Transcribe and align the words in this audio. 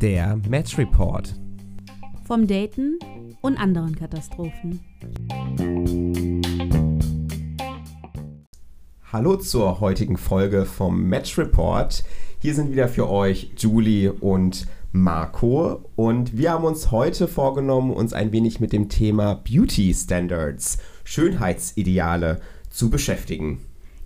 Der 0.00 0.38
Match 0.48 0.76
Report. 0.76 1.34
Vom 2.26 2.46
Daten 2.46 2.98
und 3.40 3.56
anderen 3.56 3.96
Katastrophen. 3.96 4.80
Hallo 9.10 9.36
zur 9.36 9.80
heutigen 9.80 10.16
Folge 10.18 10.66
vom 10.66 11.04
Match 11.04 11.38
Report. 11.38 12.04
Hier 12.40 12.54
sind 12.54 12.72
wieder 12.72 12.88
für 12.88 13.08
euch 13.08 13.52
Julie 13.56 14.12
und 14.12 14.66
Marco 14.92 15.84
und 15.96 16.36
wir 16.36 16.52
haben 16.52 16.64
uns 16.64 16.90
heute 16.90 17.26
vorgenommen, 17.26 17.92
uns 17.92 18.12
ein 18.12 18.32
wenig 18.32 18.60
mit 18.60 18.72
dem 18.72 18.88
Thema 18.88 19.34
Beauty 19.34 19.94
Standards, 19.94 20.78
Schönheitsideale 21.04 22.40
zu 22.68 22.90
beschäftigen. 22.90 23.60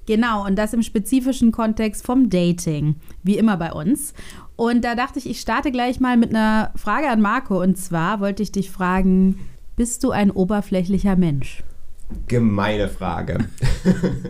Genau, 0.06 0.44
und 0.46 0.56
das 0.56 0.72
im 0.72 0.82
spezifischen 0.82 1.52
Kontext 1.52 2.04
vom 2.04 2.30
Dating, 2.30 2.96
wie 3.22 3.38
immer 3.38 3.56
bei 3.56 3.72
uns. 3.72 4.14
Und 4.56 4.84
da 4.84 4.94
dachte 4.94 5.18
ich, 5.18 5.28
ich 5.28 5.40
starte 5.40 5.72
gleich 5.72 6.00
mal 6.00 6.16
mit 6.16 6.30
einer 6.30 6.72
Frage 6.76 7.08
an 7.08 7.20
Marco. 7.20 7.60
Und 7.60 7.76
zwar 7.76 8.20
wollte 8.20 8.42
ich 8.42 8.52
dich 8.52 8.70
fragen, 8.70 9.40
bist 9.76 10.04
du 10.04 10.10
ein 10.10 10.30
oberflächlicher 10.30 11.16
Mensch? 11.16 11.62
Gemeine 12.28 12.88
Frage. 12.88 13.48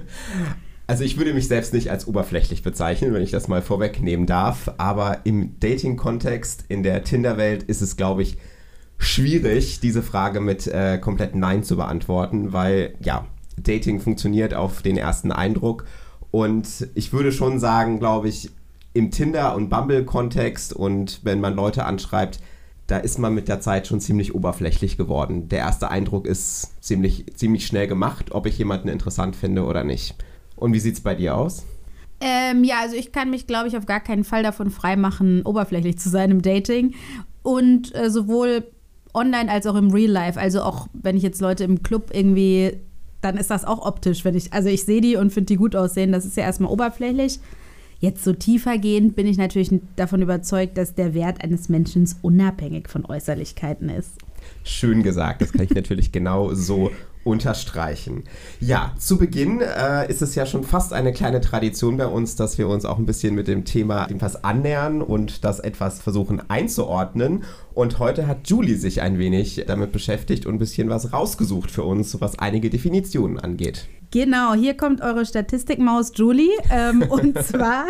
Also 0.86 1.02
ich 1.02 1.16
würde 1.16 1.32
mich 1.32 1.48
selbst 1.48 1.72
nicht 1.72 1.91
als 1.91 2.06
oberflächlich 2.06 2.62
bezeichnen, 2.62 3.14
wenn 3.14 3.22
ich 3.22 3.30
das 3.30 3.48
mal 3.48 3.62
vorwegnehmen 3.62 4.27
darf. 4.27 4.70
Aber 4.77 5.20
im 5.24 5.58
Dating-Kontext, 5.58 6.66
in 6.68 6.82
der 6.82 7.04
Tinder-Welt 7.04 7.62
ist 7.62 7.80
es, 7.80 7.96
glaube 7.96 8.22
ich, 8.22 8.36
schwierig, 8.98 9.80
diese 9.80 10.02
Frage 10.02 10.41
mit 10.41 10.66
äh, 10.66 10.98
komplett 10.98 11.34
Nein 11.34 11.62
zu 11.62 11.77
beantworten, 11.77 12.52
weil 12.52 12.94
ja, 13.00 13.27
Dating 13.56 14.00
funktioniert 14.00 14.54
auf 14.54 14.82
den 14.82 14.96
ersten 14.96 15.32
Eindruck. 15.32 15.84
Und 16.30 16.88
ich 16.94 17.12
würde 17.12 17.32
schon 17.32 17.58
sagen, 17.60 17.98
glaube 17.98 18.28
ich, 18.28 18.50
im 18.92 19.10
Tinder- 19.10 19.54
und 19.54 19.68
Bumble-Kontext 19.68 20.72
und 20.72 21.20
wenn 21.24 21.41
man 21.41 21.55
Leute 21.55 21.84
anschreibt, 21.84 22.41
da 22.86 22.98
ist 22.98 23.19
man 23.19 23.34
mit 23.34 23.48
der 23.48 23.60
Zeit 23.60 23.86
schon 23.86 24.00
ziemlich 24.00 24.34
oberflächlich 24.34 24.97
geworden. 24.97 25.48
Der 25.48 25.60
erste 25.60 25.91
Eindruck 25.91 26.27
ist 26.27 26.82
ziemlich, 26.82 27.27
ziemlich 27.34 27.66
schnell 27.66 27.88
gemacht, 27.88 28.32
ob 28.32 28.47
ich 28.47 28.58
jemanden 28.58 28.88
interessant 28.88 29.36
finde 29.36 29.64
oder 29.64 29.84
nicht. 29.84 30.14
Und 30.56 30.72
wie 30.72 30.80
sieht 30.80 30.94
es 30.94 31.00
bei 31.00 31.14
dir 31.14 31.36
aus? 31.36 31.64
Ähm, 32.20 32.62
ja, 32.62 32.77
also 32.80 32.94
ich 32.97 33.10
kann 33.10 33.30
mich, 33.30 33.47
glaube 33.47 33.69
ich, 33.69 33.77
auf 33.77 33.86
gar 33.86 34.00
keinen 34.00 34.25
Fall 34.25 34.42
davon 34.42 34.70
freimachen, 34.70 35.42
oberflächlich 35.42 35.98
zu 35.98 36.08
sein 36.08 36.30
im 36.30 36.42
Dating. 36.42 36.94
Und 37.42 37.94
äh, 37.94 38.10
sowohl 38.10 38.64
online 39.14 39.50
als 39.50 39.66
auch 39.66 39.77
im 39.77 39.91
Real 39.91 40.10
Life. 40.10 40.38
Also 40.38 40.62
auch 40.62 40.88
wenn 40.92 41.16
ich 41.16 41.22
jetzt 41.22 41.41
Leute 41.41 41.64
im 41.64 41.82
Club 41.82 42.10
irgendwie, 42.12 42.78
dann 43.25 43.36
ist 43.36 43.50
das 43.50 43.64
auch 43.64 43.84
optisch. 43.84 44.25
Wenn 44.25 44.34
ich, 44.34 44.53
also 44.53 44.69
ich 44.69 44.84
sehe 44.84 45.00
die 45.00 45.17
und 45.17 45.33
finde 45.33 45.47
die 45.47 45.56
gut 45.56 45.75
aussehen, 45.75 46.12
das 46.12 46.25
ist 46.25 46.36
ja 46.36 46.44
erstmal 46.44 46.70
oberflächlich. 46.70 47.41
Jetzt 48.00 48.22
so 48.22 48.33
tiefer 48.33 48.77
gehend 48.77 49.16
bin 49.16 49.27
ich 49.27 49.39
natürlich 49.39 49.70
davon 49.97 50.20
überzeugt, 50.20 50.77
dass 50.77 50.94
der 50.94 51.14
Wert 51.14 51.42
eines 51.42 51.69
Menschen 51.69 52.08
unabhängig 52.22 52.89
von 52.89 53.06
Äußerlichkeiten 53.06 53.89
ist. 53.89 54.11
Schön 54.62 55.03
gesagt, 55.03 55.41
das 55.41 55.53
kann 55.53 55.64
ich 55.64 55.70
natürlich 55.75 56.12
genau 56.12 56.53
so 56.53 56.91
unterstreichen. 57.25 58.25
Ja, 58.61 58.92
zu 58.98 59.19
Beginn 59.19 59.61
äh, 59.61 60.08
ist 60.11 60.22
es 60.22 60.34
ja 60.34 60.47
schon 60.47 60.62
fast 60.62 60.92
eine 60.92 61.12
kleine 61.12 61.41
Tradition 61.41 61.97
bei 61.97 62.06
uns, 62.06 62.36
dass 62.36 62.58
wir 62.58 62.69
uns 62.69 62.84
auch 62.84 62.98
ein 62.98 63.06
bisschen 63.06 63.34
mit 63.34 63.48
dem 63.48 63.64
Thema 63.64 64.06
etwas 64.06 64.44
annähern 64.44 65.03
und 65.03 65.44
das 65.44 65.58
etwas 65.58 66.00
versuchen 66.00 66.42
einzuordnen. 66.48 67.44
Und 67.72 67.98
heute 67.98 68.27
hat 68.27 68.48
Julie 68.48 68.77
sich 68.77 69.00
ein 69.00 69.19
wenig 69.19 69.64
damit 69.66 69.92
beschäftigt 69.92 70.47
und 70.47 70.55
ein 70.55 70.58
bisschen 70.58 70.89
was 70.89 71.12
rausgesucht 71.12 71.70
für 71.70 71.83
uns, 71.83 72.20
was 72.20 72.39
einige 72.39 72.70
Definitionen 72.70 73.38
angeht. 73.38 73.88
Genau, 74.10 74.55
hier 74.55 74.77
kommt 74.77 75.00
eure 75.00 75.27
Statistikmaus 75.27 76.12
Julie. 76.14 76.50
Ähm, 76.70 77.02
und 77.08 77.42
zwar 77.42 77.86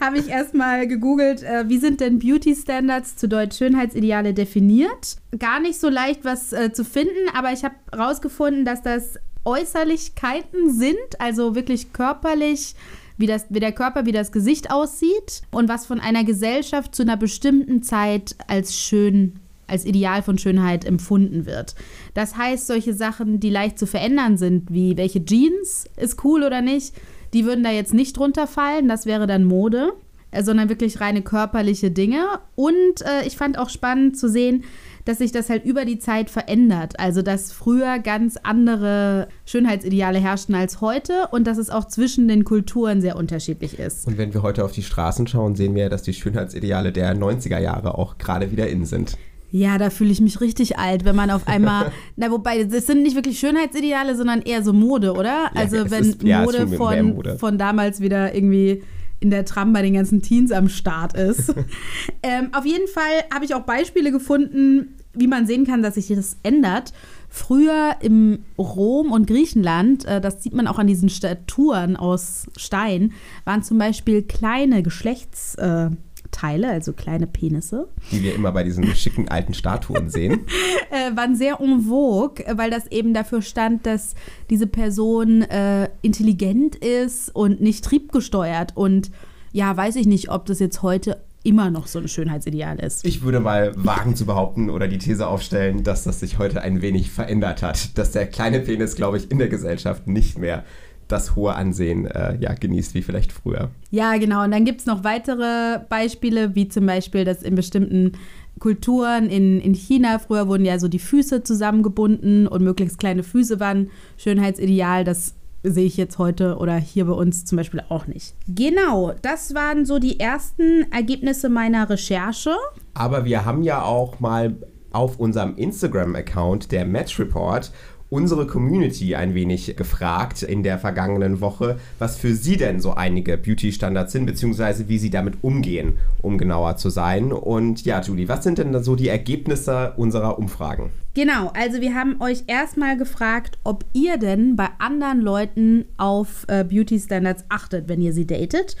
habe 0.00 0.18
ich 0.18 0.28
erstmal 0.28 0.86
gegoogelt, 0.86 1.42
äh, 1.42 1.68
wie 1.68 1.78
sind 1.78 2.00
denn 2.00 2.18
Beauty 2.18 2.54
Standards 2.54 3.16
zu 3.16 3.28
Deutsch 3.28 3.56
Schönheitsideale 3.56 4.34
definiert? 4.34 5.16
Gar 5.38 5.60
nicht 5.60 5.78
so 5.78 5.88
leicht 5.88 6.24
was 6.24 6.52
äh, 6.52 6.72
zu 6.72 6.84
finden, 6.84 7.28
aber 7.34 7.52
ich 7.52 7.64
habe 7.64 7.74
herausgefunden, 7.92 8.64
dass 8.64 8.82
das 8.82 9.18
Äußerlichkeiten 9.44 10.70
sind, 10.70 10.96
also 11.18 11.54
wirklich 11.54 11.92
körperlich 11.92 12.74
wie, 13.16 13.26
das, 13.26 13.46
wie 13.50 13.60
der 13.60 13.72
Körper, 13.72 14.06
wie 14.06 14.12
das 14.12 14.32
Gesicht 14.32 14.70
aussieht 14.70 15.42
und 15.50 15.68
was 15.68 15.86
von 15.86 16.00
einer 16.00 16.24
Gesellschaft 16.24 16.94
zu 16.94 17.02
einer 17.02 17.16
bestimmten 17.16 17.82
Zeit 17.82 18.34
als 18.48 18.76
schön 18.76 19.40
als 19.70 19.84
Ideal 19.84 20.22
von 20.22 20.38
Schönheit 20.38 20.84
empfunden 20.84 21.46
wird. 21.46 21.74
Das 22.14 22.36
heißt, 22.36 22.66
solche 22.66 22.94
Sachen, 22.94 23.40
die 23.40 23.50
leicht 23.50 23.78
zu 23.78 23.86
verändern 23.86 24.36
sind, 24.36 24.72
wie 24.72 24.96
welche 24.96 25.24
Jeans 25.24 25.86
ist 25.96 26.24
cool 26.24 26.42
oder 26.42 26.60
nicht, 26.60 26.94
die 27.32 27.44
würden 27.44 27.64
da 27.64 27.70
jetzt 27.70 27.94
nicht 27.94 28.16
drunter 28.16 28.46
fallen. 28.46 28.88
Das 28.88 29.06
wäre 29.06 29.26
dann 29.26 29.44
Mode, 29.44 29.92
äh, 30.30 30.42
sondern 30.42 30.68
wirklich 30.68 31.00
reine 31.00 31.22
körperliche 31.22 31.90
Dinge. 31.90 32.24
Und 32.54 33.02
äh, 33.02 33.26
ich 33.26 33.36
fand 33.36 33.58
auch 33.58 33.70
spannend 33.70 34.18
zu 34.18 34.28
sehen, 34.28 34.64
dass 35.04 35.18
sich 35.18 35.32
das 35.32 35.48
halt 35.48 35.64
über 35.64 35.84
die 35.84 35.98
Zeit 35.98 36.30
verändert. 36.30 37.00
Also, 37.00 37.22
dass 37.22 37.52
früher 37.52 37.98
ganz 37.98 38.36
andere 38.42 39.28
Schönheitsideale 39.46 40.18
herrschten 40.18 40.54
als 40.54 40.80
heute 40.80 41.28
und 41.30 41.46
dass 41.46 41.58
es 41.58 41.70
auch 41.70 41.86
zwischen 41.86 42.28
den 42.28 42.44
Kulturen 42.44 43.00
sehr 43.00 43.16
unterschiedlich 43.16 43.78
ist. 43.78 44.06
Und 44.06 44.18
wenn 44.18 44.34
wir 44.34 44.42
heute 44.42 44.64
auf 44.64 44.72
die 44.72 44.82
Straßen 44.82 45.26
schauen, 45.26 45.56
sehen 45.56 45.74
wir, 45.74 45.88
dass 45.88 46.02
die 46.02 46.12
Schönheitsideale 46.12 46.92
der 46.92 47.16
90er 47.16 47.58
Jahre 47.58 47.96
auch 47.96 48.18
gerade 48.18 48.52
wieder 48.52 48.68
in 48.68 48.84
sind. 48.84 49.16
Ja, 49.50 49.78
da 49.78 49.90
fühle 49.90 50.10
ich 50.10 50.20
mich 50.20 50.40
richtig 50.40 50.78
alt, 50.78 51.04
wenn 51.04 51.16
man 51.16 51.30
auf 51.30 51.48
einmal, 51.48 51.92
na 52.16 52.30
wobei, 52.30 52.64
das 52.64 52.86
sind 52.86 53.02
nicht 53.02 53.16
wirklich 53.16 53.38
Schönheitsideale, 53.38 54.16
sondern 54.16 54.42
eher 54.42 54.62
so 54.62 54.72
Mode, 54.72 55.12
oder? 55.12 55.50
Also 55.54 55.76
ja, 55.76 55.90
wenn 55.90 56.04
ist, 56.04 56.22
ja, 56.22 56.42
Mode, 56.42 56.68
von, 56.68 57.02
Mode 57.14 57.38
von 57.38 57.58
damals 57.58 58.00
wieder 58.00 58.34
irgendwie 58.34 58.82
in 59.18 59.30
der 59.30 59.44
Tram 59.44 59.72
bei 59.72 59.82
den 59.82 59.94
ganzen 59.94 60.22
Teens 60.22 60.50
am 60.50 60.68
Start 60.68 61.14
ist. 61.14 61.54
ähm, 62.22 62.48
auf 62.52 62.64
jeden 62.64 62.88
Fall 62.88 63.24
habe 63.32 63.44
ich 63.44 63.54
auch 63.54 63.62
Beispiele 63.62 64.12
gefunden, 64.12 64.96
wie 65.12 65.26
man 65.26 65.46
sehen 65.46 65.66
kann, 65.66 65.82
dass 65.82 65.94
sich 65.94 66.08
das 66.08 66.36
ändert. 66.42 66.92
Früher 67.28 67.96
im 68.00 68.40
Rom 68.58 69.12
und 69.12 69.26
Griechenland, 69.26 70.04
äh, 70.04 70.20
das 70.20 70.42
sieht 70.42 70.54
man 70.54 70.66
auch 70.66 70.78
an 70.78 70.86
diesen 70.86 71.08
Statuen 71.08 71.96
aus 71.96 72.46
Stein, 72.56 73.12
waren 73.44 73.62
zum 73.62 73.78
Beispiel 73.78 74.22
kleine 74.22 74.82
Geschlechts... 74.82 75.54
Äh, 75.56 75.90
Teile, 76.30 76.68
also 76.68 76.92
kleine 76.92 77.26
Penisse. 77.26 77.88
Die 78.10 78.22
wir 78.22 78.34
immer 78.34 78.52
bei 78.52 78.64
diesen 78.64 78.84
schicken 78.94 79.28
alten 79.28 79.54
Statuen 79.54 80.10
sehen. 80.10 80.46
äh, 80.90 81.16
waren 81.16 81.36
sehr 81.36 81.60
en 81.60 81.82
vogue, 81.82 82.44
weil 82.56 82.70
das 82.70 82.86
eben 82.88 83.14
dafür 83.14 83.42
stand, 83.42 83.86
dass 83.86 84.14
diese 84.48 84.66
Person 84.66 85.42
äh, 85.42 85.88
intelligent 86.02 86.76
ist 86.76 87.34
und 87.34 87.60
nicht 87.60 87.84
triebgesteuert. 87.84 88.76
Und 88.76 89.10
ja, 89.52 89.76
weiß 89.76 89.96
ich 89.96 90.06
nicht, 90.06 90.30
ob 90.30 90.46
das 90.46 90.58
jetzt 90.58 90.82
heute 90.82 91.20
immer 91.42 91.70
noch 91.70 91.86
so 91.86 91.98
ein 91.98 92.08
Schönheitsideal 92.08 92.78
ist. 92.80 93.04
Ich 93.04 93.22
würde 93.22 93.40
mal 93.40 93.72
wagen 93.76 94.14
zu 94.14 94.26
behaupten 94.26 94.68
oder 94.68 94.88
die 94.88 94.98
These 94.98 95.26
aufstellen, 95.26 95.84
dass 95.84 96.04
das 96.04 96.20
sich 96.20 96.38
heute 96.38 96.60
ein 96.60 96.82
wenig 96.82 97.10
verändert 97.10 97.62
hat. 97.62 97.96
Dass 97.96 98.12
der 98.12 98.26
kleine 98.26 98.60
Penis, 98.60 98.94
glaube 98.94 99.16
ich, 99.16 99.30
in 99.30 99.38
der 99.38 99.48
Gesellschaft 99.48 100.06
nicht 100.06 100.38
mehr 100.38 100.64
das 101.12 101.36
hohe 101.36 101.54
Ansehen 101.54 102.06
äh, 102.06 102.36
ja, 102.40 102.54
genießt 102.54 102.94
wie 102.94 103.02
vielleicht 103.02 103.32
früher. 103.32 103.70
Ja, 103.90 104.16
genau. 104.16 104.44
Und 104.44 104.52
dann 104.52 104.64
gibt 104.64 104.80
es 104.80 104.86
noch 104.86 105.04
weitere 105.04 105.80
Beispiele, 105.88 106.54
wie 106.54 106.68
zum 106.68 106.86
Beispiel, 106.86 107.24
dass 107.24 107.42
in 107.42 107.54
bestimmten 107.54 108.12
Kulturen 108.58 109.28
in, 109.28 109.60
in 109.60 109.74
China, 109.74 110.18
früher 110.18 110.46
wurden 110.46 110.64
ja 110.64 110.78
so 110.78 110.88
die 110.88 110.98
Füße 110.98 111.42
zusammengebunden 111.42 112.46
und 112.46 112.62
möglichst 112.62 112.98
kleine 112.98 113.22
Füße 113.22 113.58
waren 113.58 113.90
Schönheitsideal. 114.18 115.04
Das 115.04 115.34
sehe 115.62 115.86
ich 115.86 115.96
jetzt 115.96 116.18
heute 116.18 116.56
oder 116.56 116.76
hier 116.76 117.06
bei 117.06 117.12
uns 117.12 117.44
zum 117.44 117.56
Beispiel 117.56 117.82
auch 117.88 118.06
nicht. 118.06 118.34
Genau, 118.48 119.12
das 119.22 119.54
waren 119.54 119.84
so 119.84 119.98
die 119.98 120.20
ersten 120.20 120.90
Ergebnisse 120.90 121.48
meiner 121.48 121.88
Recherche. 121.88 122.54
Aber 122.94 123.24
wir 123.24 123.44
haben 123.44 123.62
ja 123.62 123.82
auch 123.82 124.20
mal 124.20 124.56
auf 124.92 125.18
unserem 125.18 125.56
Instagram-Account, 125.56 126.72
der 126.72 126.84
Match 126.84 127.18
Report, 127.18 127.72
unsere 128.10 128.46
Community 128.46 129.14
ein 129.14 129.34
wenig 129.34 129.76
gefragt 129.76 130.42
in 130.42 130.62
der 130.62 130.78
vergangenen 130.78 131.40
Woche, 131.40 131.78
was 131.98 132.18
für 132.18 132.34
sie 132.34 132.56
denn 132.56 132.80
so 132.80 132.94
einige 132.94 133.38
Beauty-Standards 133.38 134.12
sind, 134.12 134.26
beziehungsweise 134.26 134.88
wie 134.88 134.98
sie 134.98 135.10
damit 135.10 135.42
umgehen, 135.42 135.94
um 136.20 136.36
genauer 136.36 136.76
zu 136.76 136.90
sein. 136.90 137.32
Und 137.32 137.84
ja, 137.84 138.00
Julie, 138.00 138.28
was 138.28 138.42
sind 138.42 138.58
denn 138.58 138.82
so 138.82 138.96
die 138.96 139.08
Ergebnisse 139.08 139.94
unserer 139.96 140.38
Umfragen? 140.38 140.90
Genau, 141.14 141.52
also 141.54 141.80
wir 141.80 141.94
haben 141.94 142.20
euch 142.20 142.44
erstmal 142.48 142.96
gefragt, 142.96 143.58
ob 143.64 143.84
ihr 143.92 144.16
denn 144.16 144.56
bei 144.56 144.68
anderen 144.78 145.20
Leuten 145.20 145.84
auf 145.96 146.44
äh, 146.48 146.64
Beauty-Standards 146.64 147.44
achtet, 147.48 147.88
wenn 147.88 148.02
ihr 148.02 148.12
sie 148.12 148.26
datet. 148.26 148.76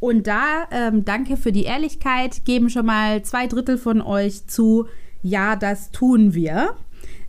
Und 0.00 0.26
da, 0.26 0.68
ähm, 0.70 1.06
danke 1.06 1.38
für 1.38 1.52
die 1.52 1.64
Ehrlichkeit, 1.64 2.44
geben 2.44 2.68
schon 2.68 2.84
mal 2.84 3.22
zwei 3.22 3.46
Drittel 3.46 3.78
von 3.78 4.02
euch 4.02 4.46
zu, 4.46 4.86
ja, 5.22 5.56
das 5.56 5.90
tun 5.90 6.34
wir. 6.34 6.76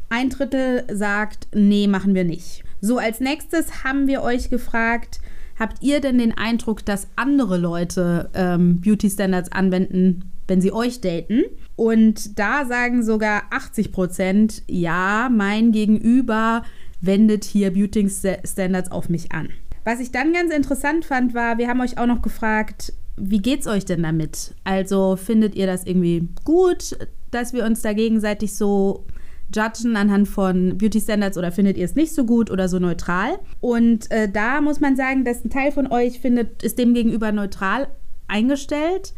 Ein 0.09 0.29
Drittel 0.29 0.83
sagt, 0.91 1.47
nee, 1.53 1.87
machen 1.87 2.15
wir 2.15 2.23
nicht. 2.23 2.63
So, 2.81 2.97
als 2.97 3.19
nächstes 3.19 3.83
haben 3.83 4.07
wir 4.07 4.21
euch 4.21 4.49
gefragt, 4.49 5.19
habt 5.57 5.81
ihr 5.81 6.01
denn 6.01 6.17
den 6.17 6.37
Eindruck, 6.37 6.85
dass 6.85 7.07
andere 7.15 7.57
Leute 7.57 8.29
ähm, 8.33 8.81
Beauty 8.81 9.09
Standards 9.09 9.51
anwenden, 9.51 10.31
wenn 10.47 10.61
sie 10.61 10.71
euch 10.71 11.01
daten? 11.01 11.43
Und 11.75 12.37
da 12.37 12.65
sagen 12.65 13.03
sogar 13.03 13.43
80 13.51 13.91
Prozent, 13.91 14.63
ja, 14.67 15.29
mein 15.31 15.71
Gegenüber 15.71 16.63
wendet 17.01 17.43
hier 17.43 17.71
Beauty 17.71 18.09
Standards 18.09 18.91
auf 18.91 19.09
mich 19.09 19.31
an. 19.31 19.49
Was 19.83 19.99
ich 19.99 20.11
dann 20.11 20.33
ganz 20.33 20.53
interessant 20.53 21.05
fand, 21.05 21.33
war, 21.33 21.57
wir 21.57 21.67
haben 21.67 21.81
euch 21.81 21.97
auch 21.97 22.07
noch 22.07 22.21
gefragt, 22.21 22.93
wie 23.17 23.39
geht's 23.39 23.67
euch 23.67 23.85
denn 23.85 24.03
damit? 24.03 24.53
Also 24.63 25.15
findet 25.15 25.55
ihr 25.55 25.67
das 25.67 25.85
irgendwie 25.85 26.27
gut, 26.43 26.97
dass 27.31 27.53
wir 27.53 27.65
uns 27.65 27.81
da 27.81 27.93
gegenseitig 27.93 28.55
so 28.55 29.05
judgen 29.53 29.95
anhand 29.95 30.27
von 30.27 30.77
Beauty 30.77 30.99
Standards 30.99 31.37
oder 31.37 31.51
findet 31.51 31.77
ihr 31.77 31.85
es 31.85 31.95
nicht 31.95 32.13
so 32.13 32.25
gut 32.25 32.49
oder 32.51 32.69
so 32.69 32.79
neutral? 32.79 33.39
Und 33.61 34.11
äh, 34.11 34.29
da 34.29 34.61
muss 34.61 34.79
man 34.79 34.95
sagen, 34.95 35.23
dass 35.23 35.43
ein 35.43 35.49
Teil 35.49 35.71
von 35.71 35.91
euch 35.91 36.19
findet, 36.19 36.63
ist 36.63 36.77
dem 36.77 36.93
gegenüber 36.93 37.31
neutral 37.31 37.87
eingestellt. 38.27 39.13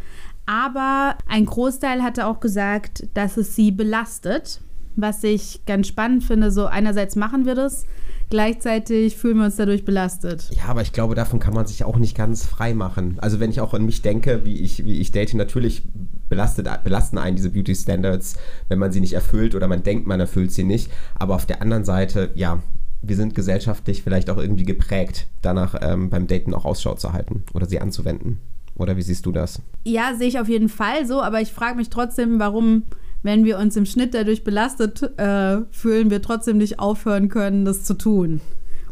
Aber 0.46 1.18
ein 1.28 1.46
Großteil 1.46 2.02
hatte 2.02 2.26
auch 2.26 2.40
gesagt, 2.40 3.08
dass 3.14 3.38
es 3.38 3.56
sie 3.56 3.72
belastet, 3.72 4.62
was 4.96 5.24
ich 5.24 5.66
ganz 5.66 5.88
spannend 5.88 6.24
finde. 6.24 6.52
So 6.52 6.66
einerseits 6.66 7.16
machen 7.16 7.46
wir 7.46 7.54
das, 7.54 7.86
gleichzeitig 8.30 9.18
fühlen 9.18 9.38
wir 9.38 9.46
uns 9.46 9.58
dadurch 9.58 9.84
belastet. 9.84 10.50
Ja, 10.56 10.66
aber 10.68 10.82
ich 10.82 10.94
glaube, 10.94 11.16
davon 11.16 11.40
kann 11.40 11.54
man 11.54 11.68
sich 11.68 11.84
auch 11.84 11.98
nicht 11.98 12.16
ganz 12.16 12.46
frei 12.46 12.74
machen. 12.74 13.18
Also 13.20 13.40
wenn 13.40 13.52
ich 13.52 13.60
auch 13.60 13.74
an 13.74 13.86
mich 13.86 14.02
denke, 14.02 14.46
wie 14.46 14.58
ich, 14.58 14.86
wie 14.86 15.00
ich 15.00 15.12
date, 15.12 15.34
natürlich 15.34 15.84
belastet, 16.30 16.68
belasten 16.84 17.18
einen 17.18 17.36
diese 17.36 17.50
Beauty 17.50 17.76
Standards, 17.76 18.36
wenn 18.68 18.80
man 18.80 18.92
sie 18.92 19.02
nicht 19.02 19.14
erfüllt 19.14 19.56
oder 19.56 19.68
man 19.68 19.84
denkt, 19.84 20.08
man 20.08 20.20
erfüllt 20.20 20.52
sie 20.52 20.64
nicht. 20.64 20.92
Aber 21.16 21.36
auf 21.36 21.46
der 21.46 21.62
anderen 21.62 21.86
Seite, 21.86 22.32
ja, 22.36 22.62
wir 23.02 23.16
sind 23.16 23.36
gesellschaftlich 23.36 24.04
vielleicht 24.04 24.30
auch 24.30 24.38
irgendwie 24.38 24.66
geprägt, 24.66 25.28
danach 25.42 25.76
ähm, 25.82 26.10
beim 26.10 26.28
Daten 26.28 26.54
auch 26.54 26.66
Ausschau 26.66 26.96
zu 26.96 27.14
halten 27.14 27.44
oder 27.54 27.66
sie 27.66 27.80
anzuwenden. 27.80 28.40
Oder 28.76 28.98
wie 28.98 29.02
siehst 29.02 29.26
du 29.26 29.32
das? 29.32 29.62
Ja, 29.86 30.14
sehe 30.16 30.28
ich 30.28 30.40
auf 30.40 30.50
jeden 30.50 30.70
Fall 30.70 31.06
so, 31.06 31.22
aber 31.22 31.42
ich 31.42 31.52
frage 31.52 31.78
mich 31.78 31.90
trotzdem, 31.90 32.40
warum 32.40 32.84
wenn 33.24 33.46
wir 33.46 33.58
uns 33.58 33.76
im 33.76 33.86
Schnitt 33.86 34.14
dadurch 34.14 34.44
belastet 34.44 35.02
äh, 35.18 35.58
fühlen, 35.72 36.10
wir 36.10 36.22
trotzdem 36.22 36.58
nicht 36.58 36.80
aufhören 36.80 37.30
können, 37.30 37.66
das 37.66 37.84
zu 37.84 37.96
tun. 37.96 38.42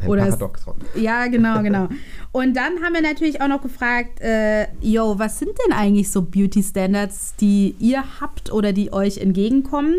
Ein 0.00 0.08
Oder 0.08 0.24
Paradoxon. 0.24 0.74
Es, 0.94 1.00
ja, 1.00 1.26
genau, 1.26 1.62
genau. 1.62 1.88
Und 2.32 2.56
dann 2.56 2.82
haben 2.82 2.94
wir 2.94 3.02
natürlich 3.02 3.40
auch 3.40 3.48
noch 3.48 3.62
gefragt, 3.62 4.20
äh, 4.20 4.66
yo, 4.80 5.18
was 5.18 5.38
sind 5.38 5.52
denn 5.66 5.76
eigentlich 5.76 6.10
so 6.10 6.22
Beauty 6.22 6.62
Standards, 6.62 7.34
die 7.40 7.74
ihr 7.78 8.04
habt 8.20 8.52
oder 8.52 8.72
die 8.72 8.92
euch 8.92 9.18
entgegenkommen? 9.18 9.96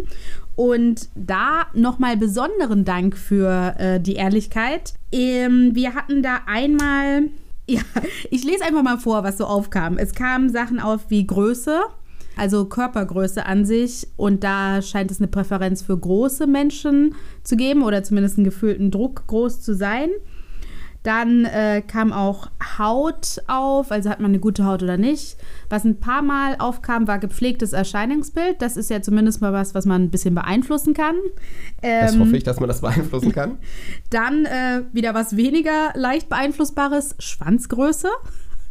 Und 0.56 1.10
da 1.16 1.68
nochmal 1.74 2.18
besonderen 2.18 2.84
Dank 2.84 3.16
für 3.16 3.76
äh, 3.78 4.00
die 4.00 4.16
Ehrlichkeit. 4.16 4.94
Ähm, 5.12 5.76
wir 5.76 5.94
hatten 5.94 6.24
da 6.24 6.42
einmal, 6.48 7.30
ja, 7.68 7.82
ich 8.32 8.44
lese 8.44 8.66
einfach 8.66 8.84
mal 8.84 8.98
vor, 8.98 9.24
was 9.24 9.38
so 9.38 9.46
aufkam. 9.46 9.98
Es 9.98 10.14
kamen 10.14 10.50
Sachen 10.50 10.80
auf 10.80 11.10
wie 11.10 11.28
Größe, 11.28 11.82
also 12.38 12.66
Körpergröße 12.66 13.46
an 13.46 13.66
sich. 13.66 14.08
Und 14.16 14.44
da 14.44 14.82
scheint 14.82 15.12
es 15.12 15.20
eine 15.20 15.28
Präferenz 15.28 15.82
für 15.82 15.98
große 15.98 16.48
Menschen 16.48 17.16
zu 17.44 17.56
geben 17.56 17.84
oder 17.84 18.04
zumindest 18.04 18.38
einen 18.38 18.46
gefühlten 18.46 18.92
Druck, 18.92 19.28
groß 19.28 19.62
zu 19.62 19.76
sein. 19.76 20.10
Dann 21.08 21.46
äh, 21.46 21.82
kam 21.88 22.12
auch 22.12 22.50
Haut 22.78 23.42
auf, 23.48 23.92
also 23.92 24.10
hat 24.10 24.20
man 24.20 24.32
eine 24.32 24.40
gute 24.40 24.66
Haut 24.66 24.84
oder 24.84 24.98
nicht. 24.98 25.38
Was 25.70 25.86
ein 25.86 26.02
paar 26.02 26.22
Mal 26.22 26.58
aufkam, 26.60 27.08
war 27.08 27.18
gepflegtes 27.18 27.72
Erscheinungsbild. 27.72 28.62
Das 28.62 28.76
ist 28.76 28.90
ja 28.90 29.02
zumindest 29.02 29.40
mal 29.40 29.54
was, 29.54 29.74
was 29.74 29.86
man 29.86 30.04
ein 30.04 30.10
bisschen 30.10 30.36
beeinflussen 30.36 30.94
kann. 30.94 31.16
Ähm, 31.82 32.08
das 32.08 32.20
hoffe 32.20 32.36
ich, 32.36 32.44
dass 32.44 32.60
man 32.60 32.68
das 32.68 32.82
beeinflussen 32.82 33.32
kann. 33.32 33.58
Dann 34.10 34.46
äh, 34.46 34.82
wieder 34.92 35.14
was 35.14 35.38
weniger 35.38 35.94
leicht 35.96 36.28
beeinflussbares, 36.28 37.16
Schwanzgröße. 37.20 38.10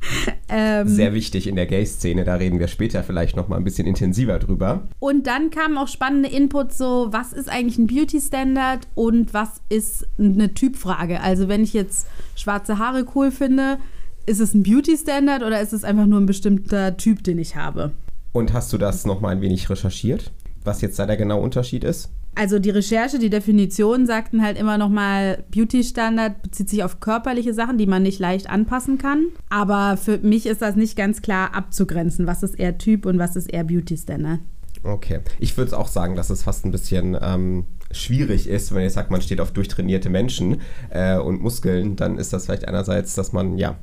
Ähm, 0.48 0.86
Sehr 0.86 1.12
wichtig 1.12 1.48
in 1.48 1.56
der 1.56 1.66
Gay-Szene, 1.66 2.22
da 2.22 2.36
reden 2.36 2.60
wir 2.60 2.68
später 2.68 3.02
vielleicht 3.02 3.34
noch 3.34 3.48
mal 3.48 3.56
ein 3.56 3.64
bisschen 3.64 3.86
intensiver 3.86 4.38
drüber. 4.38 4.86
Und 5.00 5.26
dann 5.26 5.50
kamen 5.50 5.76
auch 5.76 5.88
spannende 5.88 6.28
Inputs, 6.28 6.78
so 6.78 7.08
was 7.10 7.32
ist 7.32 7.48
eigentlich 7.48 7.78
ein 7.78 7.88
Beauty-Standard 7.88 8.86
und 8.94 9.34
was 9.34 9.60
ist 9.68 10.06
eine 10.18 10.54
Typfrage. 10.54 11.20
Also 11.20 11.48
wenn 11.48 11.64
ich 11.64 11.72
jetzt 11.72 12.06
schwarze 12.36 12.78
Haare 12.78 13.04
cool 13.16 13.32
finde, 13.32 13.78
ist 14.26 14.40
es 14.40 14.54
ein 14.54 14.62
Beauty-Standard 14.62 15.42
oder 15.42 15.60
ist 15.60 15.72
es 15.72 15.82
einfach 15.82 16.06
nur 16.06 16.20
ein 16.20 16.26
bestimmter 16.26 16.96
Typ, 16.96 17.24
den 17.24 17.38
ich 17.38 17.56
habe? 17.56 17.90
Und 18.32 18.52
hast 18.52 18.72
du 18.72 18.78
das 18.78 19.04
noch 19.04 19.20
mal 19.20 19.30
ein 19.30 19.40
wenig 19.40 19.68
recherchiert, 19.68 20.30
was 20.62 20.80
jetzt 20.80 20.98
da 20.98 21.06
der 21.06 21.16
genaue 21.16 21.40
Unterschied 21.40 21.82
ist? 21.82 22.10
Also 22.36 22.58
die 22.58 22.70
Recherche, 22.70 23.18
die 23.18 23.30
Definition 23.30 24.06
sagten 24.06 24.42
halt 24.42 24.58
immer 24.58 24.76
noch 24.76 24.90
mal, 24.90 25.42
Beauty-Standard 25.50 26.42
bezieht 26.42 26.68
sich 26.68 26.84
auf 26.84 27.00
körperliche 27.00 27.54
Sachen, 27.54 27.78
die 27.78 27.86
man 27.86 28.02
nicht 28.02 28.20
leicht 28.20 28.50
anpassen 28.50 28.98
kann. 28.98 29.26
Aber 29.48 29.96
für 29.96 30.18
mich 30.18 30.44
ist 30.44 30.60
das 30.60 30.76
nicht 30.76 30.96
ganz 30.96 31.22
klar 31.22 31.54
abzugrenzen, 31.54 32.26
was 32.26 32.42
ist 32.42 32.58
eher 32.58 32.76
Typ 32.76 33.06
und 33.06 33.18
was 33.18 33.36
ist 33.36 33.50
eher 33.50 33.64
Beauty-Standard. 33.64 34.40
Okay. 34.84 35.20
Ich 35.38 35.56
würde 35.56 35.76
auch 35.78 35.88
sagen, 35.88 36.14
dass 36.14 36.28
es 36.28 36.42
fast 36.42 36.66
ein 36.66 36.70
bisschen 36.70 37.16
ähm, 37.20 37.64
schwierig 37.90 38.48
ist, 38.48 38.74
wenn 38.74 38.82
ihr 38.82 38.90
sagt, 38.90 39.10
man 39.10 39.22
steht 39.22 39.40
auf 39.40 39.52
durchtrainierte 39.52 40.10
Menschen 40.10 40.60
äh, 40.90 41.16
und 41.16 41.40
Muskeln, 41.40 41.96
dann 41.96 42.18
ist 42.18 42.34
das 42.34 42.44
vielleicht 42.44 42.68
einerseits, 42.68 43.14
dass 43.14 43.32
man, 43.32 43.56
ja, 43.56 43.76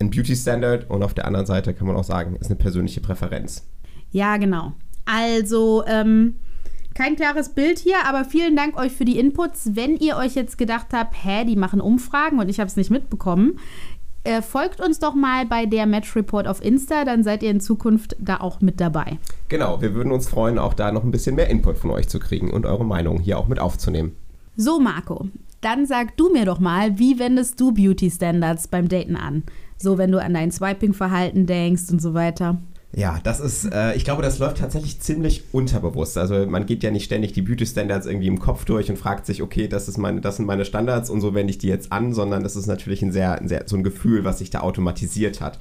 ein 0.00 0.10
Beauty-Standard 0.10 0.90
und 0.90 1.04
auf 1.04 1.14
der 1.14 1.26
anderen 1.26 1.46
Seite 1.46 1.72
kann 1.72 1.86
man 1.86 1.94
auch 1.94 2.04
sagen, 2.04 2.34
ist 2.36 2.46
eine 2.46 2.56
persönliche 2.56 3.00
Präferenz. 3.00 3.64
Ja, 4.10 4.36
genau. 4.38 4.72
Also, 5.04 5.84
ähm, 5.86 6.34
kein 6.94 7.16
klares 7.16 7.50
Bild 7.50 7.78
hier, 7.78 8.06
aber 8.06 8.24
vielen 8.24 8.56
Dank 8.56 8.76
euch 8.76 8.92
für 8.92 9.04
die 9.04 9.18
Inputs. 9.18 9.70
Wenn 9.74 9.96
ihr 9.96 10.16
euch 10.16 10.34
jetzt 10.34 10.58
gedacht 10.58 10.88
habt, 10.92 11.14
hä, 11.24 11.44
die 11.44 11.56
machen 11.56 11.80
Umfragen 11.80 12.38
und 12.38 12.48
ich 12.48 12.60
habe 12.60 12.68
es 12.68 12.76
nicht 12.76 12.90
mitbekommen, 12.90 13.58
äh, 14.24 14.40
folgt 14.40 14.80
uns 14.80 15.00
doch 15.00 15.14
mal 15.14 15.46
bei 15.46 15.66
der 15.66 15.86
Match 15.86 16.14
Report 16.14 16.46
auf 16.46 16.64
Insta, 16.64 17.04
dann 17.04 17.24
seid 17.24 17.42
ihr 17.42 17.50
in 17.50 17.60
Zukunft 17.60 18.16
da 18.20 18.38
auch 18.38 18.60
mit 18.60 18.80
dabei. 18.80 19.18
Genau, 19.48 19.80
wir 19.82 19.94
würden 19.94 20.12
uns 20.12 20.28
freuen, 20.28 20.58
auch 20.58 20.74
da 20.74 20.92
noch 20.92 21.02
ein 21.02 21.10
bisschen 21.10 21.34
mehr 21.34 21.50
Input 21.50 21.78
von 21.78 21.90
euch 21.90 22.08
zu 22.08 22.20
kriegen 22.20 22.50
und 22.50 22.64
eure 22.64 22.84
Meinung 22.84 23.18
hier 23.18 23.38
auch 23.38 23.48
mit 23.48 23.58
aufzunehmen. 23.58 24.14
So, 24.56 24.78
Marco, 24.78 25.26
dann 25.60 25.86
sag 25.86 26.16
du 26.16 26.30
mir 26.30 26.44
doch 26.44 26.60
mal, 26.60 26.98
wie 26.98 27.18
wendest 27.18 27.58
du 27.60 27.72
Beauty 27.72 28.10
Standards 28.10 28.68
beim 28.68 28.88
Daten 28.88 29.16
an? 29.16 29.42
So, 29.76 29.98
wenn 29.98 30.12
du 30.12 30.22
an 30.22 30.34
dein 30.34 30.52
Swiping-Verhalten 30.52 31.46
denkst 31.46 31.90
und 31.90 32.00
so 32.00 32.14
weiter. 32.14 32.58
Ja, 32.94 33.20
das 33.24 33.40
ist, 33.40 33.72
äh, 33.72 33.94
ich 33.94 34.04
glaube, 34.04 34.20
das 34.20 34.38
läuft 34.38 34.58
tatsächlich 34.58 35.00
ziemlich 35.00 35.44
unterbewusst. 35.52 36.18
Also 36.18 36.46
man 36.46 36.66
geht 36.66 36.82
ja 36.82 36.90
nicht 36.90 37.04
ständig 37.04 37.32
die 37.32 37.40
Beauty-Standards 37.40 38.06
irgendwie 38.06 38.26
im 38.26 38.38
Kopf 38.38 38.66
durch 38.66 38.90
und 38.90 38.98
fragt 38.98 39.24
sich, 39.24 39.40
okay, 39.40 39.66
das, 39.66 39.88
ist 39.88 39.96
meine, 39.96 40.20
das 40.20 40.36
sind 40.36 40.44
meine 40.44 40.66
Standards 40.66 41.08
und 41.08 41.22
so 41.22 41.34
wende 41.34 41.52
ich 41.52 41.58
die 41.58 41.68
jetzt 41.68 41.90
an, 41.90 42.12
sondern 42.12 42.42
das 42.42 42.54
ist 42.54 42.66
natürlich 42.66 43.00
ein 43.00 43.10
sehr, 43.10 43.40
ein 43.40 43.48
sehr, 43.48 43.62
so 43.66 43.76
ein 43.76 43.82
Gefühl, 43.82 44.24
was 44.24 44.40
sich 44.40 44.50
da 44.50 44.60
automatisiert 44.60 45.40
hat. 45.40 45.58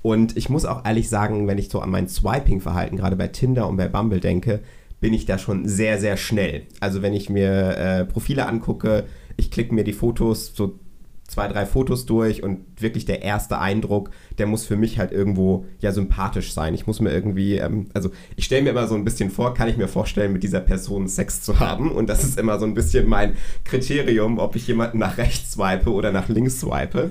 Und 0.00 0.38
ich 0.38 0.48
muss 0.48 0.64
auch 0.64 0.86
ehrlich 0.86 1.10
sagen, 1.10 1.46
wenn 1.46 1.58
ich 1.58 1.68
so 1.68 1.80
an 1.80 1.90
mein 1.90 2.08
Swiping-Verhalten 2.08 2.96
gerade 2.96 3.16
bei 3.16 3.28
Tinder 3.28 3.68
und 3.68 3.76
bei 3.76 3.88
Bumble 3.88 4.20
denke, 4.20 4.60
bin 5.00 5.12
ich 5.12 5.26
da 5.26 5.36
schon 5.36 5.68
sehr, 5.68 6.00
sehr 6.00 6.16
schnell. 6.16 6.62
Also 6.80 7.02
wenn 7.02 7.12
ich 7.12 7.28
mir 7.28 7.76
äh, 7.76 8.04
Profile 8.06 8.46
angucke, 8.46 9.04
ich 9.36 9.50
klicke 9.50 9.74
mir 9.74 9.84
die 9.84 9.92
Fotos 9.92 10.52
so 10.54 10.78
zwei, 11.30 11.46
drei 11.46 11.64
Fotos 11.64 12.06
durch 12.06 12.42
und 12.42 12.64
wirklich 12.80 13.04
der 13.04 13.22
erste 13.22 13.58
Eindruck, 13.58 14.10
der 14.38 14.46
muss 14.46 14.66
für 14.66 14.76
mich 14.76 14.98
halt 14.98 15.12
irgendwo 15.12 15.64
ja 15.78 15.92
sympathisch 15.92 16.52
sein. 16.52 16.74
Ich 16.74 16.88
muss 16.88 17.00
mir 17.00 17.12
irgendwie, 17.12 17.56
ähm, 17.56 17.86
also 17.94 18.10
ich 18.34 18.44
stelle 18.44 18.62
mir 18.62 18.70
immer 18.70 18.88
so 18.88 18.96
ein 18.96 19.04
bisschen 19.04 19.30
vor, 19.30 19.54
kann 19.54 19.68
ich 19.68 19.76
mir 19.76 19.86
vorstellen, 19.86 20.32
mit 20.32 20.42
dieser 20.42 20.60
Person 20.60 21.06
Sex 21.06 21.42
zu 21.42 21.60
haben 21.60 21.92
und 21.92 22.08
das 22.08 22.24
ist 22.24 22.36
immer 22.36 22.58
so 22.58 22.66
ein 22.66 22.74
bisschen 22.74 23.08
mein 23.08 23.36
Kriterium, 23.64 24.40
ob 24.40 24.56
ich 24.56 24.66
jemanden 24.66 24.98
nach 24.98 25.18
rechts 25.18 25.52
swipe 25.52 25.90
oder 25.90 26.10
nach 26.10 26.28
links 26.28 26.60
swipe. 26.60 27.10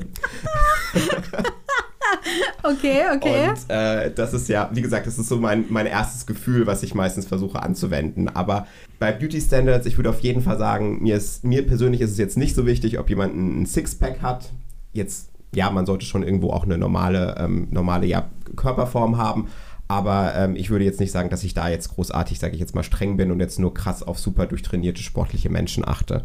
okay, 2.64 3.04
okay. 3.16 3.50
Und 3.50 3.70
äh, 3.70 4.12
das 4.14 4.34
ist 4.34 4.50
ja, 4.50 4.70
wie 4.74 4.82
gesagt, 4.82 5.08
das 5.08 5.18
ist 5.18 5.30
so 5.30 5.38
mein, 5.38 5.66
mein 5.70 5.86
erstes 5.86 6.26
Gefühl, 6.26 6.68
was 6.68 6.84
ich 6.84 6.94
meistens 6.96 7.26
versuche 7.26 7.62
anzuwenden. 7.62 8.30
Aber 8.30 8.68
bei 9.00 9.12
Beauty 9.12 9.42
Standards, 9.42 9.86
ich 9.86 9.98
würde 9.98 10.10
auf 10.10 10.20
jeden 10.22 10.42
Fall 10.42 10.58
sagen, 10.58 11.02
mir, 11.02 11.16
ist, 11.16 11.44
mir 11.44 11.66
persönlich 11.66 12.02
ist 12.02 12.12
es 12.12 12.18
jetzt 12.18 12.38
nicht 12.38 12.56
so 12.56 12.66
wichtig, 12.66 13.00
ob 13.00 13.10
jemand 13.10 13.36
ein 13.36 13.66
Sixpack 13.66 14.22
hat. 14.22 14.52
Jetzt, 14.94 15.30
ja, 15.54 15.70
man 15.70 15.86
sollte 15.86 16.06
schon 16.06 16.24
irgendwo 16.24 16.52
auch 16.52 16.64
eine 16.64 16.78
normale, 16.78 17.36
ähm, 17.40 17.68
normale 17.72 18.06
ja, 18.06 18.30
Körperform 18.56 19.18
haben. 19.18 19.48
Aber 19.88 20.36
ähm, 20.36 20.56
ich 20.56 20.70
würde 20.70 20.86
jetzt 20.86 21.00
nicht 21.00 21.12
sagen, 21.12 21.30
dass 21.30 21.44
ich 21.44 21.56
da 21.56 21.68
jetzt 21.68 21.96
großartig, 21.96 22.38
sage 22.38 22.54
ich 22.54 22.60
jetzt 22.60 22.76
mal, 22.76 22.84
streng 22.84 23.18
bin 23.18 23.32
und 23.32 23.40
jetzt 23.40 23.58
nur 23.58 23.74
krass 23.74 24.04
auf 24.04 24.20
super 24.20 24.46
durchtrainierte 24.46 25.02
sportliche 25.02 25.50
Menschen 25.50 25.88
achte. 25.88 26.24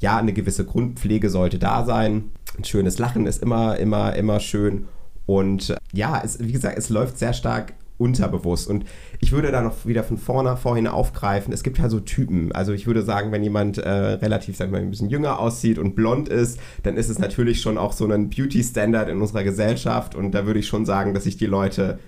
Ja, 0.00 0.16
eine 0.16 0.32
gewisse 0.32 0.64
Grundpflege 0.64 1.28
sollte 1.28 1.58
da 1.58 1.84
sein. 1.84 2.30
Ein 2.56 2.64
schönes 2.64 2.98
Lachen 2.98 3.26
ist 3.26 3.42
immer, 3.42 3.76
immer, 3.76 4.14
immer 4.16 4.40
schön. 4.40 4.86
Und 5.26 5.70
äh, 5.70 5.76
ja, 5.92 6.20
es, 6.24 6.38
wie 6.40 6.52
gesagt, 6.52 6.78
es 6.78 6.88
läuft 6.88 7.18
sehr 7.18 7.32
stark 7.32 7.74
unterbewusst. 7.96 8.68
Und 8.68 8.84
ich 9.20 9.32
würde 9.32 9.52
da 9.52 9.62
noch 9.62 9.86
wieder 9.86 10.02
von 10.02 10.18
vorne 10.18 10.56
vorhin 10.56 10.86
aufgreifen. 10.86 11.52
Es 11.52 11.62
gibt 11.62 11.78
ja 11.78 11.88
so 11.88 12.00
Typen. 12.00 12.52
Also 12.52 12.72
ich 12.72 12.86
würde 12.86 13.02
sagen, 13.02 13.30
wenn 13.30 13.42
jemand 13.42 13.78
äh, 13.78 13.88
relativ, 13.88 14.56
sagen 14.56 14.72
wir 14.72 14.80
mal, 14.80 14.84
ein 14.84 14.90
bisschen 14.90 15.10
jünger 15.10 15.38
aussieht 15.38 15.78
und 15.78 15.94
blond 15.94 16.28
ist, 16.28 16.58
dann 16.82 16.96
ist 16.96 17.08
es 17.08 17.18
natürlich 17.18 17.60
schon 17.60 17.78
auch 17.78 17.92
so 17.92 18.06
ein 18.06 18.30
Beauty-Standard 18.30 19.08
in 19.08 19.20
unserer 19.20 19.44
Gesellschaft. 19.44 20.14
Und 20.14 20.32
da 20.32 20.46
würde 20.46 20.58
ich 20.60 20.66
schon 20.66 20.86
sagen, 20.86 21.14
dass 21.14 21.26
ich 21.26 21.36
die 21.36 21.46
Leute 21.46 21.98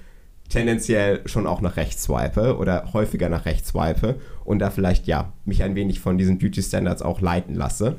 tendenziell 0.49 1.27
schon 1.27 1.47
auch 1.47 1.61
nach 1.61 1.77
rechts 1.77 2.05
swipe 2.05 2.57
oder 2.57 2.93
häufiger 2.93 3.29
nach 3.29 3.47
rechts 3.47 3.71
swipe 3.71 4.17
und 4.45 4.61
da 4.61 4.71
vielleicht 4.71 5.07
ja 5.07 5.33
mich 5.45 5.63
ein 5.63 5.75
wenig 5.75 5.99
von 6.01 6.19
diesen 6.19 6.39
Beauty 6.39 6.63
Standards 6.63 7.03
auch 7.03 7.21
leiten 7.21 7.55
lasse. 7.55 7.97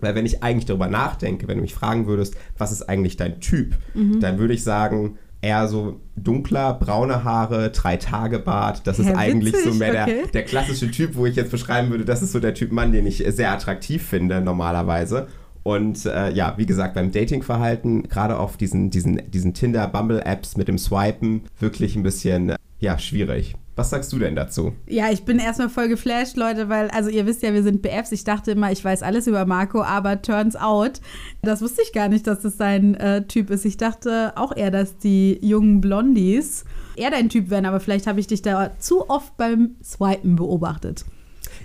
Weil 0.00 0.14
wenn 0.14 0.26
ich 0.26 0.42
eigentlich 0.42 0.66
darüber 0.66 0.88
nachdenke, 0.88 1.48
wenn 1.48 1.56
du 1.56 1.62
mich 1.62 1.74
fragen 1.74 2.06
würdest, 2.06 2.36
was 2.58 2.72
ist 2.72 2.88
eigentlich 2.88 3.16
dein 3.16 3.40
Typ, 3.40 3.76
mhm. 3.94 4.20
dann 4.20 4.38
würde 4.38 4.54
ich 4.54 4.64
sagen, 4.64 5.18
eher 5.42 5.68
so 5.68 6.00
dunkler, 6.16 6.74
braune 6.74 7.24
Haare, 7.24 7.70
drei 7.70 7.96
Tage 7.96 8.38
Bart. 8.38 8.86
Das 8.86 8.98
ist 8.98 9.08
ja, 9.08 9.16
eigentlich 9.16 9.54
witzig, 9.54 9.72
so 9.72 9.78
mehr 9.78 10.02
okay. 10.02 10.22
der, 10.22 10.26
der 10.28 10.42
klassische 10.44 10.90
Typ, 10.90 11.14
wo 11.14 11.26
ich 11.26 11.36
jetzt 11.36 11.50
beschreiben 11.50 11.90
würde, 11.90 12.04
das 12.04 12.22
ist 12.22 12.32
so 12.32 12.40
der 12.40 12.54
Typ 12.54 12.72
Mann, 12.72 12.92
den 12.92 13.06
ich 13.06 13.24
sehr 13.28 13.50
attraktiv 13.50 14.04
finde 14.04 14.40
normalerweise. 14.40 15.28
Und 15.62 16.06
äh, 16.06 16.32
ja, 16.32 16.54
wie 16.56 16.66
gesagt, 16.66 16.94
beim 16.94 17.12
Datingverhalten, 17.12 18.04
gerade 18.04 18.38
auf 18.38 18.56
diesen, 18.56 18.90
diesen, 18.90 19.30
diesen 19.30 19.52
Tinder-Bumble-Apps 19.52 20.56
mit 20.56 20.68
dem 20.68 20.78
Swipen, 20.78 21.42
wirklich 21.58 21.96
ein 21.96 22.02
bisschen, 22.02 22.54
ja, 22.78 22.98
schwierig. 22.98 23.54
Was 23.76 23.90
sagst 23.90 24.12
du 24.12 24.18
denn 24.18 24.36
dazu? 24.36 24.72
Ja, 24.86 25.10
ich 25.10 25.24
bin 25.24 25.38
erstmal 25.38 25.68
voll 25.68 25.88
geflasht, 25.88 26.36
Leute, 26.36 26.68
weil, 26.68 26.88
also 26.90 27.08
ihr 27.08 27.24
wisst 27.26 27.42
ja, 27.42 27.54
wir 27.54 27.62
sind 27.62 27.82
BFs. 27.82 28.12
Ich 28.12 28.24
dachte 28.24 28.50
immer, 28.50 28.70
ich 28.72 28.84
weiß 28.84 29.02
alles 29.02 29.26
über 29.26 29.46
Marco, 29.46 29.82
aber 29.82 30.20
turns 30.20 30.56
out, 30.56 31.00
das 31.42 31.62
wusste 31.62 31.82
ich 31.82 31.92
gar 31.92 32.08
nicht, 32.08 32.26
dass 32.26 32.40
das 32.40 32.56
sein 32.56 32.94
äh, 32.96 33.26
Typ 33.26 33.48
ist. 33.50 33.64
Ich 33.64 33.76
dachte 33.76 34.32
auch 34.36 34.54
eher, 34.54 34.70
dass 34.70 34.98
die 34.98 35.38
jungen 35.40 35.80
Blondies 35.80 36.64
eher 36.96 37.10
dein 37.10 37.28
Typ 37.28 37.48
wären, 37.48 37.64
aber 37.64 37.80
vielleicht 37.80 38.06
habe 38.06 38.20
ich 38.20 38.26
dich 38.26 38.42
da 38.42 38.72
zu 38.78 39.08
oft 39.08 39.36
beim 39.36 39.76
Swipen 39.82 40.36
beobachtet. 40.36 41.04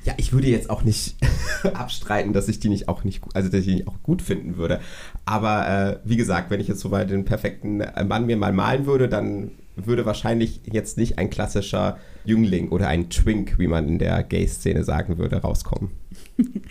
Ja, 0.06 0.14
ich 0.18 0.34
würde 0.34 0.48
jetzt 0.48 0.70
auch 0.70 0.84
nicht 0.84 1.16
abstreiten, 1.74 2.32
dass 2.32 2.48
ich 2.48 2.60
die 2.60 2.70
nicht 2.70 2.88
auch 2.88 3.04
nicht, 3.04 3.24
also 3.34 3.50
dass 3.50 3.62
ich 3.62 3.66
die 3.66 3.76
nicht 3.76 3.88
auch 3.88 4.02
gut 4.04 4.22
finden 4.22 4.56
würde. 4.56 4.80
Aber 5.26 5.68
äh, 5.68 6.00
wie 6.06 6.16
gesagt, 6.16 6.52
wenn 6.52 6.60
ich 6.60 6.68
jetzt 6.68 6.80
so 6.80 6.90
mal 6.90 7.08
den 7.08 7.26
perfekten 7.26 7.84
Mann 8.08 8.28
mir 8.28 8.38
mal 8.38 8.54
malen 8.54 8.86
würde, 8.86 9.10
dann 9.10 9.52
würde 9.76 10.06
wahrscheinlich 10.06 10.62
jetzt 10.72 10.98
nicht 10.98 11.18
ein 11.18 11.30
klassischer 11.30 11.98
Jüngling 12.24 12.70
oder 12.70 12.88
ein 12.88 13.10
Twink, 13.10 13.60
wie 13.60 13.68
man 13.68 13.88
in 13.88 14.00
der 14.00 14.24
Gay-Szene 14.24 14.84
sagen 14.84 15.18
würde, 15.18 15.38
rauskommen. 15.38 15.92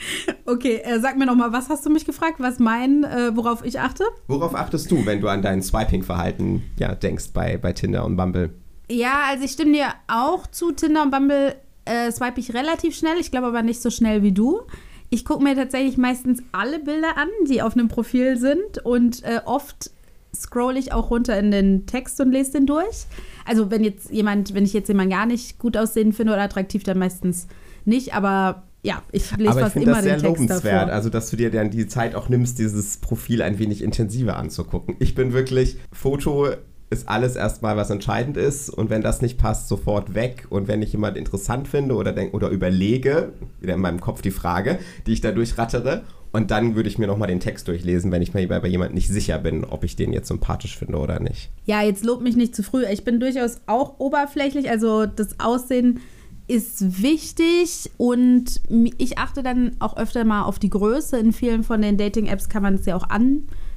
Okay, 0.47 0.83
äh, 0.85 1.01
sag 1.01 1.17
mir 1.17 1.25
nochmal, 1.25 1.53
was 1.53 1.71
hast 1.71 1.87
du 1.87 1.91
mich 1.91 2.05
gefragt? 2.05 2.35
Was 2.39 2.59
mein, 2.59 3.03
äh, 3.05 3.35
worauf 3.35 3.65
ich 3.65 3.81
achte? 3.81 4.05
Worauf 4.27 4.55
achtest 4.55 4.91
du, 4.91 5.07
wenn 5.07 5.23
du 5.23 5.29
an 5.29 5.41
dein 5.41 5.63
Swiping-Verhalten 5.63 6.63
ja, 6.79 6.95
denkst 6.95 7.31
bei, 7.33 7.57
bei 7.57 7.73
Tinder 7.73 8.05
und 8.05 8.17
Bumble? 8.17 8.51
Ja, 8.91 9.23
also 9.31 9.45
ich 9.45 9.53
stimme 9.53 9.73
dir 9.73 9.87
auch 10.07 10.47
zu. 10.47 10.73
Tinder 10.73 11.03
und 11.03 11.11
Bumble 11.11 11.57
äh, 11.85 12.11
swipe 12.11 12.41
ich 12.41 12.55
relativ 12.55 12.97
schnell. 12.97 13.19
Ich 13.19 13.31
glaube 13.31 13.49
aber 13.49 13.63
nicht 13.63 13.83
so 13.83 13.91
schnell 13.91 14.23
wie 14.23 14.33
du. 14.33 14.63
Ich 15.11 15.25
gucke 15.25 15.43
mir 15.45 15.55
tatsächlich 15.55 15.97
meistens 15.97 16.43
alle 16.53 16.79
Bilder 16.81 17.17
an, 17.17 17.29
die 17.49 17.63
auf 17.63 17.75
einem 17.75 17.89
Profil 17.89 18.37
sind 18.37 18.85
und 18.85 19.23
äh, 19.23 19.41
oft 19.45 19.91
scroll 20.35 20.77
ich 20.77 20.93
auch 20.93 21.11
runter 21.11 21.39
in 21.39 21.51
den 21.51 21.87
Text 21.87 22.21
und 22.21 22.33
lese 22.33 22.53
den 22.53 22.67
durch. 22.67 23.07
Also 23.45 23.71
wenn 23.71 23.85
jetzt 23.85 24.11
jemand, 24.11 24.55
wenn 24.55 24.65
ich 24.65 24.73
jetzt 24.73 24.89
jemanden 24.89 25.13
gar 25.13 25.27
nicht 25.27 25.59
gut 25.59 25.77
aussehen 25.77 26.13
finde 26.13 26.33
oder 26.33 26.43
attraktiv, 26.43 26.83
dann 26.83 26.99
meistens 26.99 27.47
nicht, 27.85 28.15
aber 28.15 28.65
ja, 28.83 29.03
ich 29.13 29.31
lese 29.37 29.51
Aber 29.51 29.61
ich 29.61 29.65
fast 29.65 29.73
finde 29.73 29.87
immer 29.87 29.97
das 29.97 30.05
sehr 30.05 30.17
den 30.17 30.23
Text 30.23 30.41
lobenswert, 30.41 30.83
davor. 30.83 30.93
also 30.93 31.09
dass 31.09 31.31
du 31.31 31.37
dir 31.37 31.51
dann 31.51 31.71
die 31.71 31.87
Zeit 31.87 32.15
auch 32.15 32.29
nimmst, 32.29 32.59
dieses 32.59 32.99
Profil 32.99 33.41
ein 33.43 33.59
wenig 33.59 33.83
intensiver 33.83 34.37
anzugucken. 34.37 34.97
Ich 34.99 35.15
bin 35.15 35.33
wirklich, 35.33 35.79
Foto 35.93 36.49
ist 36.95 37.09
alles 37.09 37.37
erstmal, 37.37 37.77
was 37.77 37.91
entscheidend 37.91 38.37
ist 38.37 38.71
und 38.71 38.89
wenn 38.89 39.03
das 39.03 39.21
nicht 39.21 39.37
passt, 39.37 39.69
sofort 39.69 40.15
weg 40.15 40.47
und 40.49 40.69
wenn 40.69 40.81
ich 40.81 40.93
jemand 40.93 41.17
interessant 41.17 41.69
finde 41.69 41.95
oder, 41.97 42.13
denk, 42.13 42.33
oder 42.33 42.49
überlege, 42.49 43.33
wieder 43.61 43.75
in 43.75 43.81
meinem 43.81 44.01
Kopf 44.01 44.23
die 44.23 44.31
Frage, 44.31 44.79
die 45.07 45.13
ich 45.13 45.21
da 45.21 45.33
durchrattere 45.33 46.05
und 46.35 46.51
dann 46.51 46.75
würde 46.75 46.89
ich 46.89 46.99
mir 46.99 47.07
nochmal 47.07 47.29
den 47.29 47.39
Text 47.39 47.69
durchlesen, 47.69 48.11
wenn 48.11 48.21
ich 48.21 48.35
mir 48.35 48.49
bei, 48.49 48.67
jemandem 48.67 48.95
nicht 48.95 49.09
sicher 49.09 49.39
bin, 49.39 49.65
ob 49.65 49.85
ich 49.85 49.95
den 49.95 50.13
jetzt 50.13 50.29
sympathisch 50.29 50.77
finde 50.77 50.99
oder 50.99 51.21
nicht. 51.21 51.51
Ja, 51.65 51.83
jetzt 51.83 52.05
lob 52.05 52.23
mich 52.23 52.35
nicht 52.35 52.57
zu 52.57 52.65
früh. 52.65 52.85
Ich 52.87 53.05
bin 53.05 53.21
durchaus 53.21 53.61
auch 53.67 54.01
oberflächlich. 54.01 54.69
Also 54.69 55.07
das 55.07 55.39
Aussehen 55.39 56.01
ist 56.49 57.03
wichtig 57.03 57.91
und 57.99 58.61
ich 58.99 59.19
achte 59.19 59.45
dann 59.45 59.77
auch 59.79 59.97
öfter 59.97 60.25
mal 60.25 60.43
auf 60.43 60.59
die 60.59 60.71
Größe. 60.71 61.19
In 61.19 61.33
vielen 61.33 61.63
von 61.63 61.81
den 61.81 61.97
Dating-Apps 61.97 62.49
kann 62.49 62.65
man 62.65 62.75
es 62.75 62.87
ja 62.87 62.97
auch 62.97 63.09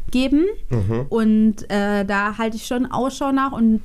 angeben. 0.07 0.45
Und 1.09 1.69
äh, 1.69 2.05
da 2.05 2.37
halte 2.37 2.57
ich 2.57 2.65
schon 2.65 2.85
Ausschau 2.85 3.31
nach 3.31 3.51
und 3.51 3.81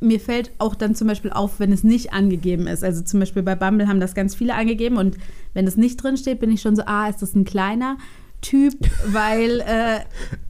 mir 0.00 0.20
fällt 0.20 0.50
auch 0.58 0.74
dann 0.74 0.94
zum 0.94 1.08
Beispiel 1.08 1.30
auf, 1.30 1.60
wenn 1.60 1.72
es 1.72 1.82
nicht 1.82 2.12
angegeben 2.12 2.66
ist. 2.66 2.84
Also 2.84 3.02
zum 3.02 3.20
Beispiel 3.20 3.42
bei 3.42 3.54
Bumble 3.54 3.88
haben 3.88 4.00
das 4.00 4.14
ganz 4.14 4.34
viele 4.34 4.54
angegeben 4.54 4.96
und 4.96 5.16
wenn 5.54 5.66
es 5.66 5.76
nicht 5.76 6.02
drin 6.02 6.16
steht, 6.16 6.40
bin 6.40 6.50
ich 6.50 6.60
schon 6.60 6.76
so, 6.76 6.82
ah, 6.84 7.08
ist 7.08 7.22
das 7.22 7.34
ein 7.34 7.44
kleiner 7.44 7.96
Typ, 8.42 8.74
weil 9.06 9.60
äh, 9.60 10.00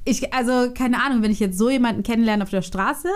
ich, 0.05 0.33
also 0.35 0.73
keine 0.75 1.01
Ahnung, 1.03 1.23
wenn 1.23 1.31
ich 1.31 1.41
jetzt 1.41 1.57
so 1.57 1.71
jemanden 1.71 2.03
kennenlerne 2.03 2.43
auf 2.43 2.51
der 2.51 2.63
Straße, 2.63 3.09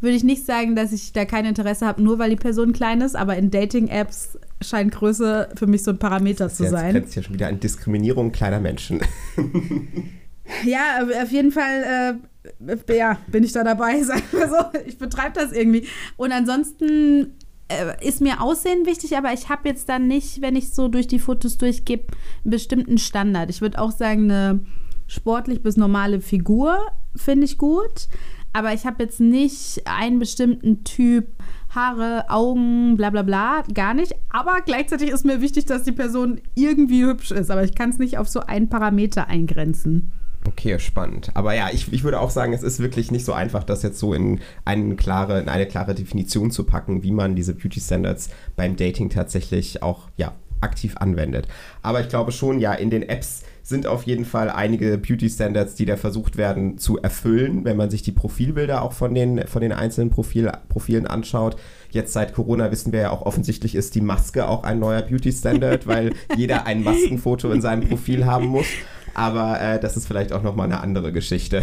würde 0.00 0.16
ich 0.16 0.22
nicht 0.22 0.46
sagen, 0.46 0.76
dass 0.76 0.92
ich 0.92 1.12
da 1.12 1.24
kein 1.24 1.44
Interesse 1.44 1.86
habe, 1.86 2.00
nur 2.02 2.18
weil 2.18 2.30
die 2.30 2.36
Person 2.36 2.72
klein 2.72 3.00
ist, 3.00 3.16
aber 3.16 3.36
in 3.36 3.50
Dating-Apps 3.50 4.38
scheint 4.62 4.92
Größe 4.92 5.48
für 5.56 5.66
mich 5.66 5.82
so 5.82 5.90
ein 5.90 5.98
Parameter 5.98 6.48
zu 6.48 6.62
Jetzt 6.62 6.72
sein. 6.72 6.92
grenzt 6.92 7.16
ja 7.16 7.22
schon 7.22 7.34
wieder 7.34 7.48
an 7.48 7.58
Diskriminierung 7.58 8.30
kleiner 8.30 8.60
Menschen. 8.60 9.00
Ja, 10.64 11.06
auf 11.22 11.30
jeden 11.30 11.52
Fall, 11.52 12.20
äh, 12.68 12.96
ja, 12.96 13.18
bin 13.28 13.44
ich 13.44 13.52
da 13.52 13.64
dabei, 13.64 14.02
sagen 14.02 14.22
wir 14.32 14.48
so. 14.48 14.78
Ich 14.86 14.98
betreibe 14.98 15.32
das 15.34 15.52
irgendwie. 15.52 15.86
Und 16.16 16.32
ansonsten 16.32 17.36
äh, 17.68 18.06
ist 18.06 18.20
mir 18.20 18.40
Aussehen 18.40 18.86
wichtig, 18.86 19.16
aber 19.16 19.32
ich 19.32 19.48
habe 19.48 19.68
jetzt 19.68 19.88
dann 19.88 20.06
nicht, 20.08 20.42
wenn 20.42 20.56
ich 20.56 20.70
so 20.70 20.88
durch 20.88 21.06
die 21.06 21.18
Fotos 21.18 21.58
durchgebe, 21.58 22.04
einen 22.44 22.50
bestimmten 22.50 22.98
Standard. 22.98 23.50
Ich 23.50 23.60
würde 23.60 23.80
auch 23.80 23.92
sagen, 23.92 24.30
eine 24.30 24.60
sportlich 25.06 25.62
bis 25.62 25.76
normale 25.76 26.20
Figur 26.20 26.78
finde 27.16 27.44
ich 27.44 27.58
gut. 27.58 28.08
Aber 28.52 28.72
ich 28.72 28.84
habe 28.84 29.04
jetzt 29.04 29.20
nicht 29.20 29.82
einen 29.84 30.18
bestimmten 30.18 30.82
Typ, 30.82 31.28
Haare, 31.72 32.28
Augen, 32.28 32.96
bla 32.96 33.10
bla 33.10 33.22
bla, 33.22 33.62
gar 33.72 33.94
nicht. 33.94 34.12
Aber 34.28 34.60
gleichzeitig 34.64 35.10
ist 35.10 35.24
mir 35.24 35.40
wichtig, 35.40 35.66
dass 35.66 35.84
die 35.84 35.92
Person 35.92 36.40
irgendwie 36.56 37.04
hübsch 37.04 37.30
ist. 37.30 37.50
Aber 37.50 37.62
ich 37.62 37.76
kann 37.76 37.90
es 37.90 37.98
nicht 37.98 38.18
auf 38.18 38.28
so 38.28 38.40
einen 38.40 38.68
Parameter 38.68 39.28
eingrenzen. 39.28 40.10
Okay, 40.46 40.78
spannend. 40.78 41.30
Aber 41.34 41.54
ja, 41.54 41.68
ich, 41.72 41.92
ich 41.92 42.02
würde 42.02 42.18
auch 42.18 42.30
sagen, 42.30 42.52
es 42.52 42.62
ist 42.62 42.80
wirklich 42.80 43.10
nicht 43.10 43.24
so 43.24 43.32
einfach, 43.32 43.62
das 43.62 43.82
jetzt 43.82 43.98
so 43.98 44.14
in, 44.14 44.40
eine 44.64 44.96
klare, 44.96 45.40
in 45.40 45.48
eine 45.48 45.66
klare 45.66 45.94
Definition 45.94 46.50
zu 46.50 46.64
packen, 46.64 47.02
wie 47.02 47.12
man 47.12 47.36
diese 47.36 47.54
Beauty 47.54 47.80
Standards 47.80 48.30
beim 48.56 48.76
Dating 48.76 49.10
tatsächlich 49.10 49.82
auch 49.82 50.08
ja, 50.16 50.32
aktiv 50.60 50.96
anwendet. 50.96 51.46
Aber 51.82 52.00
ich 52.00 52.08
glaube 52.08 52.32
schon, 52.32 52.58
ja, 52.58 52.72
in 52.72 52.90
den 52.90 53.02
Apps 53.02 53.42
sind 53.62 53.86
auf 53.86 54.02
jeden 54.02 54.24
Fall 54.24 54.50
einige 54.50 54.98
Beauty 54.98 55.28
Standards, 55.28 55.74
die 55.74 55.84
da 55.84 55.96
versucht 55.96 56.36
werden 56.36 56.78
zu 56.78 56.98
erfüllen, 56.98 57.64
wenn 57.64 57.76
man 57.76 57.90
sich 57.90 58.02
die 58.02 58.12
Profilbilder 58.12 58.82
auch 58.82 58.92
von 58.92 59.14
den, 59.14 59.46
von 59.46 59.62
den 59.62 59.72
einzelnen 59.72 60.10
Profil, 60.10 60.50
Profilen 60.68 61.06
anschaut. 61.06 61.56
Jetzt 61.90 62.12
seit 62.12 62.34
Corona 62.34 62.70
wissen 62.70 62.92
wir 62.92 63.00
ja 63.00 63.10
auch 63.10 63.22
offensichtlich 63.22 63.74
ist 63.74 63.94
die 63.94 64.00
Maske 64.00 64.48
auch 64.48 64.64
ein 64.64 64.78
neuer 64.78 65.02
Beauty 65.02 65.32
Standard, 65.32 65.86
weil 65.86 66.12
jeder 66.36 66.66
ein 66.66 66.82
Maskenfoto 66.84 67.50
in 67.52 67.60
seinem 67.60 67.88
Profil 67.88 68.26
haben 68.26 68.46
muss. 68.46 68.66
Aber 69.14 69.60
äh, 69.60 69.80
das 69.80 69.96
ist 69.96 70.06
vielleicht 70.06 70.32
auch 70.32 70.42
nochmal 70.42 70.66
eine 70.66 70.80
andere 70.80 71.12
Geschichte. 71.12 71.62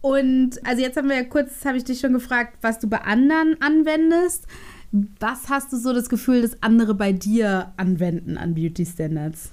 Und 0.00 0.64
also 0.64 0.82
jetzt 0.82 0.96
haben 0.96 1.08
wir 1.08 1.16
ja 1.16 1.24
kurz, 1.24 1.64
habe 1.64 1.76
ich 1.76 1.84
dich 1.84 2.00
schon 2.00 2.12
gefragt, 2.12 2.58
was 2.62 2.78
du 2.78 2.88
bei 2.88 2.98
anderen 2.98 3.56
anwendest. 3.60 4.46
Was 5.20 5.48
hast 5.48 5.72
du 5.72 5.78
so 5.78 5.92
das 5.92 6.08
Gefühl, 6.08 6.42
dass 6.42 6.62
andere 6.62 6.94
bei 6.94 7.12
dir 7.12 7.72
anwenden 7.76 8.36
an 8.36 8.54
Beauty 8.54 8.84
Standards? 8.84 9.50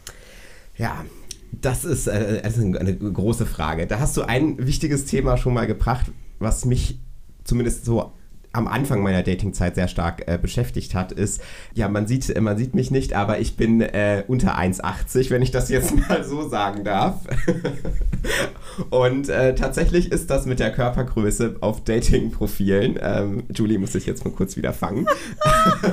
Ja, 0.78 1.06
das 1.52 1.86
ist, 1.86 2.08
äh, 2.08 2.42
das 2.42 2.58
ist 2.58 2.64
eine 2.64 2.96
große 2.96 3.46
Frage. 3.46 3.88
Da 3.88 4.00
hast 4.00 4.18
du 4.18 4.24
ein 4.24 4.66
wichtiges 4.66 5.06
Thema 5.06 5.38
schon 5.38 5.54
mal 5.54 5.68
gebracht, 5.68 6.12
was 6.40 6.66
mich 6.66 7.00
zumindest 7.44 7.86
so 7.86 8.12
am 8.60 8.68
Anfang 8.68 9.02
meiner 9.02 9.24
Datingzeit 9.24 9.76
sehr 9.76 9.88
stark 9.88 10.24
äh, 10.28 10.38
beschäftigt 10.38 10.94
hat, 10.94 11.12
ist, 11.12 11.42
ja, 11.74 11.88
man 11.88 12.08
sieht, 12.08 12.40
man 12.40 12.58
sieht 12.58 12.76
mich 12.76 12.92
nicht, 12.92 13.14
aber 13.14 13.40
ich 13.40 13.56
bin 13.56 13.82
äh, 13.82 14.24
unter 14.28 14.58
1,80, 14.60 15.30
wenn 15.30 15.42
ich 15.42 15.52
das 15.52 15.70
jetzt 15.70 15.96
mal 16.10 16.24
so 16.24 16.48
sagen 16.48 16.84
darf. 16.84 17.22
Und 18.90 19.30
äh, 19.30 19.56
tatsächlich 19.56 20.12
ist 20.12 20.30
das 20.30 20.46
mit 20.46 20.60
der 20.60 20.72
Körpergröße 20.72 21.56
auf 21.62 21.84
Dating-Profilen. 21.84 23.00
Ähm, 23.02 23.44
Julie 23.54 23.80
muss 23.80 23.94
sich 23.94 24.06
jetzt 24.06 24.26
mal 24.26 24.32
kurz 24.32 24.58
wieder 24.58 24.74
fangen. 24.74 25.08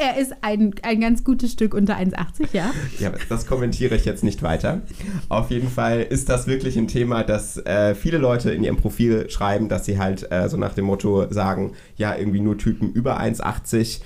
Er 0.00 0.16
ist 0.16 0.32
ein, 0.40 0.74
ein 0.82 1.00
ganz 1.02 1.24
gutes 1.24 1.52
Stück 1.52 1.74
unter 1.74 1.98
1,80, 1.98 2.48
ja. 2.54 2.70
Ja, 2.98 3.12
das 3.28 3.46
kommentiere 3.46 3.94
ich 3.94 4.06
jetzt 4.06 4.24
nicht 4.24 4.42
weiter. 4.42 4.80
Auf 5.28 5.50
jeden 5.50 5.68
Fall 5.68 6.00
ist 6.00 6.30
das 6.30 6.46
wirklich 6.46 6.78
ein 6.78 6.88
Thema, 6.88 7.22
dass 7.22 7.58
äh, 7.58 7.94
viele 7.94 8.16
Leute 8.16 8.50
in 8.50 8.64
ihrem 8.64 8.78
Profil 8.78 9.28
schreiben, 9.28 9.68
dass 9.68 9.84
sie 9.84 9.98
halt 9.98 10.32
äh, 10.32 10.48
so 10.48 10.56
nach 10.56 10.72
dem 10.72 10.86
Motto 10.86 11.30
sagen, 11.30 11.72
ja, 11.96 12.16
irgendwie 12.16 12.40
nur 12.40 12.56
Typen 12.56 12.90
über 12.90 13.20
1,80 13.20 14.00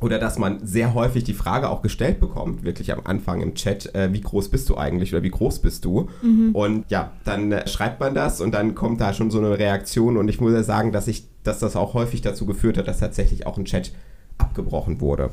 oder 0.00 0.18
dass 0.18 0.38
man 0.38 0.66
sehr 0.66 0.92
häufig 0.94 1.22
die 1.22 1.34
Frage 1.34 1.70
auch 1.70 1.82
gestellt 1.82 2.18
bekommt, 2.18 2.64
wirklich 2.64 2.92
am 2.92 3.02
Anfang 3.04 3.40
im 3.42 3.54
Chat, 3.54 3.94
äh, 3.94 4.12
wie 4.12 4.22
groß 4.22 4.48
bist 4.48 4.68
du 4.68 4.76
eigentlich 4.76 5.14
oder 5.14 5.22
wie 5.22 5.30
groß 5.30 5.60
bist 5.60 5.84
du? 5.84 6.08
Und 6.52 6.90
ja, 6.90 7.12
dann 7.22 7.52
äh, 7.52 7.68
schreibt 7.68 8.00
man 8.00 8.12
das 8.12 8.40
und 8.40 8.52
dann 8.52 8.74
kommt 8.74 9.00
da 9.00 9.14
schon 9.14 9.30
so 9.30 9.38
eine 9.38 9.56
Reaktion 9.56 10.16
und 10.16 10.26
ich 10.26 10.40
muss 10.40 10.52
ja 10.52 10.64
sagen, 10.64 10.90
dass 10.90 11.06
ich, 11.06 11.28
dass 11.44 11.60
das 11.60 11.76
auch 11.76 11.94
häufig 11.94 12.22
dazu 12.22 12.44
geführt 12.44 12.76
hat, 12.76 12.88
dass 12.88 12.98
tatsächlich 12.98 13.46
auch 13.46 13.56
ein 13.56 13.64
Chat 13.64 13.92
abgebrochen 14.38 15.00
wurde. 15.00 15.30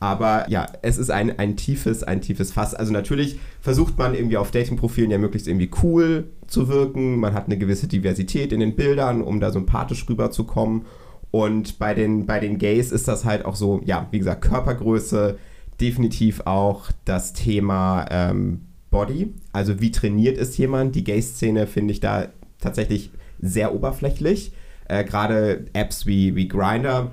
Aber 0.00 0.48
ja, 0.48 0.66
es 0.80 0.96
ist 0.96 1.10
ein, 1.10 1.38
ein 1.38 1.56
tiefes, 1.56 2.02
ein 2.02 2.22
tiefes 2.22 2.52
Fass. 2.52 2.74
Also 2.74 2.90
natürlich 2.90 3.38
versucht 3.60 3.98
man 3.98 4.14
irgendwie 4.14 4.38
auf 4.38 4.50
Dating-Profilen 4.50 5.10
ja 5.10 5.18
möglichst 5.18 5.46
irgendwie 5.46 5.70
cool 5.82 6.24
zu 6.46 6.68
wirken. 6.68 7.20
Man 7.20 7.34
hat 7.34 7.46
eine 7.46 7.58
gewisse 7.58 7.86
Diversität 7.86 8.52
in 8.52 8.60
den 8.60 8.76
Bildern, 8.76 9.20
um 9.20 9.40
da 9.40 9.52
sympathisch 9.52 10.08
rüberzukommen. 10.08 10.86
Und 11.30 11.78
bei 11.78 11.92
den, 11.92 12.24
bei 12.24 12.40
den 12.40 12.56
Gays 12.56 12.90
ist 12.92 13.08
das 13.08 13.26
halt 13.26 13.44
auch 13.44 13.54
so, 13.54 13.82
ja, 13.84 14.08
wie 14.10 14.18
gesagt, 14.18 14.40
Körpergröße, 14.40 15.38
definitiv 15.80 16.40
auch 16.46 16.90
das 17.04 17.34
Thema 17.34 18.06
ähm, 18.10 18.62
Body. 18.90 19.34
Also 19.52 19.80
wie 19.80 19.90
trainiert 19.90 20.38
ist 20.38 20.56
jemand? 20.56 20.94
Die 20.94 21.04
Gay-Szene 21.04 21.66
finde 21.66 21.92
ich 21.92 22.00
da 22.00 22.28
tatsächlich 22.58 23.10
sehr 23.40 23.74
oberflächlich. 23.74 24.52
Äh, 24.88 25.04
Gerade 25.04 25.66
Apps 25.74 26.06
wie, 26.06 26.34
wie 26.36 26.48
Grindr 26.48 27.12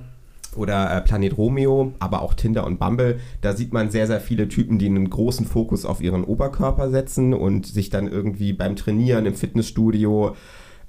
oder 0.57 0.95
äh, 0.95 1.01
Planet 1.01 1.37
Romeo, 1.37 1.93
aber 1.99 2.21
auch 2.21 2.33
Tinder 2.33 2.65
und 2.65 2.79
Bumble, 2.79 3.19
da 3.41 3.53
sieht 3.53 3.73
man 3.73 3.89
sehr, 3.89 4.07
sehr 4.07 4.19
viele 4.19 4.47
Typen, 4.47 4.79
die 4.79 4.87
einen 4.87 5.09
großen 5.09 5.45
Fokus 5.45 5.85
auf 5.85 6.01
ihren 6.01 6.23
Oberkörper 6.23 6.89
setzen 6.89 7.33
und 7.33 7.65
sich 7.65 7.89
dann 7.89 8.07
irgendwie 8.07 8.53
beim 8.53 8.75
Trainieren 8.75 9.25
im 9.25 9.35
Fitnessstudio 9.35 10.35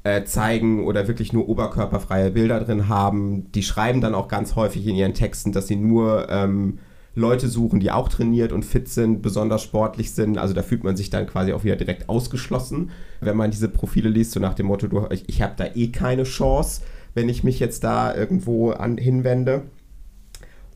äh, 0.05 0.25
zeigen 0.25 0.85
oder 0.85 1.09
wirklich 1.09 1.33
nur 1.33 1.49
oberkörperfreie 1.49 2.31
Bilder 2.31 2.61
drin 2.61 2.89
haben. 2.89 3.51
Die 3.53 3.63
schreiben 3.63 4.01
dann 4.01 4.15
auch 4.15 4.29
ganz 4.29 4.57
häufig 4.57 4.87
in 4.87 4.97
ihren 4.97 5.15
Texten, 5.15 5.53
dass 5.53 5.67
sie 5.67 5.77
nur 5.77 6.29
ähm, 6.31 6.79
Leute 7.15 7.49
suchen, 7.49 7.81
die 7.81 7.91
auch 7.91 8.09
trainiert 8.09 8.53
und 8.53 8.65
fit 8.65 8.89
sind, 8.89 9.23
besonders 9.23 9.63
sportlich 9.63 10.13
sind. 10.13 10.39
Also 10.39 10.55
da 10.55 10.63
fühlt 10.63 10.85
man 10.85 10.97
sich 10.97 11.11
dann 11.11 11.27
quasi 11.27 11.53
auch 11.53 11.65
wieder 11.65 11.77
direkt 11.77 12.09
ausgeschlossen, 12.09 12.91
wenn 13.21 13.37
man 13.37 13.51
diese 13.51 13.69
Profile 13.69 14.09
liest, 14.09 14.33
so 14.33 14.41
nach 14.41 14.55
dem 14.55 14.67
Motto, 14.67 14.87
du, 14.87 15.07
ich, 15.11 15.29
ich 15.29 15.43
habe 15.43 15.55
da 15.57 15.67
eh 15.75 15.89
keine 15.89 16.23
Chance 16.23 16.83
wenn 17.19 17.29
ich 17.29 17.43
mich 17.43 17.59
jetzt 17.59 17.83
da 17.83 18.15
irgendwo 18.15 18.71
an, 18.71 18.97
hinwende. 18.97 19.63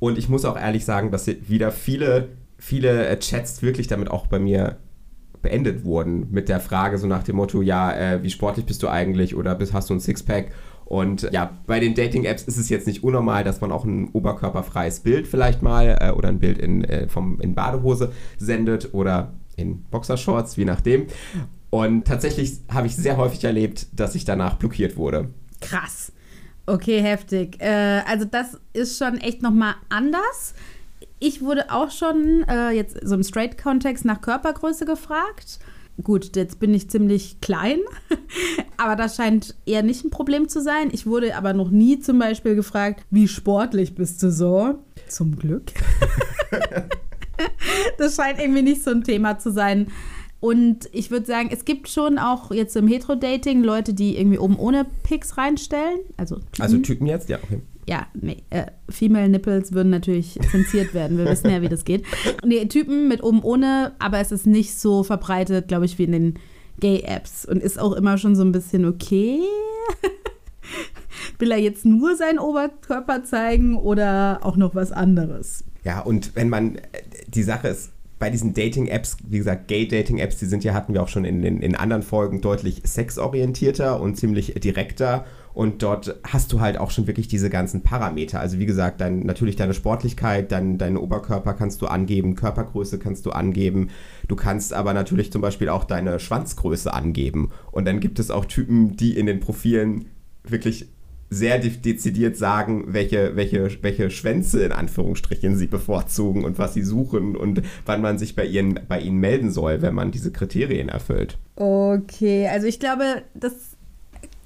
Und 0.00 0.18
ich 0.18 0.28
muss 0.28 0.44
auch 0.44 0.58
ehrlich 0.58 0.84
sagen, 0.84 1.12
dass 1.12 1.28
wieder 1.28 1.70
viele, 1.70 2.30
viele 2.58 3.06
äh, 3.06 3.16
Chats 3.20 3.62
wirklich 3.62 3.87
damit 3.87 4.11
auch 4.11 4.26
bei 4.26 4.40
mir 4.40 4.78
beendet 5.40 5.84
wurden 5.84 6.26
mit 6.32 6.49
der 6.49 6.58
Frage 6.58 6.99
so 6.99 7.06
nach 7.06 7.22
dem 7.22 7.37
Motto, 7.37 7.62
ja, 7.62 7.92
äh, 7.92 8.22
wie 8.25 8.30
sportlich 8.30 8.66
bist 8.66 8.82
du 8.82 8.88
eigentlich 8.88 9.37
oder 9.37 9.54
bist, 9.54 9.72
hast 9.72 9.88
du 9.88 9.94
ein 9.94 10.00
Sixpack? 10.00 10.50
Und 10.84 11.28
ja, 11.30 11.56
bei 11.68 11.78
den 11.78 11.94
Dating-Apps 11.94 12.42
ist 12.42 12.56
es 12.56 12.68
jetzt 12.68 12.88
nicht 12.88 13.04
unnormal, 13.04 13.44
dass 13.44 13.61
man 13.61 13.70
auch 13.70 13.84
ein 13.84 14.08
oberkörperfreies 14.08 15.00
Bild 15.00 15.28
vielleicht 15.28 15.62
mal 15.62 15.96
äh, 16.00 16.11
oder 16.11 16.28
ein 16.28 16.40
Bild 16.40 16.58
in, 16.58 16.82
äh, 16.82 17.06
vom, 17.06 17.40
in 17.40 17.54
Badehose 17.54 18.11
sendet 18.37 18.92
oder 18.94 19.34
in 19.54 19.84
Boxershorts, 19.84 20.56
je 20.56 20.64
nachdem. 20.64 21.06
Und 21.70 22.04
tatsächlich 22.04 22.62
habe 22.68 22.88
ich 22.88 22.96
sehr 22.96 23.16
häufig 23.16 23.44
erlebt, 23.44 23.87
dass 23.92 24.16
ich 24.16 24.25
danach 24.25 24.56
blockiert 24.56 24.96
wurde. 24.96 25.28
Krass. 25.61 26.12
Okay, 26.66 27.00
heftig. 27.00 27.61
Äh, 27.61 28.02
also 28.07 28.25
das 28.25 28.59
ist 28.73 28.99
schon 28.99 29.19
echt 29.19 29.42
nochmal 29.42 29.75
anders. 29.88 30.54
Ich 31.19 31.42
wurde 31.42 31.71
auch 31.71 31.90
schon 31.90 32.45
äh, 32.49 32.71
jetzt 32.71 32.99
so 33.02 33.14
im 33.14 33.23
Straight-Kontext 33.23 34.04
nach 34.04 34.21
Körpergröße 34.21 34.85
gefragt. 34.85 35.59
Gut, 36.02 36.35
jetzt 36.37 36.59
bin 36.59 36.73
ich 36.73 36.88
ziemlich 36.88 37.40
klein, 37.40 37.78
aber 38.78 38.97
das 38.97 39.16
scheint 39.16 39.54
eher 39.66 39.83
nicht 39.83 40.04
ein 40.04 40.11
Problem 40.11 40.49
zu 40.49 40.62
sein. 40.62 40.88
Ich 40.90 41.07
wurde 41.07 41.37
aber 41.37 41.52
noch 41.52 41.71
nie 41.71 42.00
zum 42.00 42.19
Beispiel 42.19 42.54
gefragt, 42.54 43.04
wie 43.11 43.28
sportlich 43.28 43.95
bist 43.95 44.23
du 44.23 44.31
so? 44.31 44.78
Zum 45.07 45.37
Glück. 45.37 45.71
das 47.99 48.16
scheint 48.16 48.40
irgendwie 48.40 48.62
nicht 48.62 48.83
so 48.83 48.90
ein 48.90 49.04
Thema 49.04 49.38
zu 49.38 49.52
sein. 49.52 49.88
Und 50.42 50.88
ich 50.90 51.12
würde 51.12 51.25
sagen, 51.25 51.50
es 51.52 51.64
gibt 51.64 51.88
schon 51.88 52.18
auch 52.18 52.50
jetzt 52.50 52.75
im 52.75 52.88
Hetero-Dating 52.88 53.62
Leute, 53.62 53.94
die 53.94 54.18
irgendwie 54.18 54.38
oben 54.38 54.56
ohne 54.56 54.84
Pics 55.04 55.38
reinstellen. 55.38 56.00
Also 56.16 56.34
Typen. 56.34 56.62
Also 56.62 56.78
Typen 56.78 57.06
jetzt, 57.06 57.28
ja, 57.28 57.38
okay. 57.44 57.62
Ja, 57.88 58.08
nee, 58.12 58.42
äh, 58.50 58.66
Female 58.88 59.28
Nipples 59.28 59.72
würden 59.72 59.90
natürlich 59.90 60.40
zensiert 60.50 60.94
werden. 60.94 61.16
Wir 61.16 61.26
wissen 61.26 61.49
ja, 61.49 61.62
wie 61.62 61.68
das 61.68 61.84
geht. 61.84 62.04
Nee, 62.44 62.64
Typen 62.64 63.06
mit 63.06 63.22
oben 63.22 63.40
ohne, 63.40 63.92
aber 64.00 64.18
es 64.18 64.32
ist 64.32 64.44
nicht 64.49 64.75
so 64.75 65.04
verbreitet, 65.04 65.68
glaube 65.68 65.84
ich, 65.84 65.96
wie 65.99 66.04
in 66.04 66.12
den 66.12 66.34
Gay-Apps. 66.80 67.44
Und 67.44 67.62
ist 67.62 67.78
auch 67.78 67.92
immer 67.92 68.18
schon 68.18 68.34
so 68.34 68.42
ein 68.42 68.50
bisschen 68.50 68.84
okay. 68.84 69.38
Will 71.38 71.52
er 71.52 71.58
jetzt 71.58 71.84
nur 71.84 72.16
seinen 72.16 72.40
Oberkörper 72.40 73.22
zeigen 73.22 73.76
oder 73.76 74.40
auch 74.42 74.56
noch 74.56 74.75
was 74.75 74.90
anderes? 74.90 75.62
Ja, 75.84 76.00
und 76.00 76.34
wenn 76.34 76.49
man, 76.49 76.75
äh, 76.75 76.82
die 77.28 77.44
Sache 77.44 77.68
ist, 77.68 77.92
bei 78.22 78.30
diesen 78.30 78.54
Dating-Apps, 78.54 79.16
wie 79.28 79.38
gesagt, 79.38 79.66
Gay-Dating-Apps, 79.66 80.36
die 80.36 80.46
sind 80.46 80.62
ja, 80.62 80.74
hatten 80.74 80.94
wir 80.94 81.02
auch 81.02 81.08
schon 81.08 81.24
in, 81.24 81.42
in, 81.42 81.60
in 81.60 81.74
anderen 81.74 82.04
Folgen, 82.04 82.40
deutlich 82.40 82.80
sexorientierter 82.84 84.00
und 84.00 84.14
ziemlich 84.14 84.54
direkter. 84.54 85.24
Und 85.54 85.82
dort 85.82 86.14
hast 86.22 86.52
du 86.52 86.60
halt 86.60 86.78
auch 86.78 86.92
schon 86.92 87.08
wirklich 87.08 87.26
diese 87.26 87.50
ganzen 87.50 87.82
Parameter. 87.82 88.38
Also 88.38 88.60
wie 88.60 88.64
gesagt, 88.64 89.00
dein, 89.00 89.26
natürlich 89.26 89.56
deine 89.56 89.74
Sportlichkeit, 89.74 90.52
dein, 90.52 90.78
deinen 90.78 90.98
Oberkörper 90.98 91.54
kannst 91.54 91.82
du 91.82 91.88
angeben, 91.88 92.36
Körpergröße 92.36 93.00
kannst 93.00 93.26
du 93.26 93.32
angeben. 93.32 93.88
Du 94.28 94.36
kannst 94.36 94.72
aber 94.72 94.94
natürlich 94.94 95.32
zum 95.32 95.42
Beispiel 95.42 95.68
auch 95.68 95.82
deine 95.82 96.20
Schwanzgröße 96.20 96.94
angeben. 96.94 97.50
Und 97.72 97.86
dann 97.86 97.98
gibt 97.98 98.20
es 98.20 98.30
auch 98.30 98.44
Typen, 98.44 98.96
die 98.96 99.18
in 99.18 99.26
den 99.26 99.40
Profilen 99.40 100.04
wirklich 100.44 100.86
sehr 101.32 101.58
de 101.58 101.70
dezidiert 101.70 102.36
sagen, 102.36 102.85
welche, 102.88 103.37
welche, 103.37 103.70
welche 103.83 104.11
Schwänze 104.11 104.64
in 104.64 104.72
Anführungsstrichen 104.72 105.57
sie 105.57 105.66
bevorzugen 105.66 106.44
und 106.44 106.59
was 106.59 106.74
sie 106.74 106.83
suchen 106.83 107.37
und 107.37 107.62
wann 107.87 108.02
man 108.02 108.18
sich 108.18 108.37
bei 108.37 108.44
ihnen, 108.44 108.80
bei 108.88 109.00
ihnen 109.00 109.18
melden 109.18 109.50
soll, 109.50 109.83
wenn 109.83 109.94
man 109.94 110.11
diese 110.11 110.30
Kriterien 110.30 110.88
erfüllt. 110.88 111.38
Okay, 111.57 112.48
also 112.48 112.66
ich 112.66 112.78
glaube, 112.78 113.22
das 113.35 113.76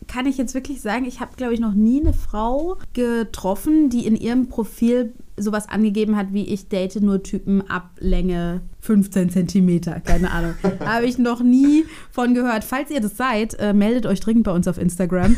kann 0.07 0.27
ich 0.27 0.39
jetzt 0.39 0.55
wirklich 0.55 0.81
sagen, 0.81 1.05
ich 1.05 1.21
habe, 1.21 1.37
glaube 1.37 1.55
ich, 1.55 1.61
noch 1.61 1.75
nie 1.75 2.01
eine 2.01 2.13
Frau 2.13 2.79
getroffen, 2.93 3.91
die 3.91 4.07
in 4.07 4.17
ihrem 4.17 4.49
Profil 4.49 5.15
sowas 5.37 5.69
angegeben 5.69 6.17
hat, 6.17 6.33
wie 6.33 6.45
ich 6.45 6.69
date 6.69 7.03
nur 7.03 7.23
Typen 7.23 7.69
ab 7.69 7.91
Länge 7.99 8.63
15 8.81 9.31
Zentimeter. 9.31 10.01
Keine 10.01 10.31
Ahnung. 10.31 10.55
Habe 10.85 11.07
ich 11.07 11.19
noch 11.19 11.43
nie 11.43 11.85
von 12.11 12.35
gehört. 12.35 12.65
Falls 12.65 12.91
ihr 12.91 13.01
das 13.01 13.17
seid, 13.17 13.55
äh, 13.59 13.73
meldet 13.73 14.07
euch 14.07 14.21
dringend 14.21 14.45
bei 14.45 14.53
uns 14.53 14.67
auf 14.67 14.79
Instagram. 14.79 15.37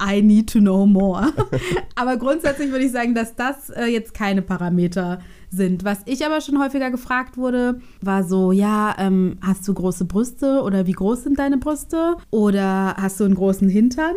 I 0.00 0.22
need 0.22 0.50
to 0.52 0.58
know 0.58 0.86
more. 0.86 1.32
aber 1.94 2.16
grundsätzlich 2.16 2.70
würde 2.70 2.84
ich 2.84 2.92
sagen, 2.92 3.14
dass 3.14 3.36
das 3.36 3.70
äh, 3.70 3.86
jetzt 3.86 4.14
keine 4.14 4.42
Parameter 4.42 5.20
sind. 5.50 5.84
Was 5.84 6.00
ich 6.06 6.24
aber 6.24 6.40
schon 6.40 6.60
häufiger 6.60 6.90
gefragt 6.90 7.36
wurde, 7.36 7.80
war 8.00 8.24
so, 8.24 8.52
ja, 8.52 8.94
ähm, 8.98 9.38
hast 9.40 9.66
du 9.68 9.74
große 9.74 10.04
Brüste 10.04 10.62
oder 10.62 10.86
wie 10.86 10.92
groß 10.92 11.22
sind 11.22 11.38
deine 11.38 11.58
Brüste? 11.58 12.16
Oder 12.30 12.96
hast 12.96 13.20
du 13.20 13.24
einen 13.24 13.34
großen 13.34 13.68
Hintern? 13.68 14.14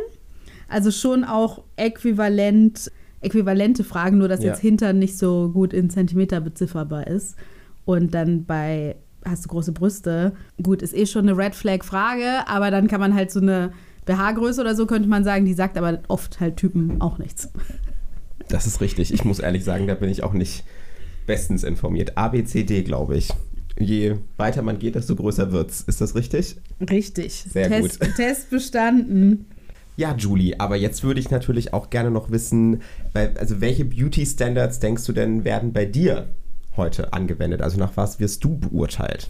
Also 0.68 0.92
schon 0.92 1.24
auch 1.24 1.64
äquivalent 1.78 2.92
äquivalente 3.22 3.84
Fragen, 3.84 4.18
nur 4.18 4.28
dass 4.28 4.42
ja. 4.42 4.50
jetzt 4.50 4.62
Hintern 4.62 5.00
nicht 5.00 5.18
so 5.18 5.50
gut 5.50 5.74
in 5.74 5.90
Zentimeter 5.90 6.42
bezifferbar 6.42 7.08
ist. 7.08 7.36
Und 7.86 8.14
dann 8.14 8.46
bei 8.46 8.96
hast 9.26 9.46
du 9.46 9.50
große 9.50 9.72
Brüste? 9.72 10.34
Gut, 10.62 10.82
ist 10.82 10.96
eh 10.96 11.06
schon 11.06 11.28
eine 11.28 11.38
Red 11.38 11.56
Flag 11.56 11.84
Frage, 11.84 12.48
aber 12.48 12.72
dann 12.72 12.88
kann 12.88 13.00
man 13.00 13.14
halt 13.14 13.32
so 13.32 13.40
eine 13.40 13.72
BH-Größe 14.06 14.62
oder 14.62 14.76
so 14.76 14.86
könnte 14.86 15.10
man 15.10 15.24
sagen, 15.24 15.46
die 15.46 15.54
sagt 15.54 15.78
aber 15.78 16.00
oft 16.08 16.40
halt 16.40 16.58
Typen 16.58 17.02
auch 17.02 17.18
nichts. 17.18 17.50
Das 18.48 18.66
ist 18.66 18.82
richtig. 18.82 19.14
Ich 19.14 19.24
muss 19.26 19.40
ehrlich 19.40 19.64
sagen, 19.64 19.88
da 19.88 19.94
bin 19.94 20.10
ich 20.10 20.24
auch 20.24 20.34
nicht 20.34 20.64
bestens 21.28 21.64
informiert. 21.64 22.18
A, 22.18 22.30
B, 22.30 22.44
C, 22.44 22.64
D, 22.64 22.82
glaube 22.82 23.18
ich. 23.18 23.30
Je 23.78 24.16
weiter 24.38 24.62
man 24.62 24.80
geht, 24.80 24.96
desto 24.96 25.16
größer 25.16 25.52
wird's. 25.52 25.82
Ist 25.82 26.02
das 26.02 26.16
richtig? 26.16 26.58
Richtig. 26.90 27.46
Sehr 27.50 27.68
Test, 27.70 28.00
gut. 28.00 28.16
Test 28.16 28.50
bestanden. 28.50 29.46
Ja, 30.00 30.16
Julie, 30.16 30.58
aber 30.58 30.78
jetzt 30.78 31.04
würde 31.04 31.20
ich 31.20 31.30
natürlich 31.30 31.74
auch 31.74 31.90
gerne 31.90 32.10
noch 32.10 32.32
wissen, 32.32 32.82
also 33.14 33.60
welche 33.60 33.84
Beauty 33.84 34.26
Standards 34.26 34.80
denkst 34.80 35.06
du 35.06 35.12
denn 35.12 35.44
werden 35.44 35.74
bei 35.74 35.84
dir 35.84 36.30
heute 36.78 37.12
angewendet? 37.12 37.62
Also 37.62 37.78
nach 37.78 37.98
was 37.98 38.18
wirst 38.18 38.46
du 38.46 38.58
beurteilt? 38.58 39.30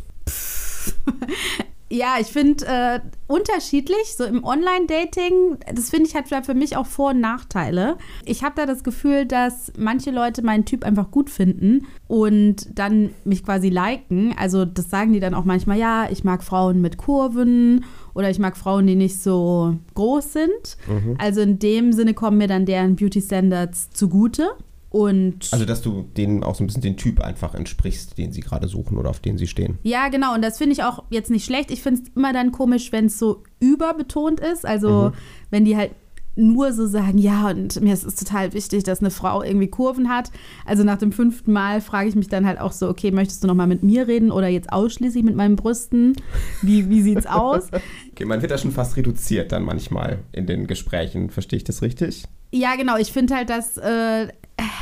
Ja, 1.91 2.17
ich 2.21 2.27
finde 2.27 2.67
äh, 2.67 2.99
unterschiedlich, 3.25 4.15
so 4.15 4.23
im 4.23 4.43
Online-Dating, 4.43 5.57
das 5.73 5.89
finde 5.89 6.07
ich 6.07 6.15
hat 6.15 6.45
für 6.45 6.53
mich 6.53 6.77
auch 6.77 6.85
Vor- 6.85 7.11
und 7.11 7.19
Nachteile. 7.19 7.97
Ich 8.25 8.43
habe 8.43 8.53
da 8.55 8.67
das 8.67 8.83
Gefühl, 8.83 9.25
dass 9.25 9.73
manche 9.75 10.11
Leute 10.11 10.43
meinen 10.43 10.65
Typ 10.65 10.85
einfach 10.85 11.09
gut 11.09 11.31
finden 11.31 11.87
und 12.07 12.77
dann 12.77 13.09
mich 13.25 13.43
quasi 13.43 13.69
liken. 13.69 14.35
Also 14.37 14.65
das 14.65 14.91
sagen 14.91 15.13
die 15.13 15.19
dann 15.19 15.33
auch 15.33 15.45
manchmal, 15.45 15.79
ja, 15.79 16.07
ich 16.11 16.23
mag 16.23 16.43
Frauen 16.43 16.79
mit 16.79 16.97
Kurven 16.97 17.85
oder 18.19 18.29
ich 18.29 18.37
mag 18.37 18.57
Frauen, 18.57 18.85
die 18.85 18.95
nicht 18.95 19.21
so 19.21 19.77
groß 19.95 20.33
sind. 20.33 20.77
Mhm. 20.87 21.15
Also 21.17 21.39
in 21.39 21.57
dem 21.57 21.93
Sinne 21.93 22.13
kommen 22.13 22.37
mir 22.37 22.47
dann 22.47 22.65
deren 22.65 22.97
Beauty-Standards 22.97 23.91
zugute. 23.91 24.49
Und 24.89 25.47
also, 25.51 25.63
dass 25.63 25.81
du 25.81 26.03
denen 26.17 26.43
auch 26.43 26.55
so 26.55 26.63
ein 26.63 26.67
bisschen 26.67 26.81
den 26.81 26.97
Typ 26.97 27.21
einfach 27.21 27.55
entsprichst, 27.55 28.17
den 28.17 28.33
sie 28.33 28.41
gerade 28.41 28.67
suchen 28.67 28.97
oder 28.97 29.09
auf 29.09 29.21
den 29.21 29.37
sie 29.37 29.47
stehen. 29.47 29.77
Ja, 29.83 30.09
genau. 30.09 30.33
Und 30.33 30.41
das 30.41 30.57
finde 30.57 30.73
ich 30.73 30.83
auch 30.83 31.03
jetzt 31.09 31.31
nicht 31.31 31.45
schlecht. 31.45 31.71
Ich 31.71 31.81
finde 31.81 32.01
es 32.01 32.09
immer 32.13 32.33
dann 32.33 32.51
komisch, 32.51 32.91
wenn 32.91 33.05
es 33.05 33.17
so 33.17 33.43
überbetont 33.61 34.41
ist. 34.41 34.65
Also, 34.65 35.09
mhm. 35.09 35.13
wenn 35.49 35.63
die 35.63 35.77
halt 35.77 35.91
nur 36.39 36.73
so 36.73 36.87
sagen, 36.87 37.17
ja, 37.17 37.49
und 37.49 37.79
mir 37.81 37.93
ist 37.93 38.05
es 38.05 38.15
total 38.15 38.53
wichtig, 38.53 38.83
dass 38.83 38.99
eine 38.99 39.11
Frau 39.11 39.43
irgendwie 39.43 39.67
Kurven 39.67 40.09
hat. 40.09 40.31
Also 40.65 40.83
nach 40.83 40.97
dem 40.97 41.11
fünften 41.11 41.51
Mal 41.51 41.81
frage 41.81 42.09
ich 42.09 42.15
mich 42.15 42.27
dann 42.27 42.45
halt 42.45 42.59
auch 42.59 42.71
so, 42.71 42.89
okay, 42.89 43.11
möchtest 43.11 43.43
du 43.43 43.47
noch 43.47 43.55
mal 43.55 43.67
mit 43.67 43.83
mir 43.83 44.07
reden 44.07 44.31
oder 44.31 44.47
jetzt 44.47 44.71
ausschließlich 44.71 45.23
mit 45.23 45.35
meinen 45.35 45.55
Brüsten? 45.55 46.15
Wie, 46.61 46.89
wie 46.89 47.01
sieht's 47.01 47.25
aus? 47.25 47.69
okay, 48.11 48.25
man 48.25 48.41
wird 48.41 48.51
da 48.51 48.57
schon 48.57 48.71
fast 48.71 48.97
reduziert 48.97 49.51
dann 49.51 49.63
manchmal 49.63 50.19
in 50.31 50.47
den 50.47 50.67
Gesprächen. 50.67 51.29
Verstehe 51.29 51.57
ich 51.57 51.63
das 51.63 51.81
richtig? 51.81 52.25
Ja, 52.51 52.75
genau. 52.75 52.97
Ich 52.97 53.11
finde 53.11 53.35
halt, 53.35 53.49
dass 53.49 53.77
äh, 53.77 54.27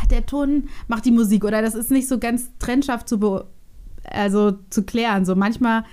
der 0.09 0.25
Ton 0.25 0.69
macht 0.87 1.05
die 1.05 1.11
Musik 1.11 1.43
oder 1.43 1.61
das 1.61 1.75
ist 1.75 1.91
nicht 1.91 2.07
so 2.07 2.19
ganz 2.19 2.49
trennscharf 2.59 3.05
zu, 3.05 3.43
also 4.03 4.53
zu 4.69 4.83
klären. 4.83 5.25
So 5.25 5.35
manchmal 5.35 5.83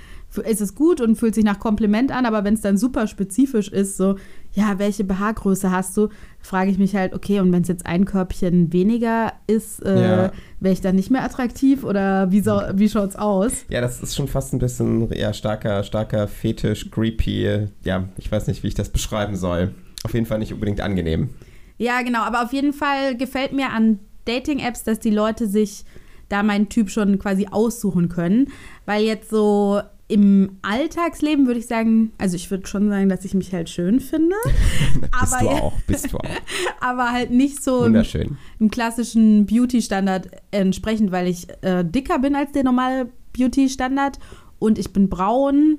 ist 0.42 0.61
es 0.61 0.75
gut 0.75 1.01
und 1.01 1.16
fühlt 1.16 1.35
sich 1.35 1.44
nach 1.44 1.59
Kompliment 1.59 2.11
an, 2.11 2.27
aber 2.27 2.44
wenn 2.44 2.55
es 2.55 2.61
dann 2.61 2.77
super 2.77 3.07
spezifisch 3.07 3.68
ist, 3.68 3.97
so, 3.97 4.16
ja, 4.53 4.79
welche 4.79 5.05
BH-Größe 5.05 5.70
hast 5.70 5.97
du, 5.97 6.09
frage 6.40 6.70
ich 6.70 6.79
mich 6.79 6.94
halt, 6.94 7.12
okay, 7.12 7.40
und 7.40 7.53
wenn 7.53 7.62
es 7.62 7.68
jetzt 7.68 7.87
ein 7.87 8.05
Körbchen 8.05 8.73
weniger 8.73 9.33
ist, 9.47 9.85
äh, 9.85 10.03
ja. 10.03 10.33
wäre 10.61 10.73
ich 10.73 10.81
dann 10.81 10.97
nicht 10.97 11.11
mehr 11.11 11.25
attraktiv 11.25 11.85
oder 11.85 12.31
wie, 12.31 12.40
so, 12.40 12.61
wie 12.75 12.88
schaut 12.88 13.11
es 13.11 13.16
aus? 13.16 13.64
Ja, 13.68 13.81
das 13.81 14.03
ist 14.03 14.14
schon 14.14 14.29
fast 14.29 14.53
ein 14.53 14.59
bisschen 14.59 15.11
eher 15.11 15.33
starker, 15.33 15.83
starker 15.83 16.29
Fetisch, 16.29 16.90
creepy. 16.90 17.68
Ja, 17.83 18.09
ich 18.16 18.31
weiß 18.31 18.47
nicht, 18.47 18.62
wie 18.62 18.68
ich 18.68 18.75
das 18.75 18.90
beschreiben 18.90 19.37
soll. 19.37 19.75
Auf 20.05 20.14
jeden 20.14 20.27
Fall 20.27 20.38
nicht 20.38 20.53
unbedingt 20.53 20.81
angenehm. 20.81 21.31
Ja, 21.79 22.03
genau, 22.03 22.20
aber 22.20 22.42
auf 22.42 22.53
jeden 22.53 22.73
Fall 22.73 23.16
gefällt 23.16 23.53
mir 23.53 23.70
an 23.70 23.99
Dating-Apps, 24.27 24.85
dass 24.85 25.01
die 25.01 25.11
Leute 25.11 25.49
sich 25.49 25.85
da 26.29 26.42
meinen 26.42 26.68
Typ 26.68 26.90
schon 26.90 27.18
quasi 27.18 27.49
aussuchen 27.51 28.09
können. 28.09 28.49
Weil 28.87 29.05
jetzt 29.05 29.31
so 29.31 29.81
im 30.07 30.59
Alltagsleben 30.62 31.47
würde 31.47 31.61
ich 31.61 31.67
sagen, 31.67 32.12
also 32.19 32.37
ich 32.37 32.51
würde 32.51 32.67
schon 32.67 32.88
sagen, 32.88 33.09
dass 33.09 33.25
ich 33.25 33.33
mich 33.33 33.53
halt 33.55 33.71
schön 33.71 34.01
finde. 34.01 34.37
bist 35.21 35.40
du 35.40 35.49
auch, 35.49 35.73
bist 35.87 36.12
du 36.12 36.19
auch. 36.19 36.25
aber 36.81 37.11
halt 37.11 37.31
nicht 37.31 37.62
so 37.62 37.83
Wunderschön. 37.83 38.23
Im, 38.29 38.37
im 38.61 38.71
klassischen 38.71 39.47
Beauty-Standard 39.47 40.29
entsprechend, 40.51 41.11
weil 41.11 41.27
ich 41.27 41.47
äh, 41.62 41.85
dicker 41.85 42.19
bin 42.19 42.37
als 42.37 42.53
der 42.53 42.64
normale 42.64 43.09
Beauty-Standard 43.37 44.19
und 44.59 44.79
ich 44.79 44.93
bin 44.93 45.09
braun 45.09 45.79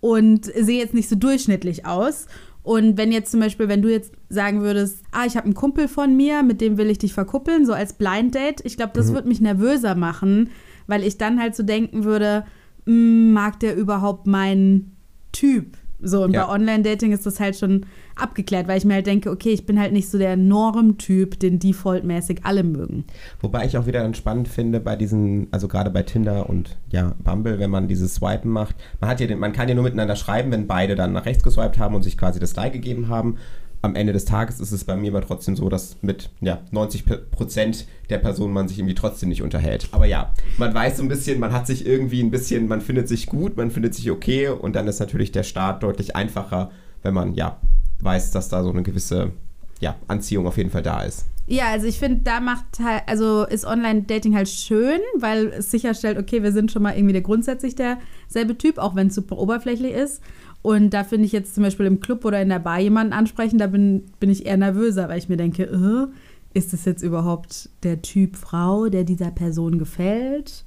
und 0.00 0.46
sehe 0.46 0.78
jetzt 0.78 0.94
nicht 0.94 1.08
so 1.08 1.16
durchschnittlich 1.16 1.84
aus. 1.84 2.26
Und 2.62 2.96
wenn 2.96 3.12
jetzt 3.12 3.30
zum 3.30 3.40
Beispiel, 3.40 3.68
wenn 3.68 3.82
du 3.82 3.90
jetzt 3.90 4.12
sagen 4.28 4.62
würdest, 4.62 5.02
ah, 5.12 5.24
ich 5.26 5.36
habe 5.36 5.44
einen 5.44 5.54
Kumpel 5.54 5.86
von 5.86 6.16
mir, 6.16 6.42
mit 6.42 6.60
dem 6.60 6.78
will 6.78 6.90
ich 6.90 6.98
dich 6.98 7.12
verkuppeln, 7.12 7.64
so 7.64 7.72
als 7.72 7.92
Blind 7.92 8.34
Date, 8.34 8.60
ich 8.64 8.76
glaube, 8.76 8.92
das 8.94 9.10
mhm. 9.10 9.14
würde 9.14 9.28
mich 9.28 9.40
nervöser 9.40 9.94
machen, 9.94 10.50
weil 10.86 11.04
ich 11.04 11.18
dann 11.18 11.38
halt 11.38 11.54
so 11.54 11.62
denken 11.62 12.04
würde, 12.04 12.44
mag 12.86 13.60
der 13.60 13.76
überhaupt 13.76 14.26
meinen 14.26 14.96
Typ? 15.32 15.76
So, 15.98 16.24
und 16.24 16.34
ja. 16.34 16.44
bei 16.44 16.52
Online-Dating 16.52 17.12
ist 17.12 17.24
das 17.24 17.40
halt 17.40 17.56
schon 17.56 17.86
abgeklärt, 18.16 18.68
weil 18.68 18.76
ich 18.76 18.84
mir 18.84 18.94
halt 18.94 19.06
denke, 19.06 19.30
okay, 19.30 19.50
ich 19.50 19.64
bin 19.64 19.80
halt 19.80 19.92
nicht 19.92 20.10
so 20.10 20.18
der 20.18 20.36
Norm-Typ, 20.36 21.40
den 21.40 21.58
defaultmäßig 21.58 22.40
alle 22.44 22.62
mögen. 22.64 23.04
Wobei 23.40 23.64
ich 23.64 23.78
auch 23.78 23.86
wieder 23.86 24.02
dann 24.02 24.14
spannend 24.14 24.48
finde 24.48 24.80
bei 24.80 24.94
diesen, 24.94 25.48
also 25.52 25.68
gerade 25.68 25.90
bei 25.90 26.02
Tinder 26.02 26.50
und 26.50 26.76
ja, 26.90 27.14
Bumble, 27.24 27.58
wenn 27.58 27.70
man 27.70 27.88
dieses 27.88 28.16
Swipen 28.16 28.50
macht, 28.50 28.76
man 29.00 29.08
hat 29.08 29.20
ja 29.20 29.26
den, 29.26 29.38
man 29.38 29.52
kann 29.52 29.68
ja 29.68 29.74
nur 29.74 29.84
miteinander 29.84 30.16
schreiben, 30.16 30.50
wenn 30.52 30.66
beide 30.66 30.96
dann 30.96 31.12
nach 31.12 31.24
rechts 31.24 31.42
geswiped 31.42 31.78
haben 31.78 31.94
und 31.94 32.02
sich 32.02 32.18
quasi 32.18 32.40
das 32.40 32.54
Like 32.56 32.74
gegeben 32.74 33.08
haben 33.08 33.36
am 33.82 33.94
Ende 33.94 34.12
des 34.12 34.24
Tages 34.24 34.60
ist 34.60 34.72
es 34.72 34.84
bei 34.84 34.96
mir 34.96 35.10
aber 35.10 35.22
trotzdem 35.22 35.56
so, 35.56 35.68
dass 35.68 35.96
mit 36.02 36.30
ja, 36.40 36.60
90 36.70 37.04
Prozent 37.30 37.86
der 38.10 38.18
Personen 38.18 38.52
man 38.52 38.68
sich 38.68 38.78
irgendwie 38.78 38.94
trotzdem 38.94 39.28
nicht 39.28 39.42
unterhält. 39.42 39.88
Aber 39.92 40.06
ja, 40.06 40.34
man 40.58 40.74
weiß 40.74 40.96
so 40.96 41.02
ein 41.02 41.08
bisschen, 41.08 41.38
man 41.38 41.52
hat 41.52 41.66
sich 41.66 41.86
irgendwie 41.86 42.22
ein 42.22 42.30
bisschen, 42.30 42.68
man 42.68 42.80
findet 42.80 43.08
sich 43.08 43.26
gut, 43.26 43.56
man 43.56 43.70
findet 43.70 43.94
sich 43.94 44.10
okay 44.10 44.48
und 44.48 44.74
dann 44.74 44.88
ist 44.88 45.00
natürlich 45.00 45.32
der 45.32 45.42
Start 45.42 45.82
deutlich 45.82 46.16
einfacher, 46.16 46.70
wenn 47.02 47.14
man 47.14 47.34
ja 47.34 47.58
weiß, 48.00 48.30
dass 48.32 48.48
da 48.48 48.62
so 48.62 48.70
eine 48.70 48.82
gewisse 48.82 49.32
ja, 49.80 49.96
Anziehung 50.08 50.46
auf 50.46 50.56
jeden 50.56 50.70
Fall 50.70 50.82
da 50.82 51.02
ist. 51.02 51.26
Ja, 51.48 51.68
also 51.68 51.86
ich 51.86 52.00
finde, 52.00 52.22
da 52.24 52.40
macht 52.40 52.64
halt, 52.82 53.04
also 53.06 53.44
ist 53.44 53.64
Online-Dating 53.64 54.34
halt 54.34 54.48
schön, 54.48 54.98
weil 55.16 55.46
es 55.48 55.70
sicherstellt, 55.70 56.18
okay, 56.18 56.42
wir 56.42 56.50
sind 56.50 56.72
schon 56.72 56.82
mal 56.82 56.96
irgendwie 56.96 57.12
der 57.12 57.22
grundsätzlich 57.22 57.76
derselbe 57.76 58.58
Typ, 58.58 58.78
auch 58.78 58.96
wenn 58.96 59.06
es 59.08 59.14
super 59.14 59.38
oberflächlich 59.38 59.92
ist. 59.92 60.20
Und 60.66 60.90
da 60.90 61.04
finde 61.04 61.26
ich 61.26 61.32
jetzt 61.32 61.54
zum 61.54 61.62
Beispiel 61.62 61.86
im 61.86 62.00
Club 62.00 62.24
oder 62.24 62.42
in 62.42 62.48
der 62.48 62.58
Bar 62.58 62.80
jemanden 62.80 63.12
ansprechen, 63.12 63.56
da 63.56 63.68
bin, 63.68 64.02
bin 64.18 64.30
ich 64.30 64.46
eher 64.46 64.56
nervöser, 64.56 65.08
weil 65.08 65.16
ich 65.16 65.28
mir 65.28 65.36
denke, 65.36 65.62
äh, 65.62 66.58
ist 66.58 66.72
das 66.72 66.84
jetzt 66.86 67.04
überhaupt 67.04 67.70
der 67.84 68.02
Typ 68.02 68.34
Frau, 68.34 68.88
der 68.88 69.04
dieser 69.04 69.30
Person 69.30 69.78
gefällt? 69.78 70.64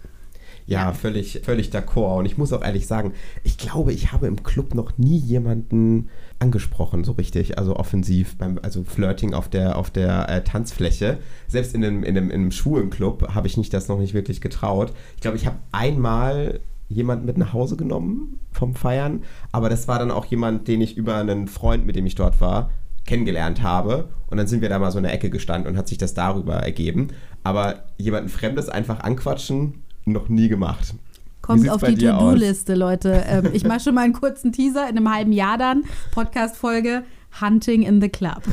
Ja, 0.68 0.84
ja, 0.84 0.94
völlig, 0.94 1.42
völlig 1.44 1.72
d'accord. 1.72 2.20
Und 2.20 2.26
ich 2.28 2.38
muss 2.38 2.54
auch 2.54 2.62
ehrlich 2.62 2.88
sagen, 2.88 3.12
ich 3.44 3.58
glaube, 3.58 3.92
ich 3.92 4.14
habe 4.14 4.28
im 4.28 4.42
Club 4.42 4.74
noch 4.74 4.98
nie 4.98 5.18
jemanden 5.18 6.08
angesprochen, 6.40 7.04
so 7.04 7.12
richtig, 7.12 7.58
also 7.58 7.76
offensiv, 7.76 8.38
beim, 8.38 8.58
also 8.62 8.86
Flirting 8.86 9.34
auf 9.34 9.50
der, 9.50 9.78
auf 9.78 9.90
der 9.90 10.30
äh, 10.30 10.46
Tanzfläche. 10.46 11.18
Selbst 11.50 11.76
in 11.76 11.84
einem, 11.84 12.04
in 12.04 12.16
einem, 12.16 12.30
in 12.30 12.40
einem 12.40 12.52
schwulen 12.52 12.90
Club 12.90 13.34
habe 13.36 13.48
ich 13.48 13.58
mich 13.58 13.70
das 13.70 13.90
noch 13.90 14.00
nicht 14.00 14.14
wirklich 14.14 14.40
getraut. 14.40 14.94
Ich 15.16 15.22
glaube, 15.22 15.36
ich 15.36 15.46
habe 15.46 15.58
einmal 15.74 16.62
jemand 16.90 17.26
mit 17.26 17.38
nach 17.38 17.54
Hause 17.54 17.78
genommen 17.78 18.40
vom 18.52 18.76
Feiern, 18.76 19.24
aber 19.52 19.70
das 19.70 19.88
war 19.88 20.00
dann 20.00 20.12
auch 20.12 20.26
jemand, 20.26 20.68
den 20.68 20.82
ich 20.82 20.98
über 20.98 21.16
einen 21.16 21.48
Freund, 21.48 21.86
mit 21.86 21.96
dem 21.96 22.06
ich 22.06 22.16
dort 22.16 22.42
war, 22.42 22.72
kennengelernt 23.06 23.64
habe. 23.64 24.10
Und 24.28 24.38
dann 24.38 24.48
sind 24.48 24.62
wir 24.62 24.70
da 24.70 24.78
mal 24.80 24.92
so 24.92 24.98
in 25.00 25.04
der 25.04 25.14
Ecke 25.14 25.30
gestanden 25.30 25.72
und 25.72 25.78
hat 25.78 25.88
sich 25.88 25.98
das 25.98 26.14
darüber 26.14 26.56
ergeben. 26.56 27.10
Aber 27.44 27.84
jemanden 27.98 28.30
Fremdes 28.30 28.70
einfach 28.70 29.00
anquatschen, 29.00 29.84
noch 30.06 30.30
nie 30.30 30.50
gemacht. 30.50 30.94
Kommt 31.42 31.68
auf 31.70 31.82
die 31.82 31.96
To-Do-Liste, 31.96 32.76
Leute. 32.76 33.24
Ähm, 33.28 33.50
ich 33.54 33.64
mache 33.64 33.80
schon 33.80 33.96
mal 33.96 34.04
einen 34.04 34.14
kurzen 34.14 34.52
Teaser 34.52 34.88
in 34.88 34.98
einem 34.98 35.12
halben 35.12 35.32
Jahr 35.32 35.58
dann. 35.58 35.84
Podcast-Folge 36.12 37.04
Hunting 37.42 37.84
in 37.84 38.02
the 38.02 38.10
Club. 38.10 38.44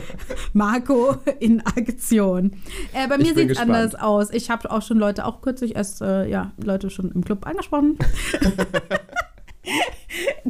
Marco 0.52 1.16
in 1.40 1.60
Aktion. 1.60 2.52
Äh, 2.92 3.08
bei 3.08 3.18
mir 3.18 3.34
sieht 3.34 3.50
es 3.50 3.58
anders 3.58 3.94
aus. 3.94 4.30
Ich 4.30 4.50
habe 4.50 4.70
auch 4.70 4.82
schon 4.82 4.98
Leute, 4.98 5.24
auch 5.24 5.40
kürzlich 5.40 5.76
erst, 5.76 6.02
äh, 6.02 6.28
ja, 6.28 6.52
Leute 6.62 6.90
schon 6.90 7.10
im 7.12 7.24
Club 7.24 7.46
angesprochen. 7.46 7.98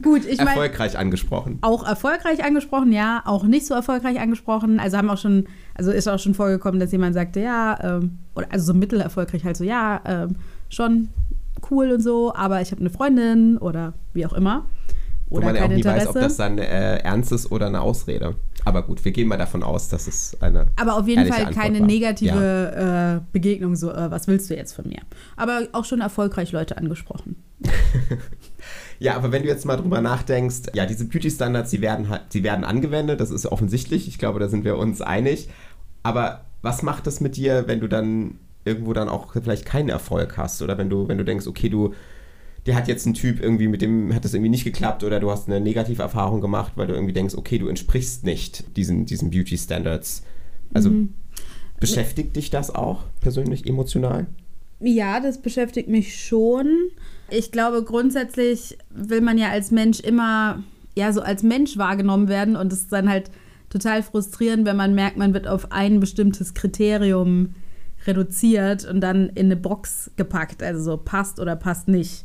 Gut, 0.02 0.24
ich 0.26 0.38
meine. 0.38 0.50
Erfolgreich 0.50 0.98
angesprochen. 0.98 1.58
Auch 1.62 1.86
erfolgreich 1.86 2.44
angesprochen, 2.44 2.92
ja. 2.92 3.22
Auch 3.24 3.44
nicht 3.44 3.66
so 3.66 3.74
erfolgreich 3.74 4.20
angesprochen. 4.20 4.78
Also 4.78 4.98
haben 4.98 5.10
auch 5.10 5.18
schon, 5.18 5.46
also 5.74 5.90
ist 5.90 6.06
auch 6.08 6.18
schon 6.18 6.34
vorgekommen, 6.34 6.78
dass 6.78 6.92
jemand 6.92 7.14
sagte, 7.14 7.40
ja, 7.40 7.78
ähm, 7.82 8.18
oder 8.34 8.46
also 8.50 8.72
so 8.72 8.74
mittelerfolgreich 8.74 9.44
halt 9.44 9.56
so, 9.56 9.64
ja, 9.64 10.00
ähm, 10.04 10.36
schon 10.68 11.08
cool 11.70 11.92
und 11.92 12.00
so, 12.00 12.34
aber 12.34 12.60
ich 12.60 12.70
habe 12.70 12.80
eine 12.80 12.90
Freundin 12.90 13.56
oder 13.58 13.94
wie 14.12 14.26
auch 14.26 14.34
immer. 14.34 14.66
Oder 15.28 15.42
Wo 15.42 15.46
man 15.46 15.56
ja 15.56 15.64
auch 15.64 15.68
nie 15.68 15.76
Interesse. 15.76 16.06
weiß, 16.08 16.08
ob 16.08 16.22
das 16.22 16.36
dann 16.36 16.58
äh, 16.58 16.98
ernst 16.98 17.32
ist 17.32 17.50
oder 17.50 17.66
eine 17.66 17.80
Ausrede. 17.80 18.36
Aber 18.64 18.82
gut, 18.82 19.04
wir 19.04 19.12
gehen 19.12 19.26
mal 19.26 19.36
davon 19.36 19.62
aus, 19.62 19.88
dass 19.88 20.06
es 20.06 20.36
eine. 20.40 20.66
Aber 20.76 20.96
auf 20.96 21.08
jeden 21.08 21.26
Fall 21.26 21.52
keine 21.52 21.80
war. 21.80 21.86
negative 21.86 22.72
ja. 22.74 23.16
äh, 23.16 23.20
Begegnung, 23.32 23.74
so, 23.74 23.92
äh, 23.92 24.10
was 24.10 24.28
willst 24.28 24.50
du 24.50 24.56
jetzt 24.56 24.72
von 24.72 24.88
mir? 24.88 25.00
Aber 25.36 25.62
auch 25.72 25.84
schon 25.84 26.00
erfolgreich 26.00 26.52
Leute 26.52 26.76
angesprochen. 26.78 27.42
ja, 28.98 29.16
aber 29.16 29.32
wenn 29.32 29.42
du 29.42 29.48
jetzt 29.48 29.64
mal 29.64 29.76
drüber 29.76 30.00
nachdenkst, 30.00 30.72
ja, 30.74 30.86
diese 30.86 31.06
Beauty-Standards, 31.06 31.70
sie 31.70 31.80
werden, 31.80 32.06
sie 32.28 32.44
werden 32.44 32.64
angewendet, 32.64 33.20
das 33.20 33.30
ist 33.30 33.46
offensichtlich. 33.46 34.06
Ich 34.06 34.18
glaube, 34.18 34.38
da 34.38 34.48
sind 34.48 34.64
wir 34.64 34.78
uns 34.78 35.00
einig. 35.00 35.48
Aber 36.04 36.44
was 36.62 36.82
macht 36.82 37.06
das 37.06 37.20
mit 37.20 37.36
dir, 37.36 37.64
wenn 37.66 37.80
du 37.80 37.88
dann 37.88 38.38
irgendwo 38.64 38.92
dann 38.92 39.08
auch 39.08 39.32
vielleicht 39.32 39.66
keinen 39.66 39.88
Erfolg 39.88 40.36
hast? 40.36 40.62
Oder 40.62 40.78
wenn 40.78 40.88
du, 40.88 41.08
wenn 41.08 41.18
du 41.18 41.24
denkst, 41.24 41.46
okay, 41.48 41.68
du 41.68 41.94
der 42.66 42.74
hat 42.74 42.88
jetzt 42.88 43.06
einen 43.06 43.14
Typ 43.14 43.40
irgendwie, 43.40 43.68
mit 43.68 43.80
dem 43.80 44.12
hat 44.14 44.24
das 44.24 44.34
irgendwie 44.34 44.50
nicht 44.50 44.64
geklappt 44.64 45.04
oder 45.04 45.20
du 45.20 45.30
hast 45.30 45.48
eine 45.48 45.60
negative 45.60 46.02
Erfahrung 46.02 46.40
gemacht, 46.40 46.72
weil 46.76 46.88
du 46.88 46.94
irgendwie 46.94 47.12
denkst, 47.12 47.36
okay, 47.36 47.58
du 47.58 47.68
entsprichst 47.68 48.24
nicht 48.24 48.76
diesen, 48.76 49.06
diesen 49.06 49.30
Beauty 49.30 49.56
Standards. 49.56 50.24
Also 50.74 50.90
mhm. 50.90 51.14
beschäftigt 51.78 52.34
dich 52.34 52.50
das 52.50 52.74
auch 52.74 53.04
persönlich 53.20 53.66
emotional? 53.66 54.26
Ja, 54.80 55.20
das 55.20 55.40
beschäftigt 55.40 55.88
mich 55.88 56.20
schon. 56.20 56.66
Ich 57.30 57.52
glaube, 57.52 57.82
grundsätzlich 57.82 58.76
will 58.90 59.20
man 59.20 59.38
ja 59.38 59.48
als 59.50 59.70
Mensch 59.70 60.00
immer 60.00 60.62
ja 60.96 61.12
so 61.12 61.20
als 61.20 61.42
Mensch 61.42 61.76
wahrgenommen 61.76 62.28
werden 62.28 62.56
und 62.56 62.72
es 62.72 62.80
ist 62.80 62.92
dann 62.92 63.08
halt 63.08 63.30
total 63.70 64.02
frustrierend, 64.02 64.66
wenn 64.66 64.76
man 64.76 64.94
merkt, 64.94 65.16
man 65.16 65.34
wird 65.34 65.46
auf 65.46 65.70
ein 65.70 66.00
bestimmtes 66.00 66.54
Kriterium 66.54 67.54
reduziert 68.06 68.84
und 68.84 69.00
dann 69.00 69.28
in 69.30 69.46
eine 69.46 69.56
Box 69.56 70.10
gepackt, 70.16 70.62
also 70.62 70.82
so 70.82 70.96
passt 70.96 71.38
oder 71.40 71.56
passt 71.56 71.88
nicht. 71.88 72.24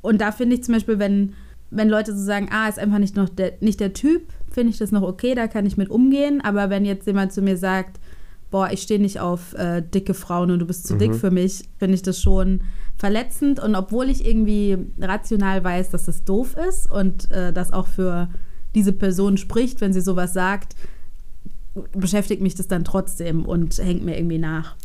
Und 0.00 0.20
da 0.20 0.32
finde 0.32 0.56
ich 0.56 0.64
zum 0.64 0.74
Beispiel, 0.74 0.98
wenn, 0.98 1.34
wenn 1.70 1.88
Leute 1.88 2.16
so 2.16 2.22
sagen, 2.22 2.48
ah, 2.50 2.68
ist 2.68 2.78
einfach 2.78 2.98
nicht 2.98 3.16
noch 3.16 3.28
der, 3.28 3.54
nicht 3.60 3.80
der 3.80 3.92
Typ, 3.92 4.32
finde 4.50 4.70
ich 4.70 4.78
das 4.78 4.92
noch 4.92 5.02
okay, 5.02 5.34
da 5.34 5.48
kann 5.48 5.66
ich 5.66 5.76
mit 5.76 5.90
umgehen. 5.90 6.40
Aber 6.40 6.70
wenn 6.70 6.84
jetzt 6.84 7.06
jemand 7.06 7.32
zu 7.32 7.42
mir 7.42 7.56
sagt, 7.56 8.00
boah, 8.50 8.70
ich 8.70 8.82
stehe 8.82 9.00
nicht 9.00 9.20
auf 9.20 9.54
äh, 9.54 9.82
dicke 9.82 10.14
Frauen 10.14 10.50
und 10.50 10.60
du 10.60 10.66
bist 10.66 10.86
zu 10.86 10.94
mhm. 10.94 10.98
dick 10.98 11.14
für 11.14 11.30
mich, 11.30 11.64
finde 11.78 11.94
ich 11.94 12.02
das 12.02 12.20
schon 12.20 12.62
verletzend. 12.96 13.60
Und 13.60 13.74
obwohl 13.74 14.08
ich 14.08 14.26
irgendwie 14.26 14.78
rational 15.00 15.62
weiß, 15.62 15.90
dass 15.90 16.04
das 16.04 16.24
doof 16.24 16.54
ist 16.68 16.90
und 16.90 17.30
äh, 17.30 17.52
das 17.52 17.72
auch 17.72 17.86
für 17.86 18.28
diese 18.74 18.92
Person 18.92 19.36
spricht, 19.36 19.80
wenn 19.80 19.92
sie 19.92 20.00
sowas 20.00 20.32
sagt, 20.32 20.76
beschäftigt 21.92 22.42
mich 22.42 22.54
das 22.54 22.68
dann 22.68 22.84
trotzdem 22.84 23.44
und 23.44 23.78
hängt 23.78 24.04
mir 24.04 24.16
irgendwie 24.16 24.38
nach. 24.38 24.76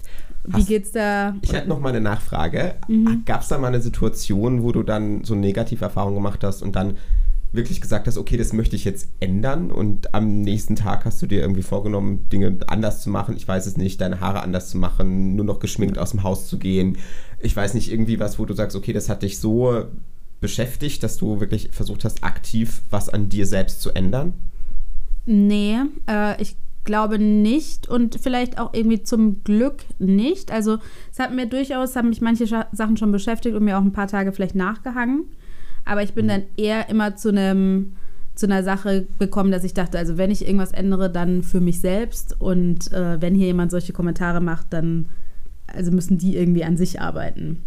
Wie 0.43 0.53
Hast, 0.53 0.67
geht's 0.67 0.91
da? 0.91 1.35
Ich 1.41 1.53
hätte 1.53 1.69
noch 1.69 1.79
mal 1.79 1.89
eine 1.89 2.01
Nachfrage. 2.01 2.75
Mhm. 2.87 3.23
Gab 3.25 3.41
es 3.41 3.47
da 3.47 3.57
mal 3.57 3.67
eine 3.67 3.81
Situation, 3.81 4.63
wo 4.63 4.71
du 4.71 4.83
dann 4.83 5.23
so 5.23 5.33
eine 5.33 5.41
Negativerfahrung 5.41 6.15
gemacht 6.15 6.43
hast 6.43 6.61
und 6.63 6.75
dann 6.75 6.97
wirklich 7.53 7.81
gesagt 7.81 8.07
hast, 8.07 8.17
okay, 8.17 8.37
das 8.37 8.53
möchte 8.53 8.75
ich 8.75 8.85
jetzt 8.85 9.09
ändern 9.19 9.71
und 9.71 10.13
am 10.13 10.41
nächsten 10.41 10.75
Tag 10.75 11.03
hast 11.03 11.21
du 11.21 11.27
dir 11.27 11.41
irgendwie 11.41 11.63
vorgenommen, 11.63 12.29
Dinge 12.29 12.57
anders 12.67 13.01
zu 13.01 13.09
machen, 13.09 13.35
ich 13.35 13.45
weiß 13.45 13.65
es 13.65 13.75
nicht, 13.75 13.99
deine 13.99 14.21
Haare 14.21 14.41
anders 14.41 14.69
zu 14.69 14.77
machen, 14.77 15.35
nur 15.35 15.43
noch 15.43 15.59
geschminkt 15.59 15.97
aus 15.97 16.11
dem 16.11 16.23
Haus 16.23 16.47
zu 16.47 16.57
gehen. 16.57 16.97
Ich 17.39 17.55
weiß 17.55 17.73
nicht, 17.73 17.91
irgendwie 17.91 18.19
was, 18.19 18.39
wo 18.39 18.45
du 18.45 18.53
sagst, 18.53 18.77
okay, 18.77 18.93
das 18.93 19.09
hat 19.09 19.23
dich 19.23 19.39
so 19.39 19.85
beschäftigt, 20.39 21.03
dass 21.03 21.17
du 21.17 21.39
wirklich 21.39 21.69
versucht 21.71 22.05
hast, 22.05 22.23
aktiv 22.23 22.81
was 22.89 23.09
an 23.09 23.27
dir 23.27 23.45
selbst 23.45 23.81
zu 23.81 23.91
ändern? 23.91 24.33
Nee, 25.25 25.77
äh, 26.09 26.41
ich 26.41 26.55
glaube 26.83 27.19
nicht 27.19 27.87
und 27.87 28.19
vielleicht 28.21 28.59
auch 28.59 28.73
irgendwie 28.73 29.03
zum 29.03 29.43
Glück 29.43 29.83
nicht. 29.99 30.51
Also 30.51 30.79
es 31.11 31.19
hat 31.19 31.33
mir 31.33 31.45
durchaus, 31.45 31.95
haben 31.95 32.09
mich 32.09 32.21
manche 32.21 32.47
Sachen 32.47 32.97
schon 32.97 33.11
beschäftigt 33.11 33.55
und 33.55 33.63
mir 33.63 33.77
auch 33.77 33.83
ein 33.83 33.93
paar 33.93 34.07
Tage 34.07 34.31
vielleicht 34.31 34.55
nachgehangen. 34.55 35.25
Aber 35.85 36.03
ich 36.03 36.13
bin 36.13 36.25
mhm. 36.25 36.29
dann 36.29 36.43
eher 36.57 36.89
immer 36.89 37.15
zu 37.15 37.29
einem 37.29 37.93
zu 38.33 38.45
einer 38.45 38.63
Sache 38.63 39.05
gekommen, 39.19 39.51
dass 39.51 39.65
ich 39.65 39.73
dachte, 39.73 39.99
also 39.99 40.17
wenn 40.17 40.31
ich 40.31 40.45
irgendwas 40.45 40.71
ändere, 40.71 41.11
dann 41.11 41.43
für 41.43 41.59
mich 41.59 41.81
selbst 41.81 42.39
und 42.39 42.91
äh, 42.91 43.21
wenn 43.21 43.35
hier 43.35 43.47
jemand 43.47 43.71
solche 43.71 43.93
Kommentare 43.93 44.39
macht, 44.39 44.67
dann 44.71 45.09
also 45.67 45.91
müssen 45.91 46.17
die 46.17 46.37
irgendwie 46.37 46.63
an 46.63 46.77
sich 46.77 47.01
arbeiten. 47.01 47.61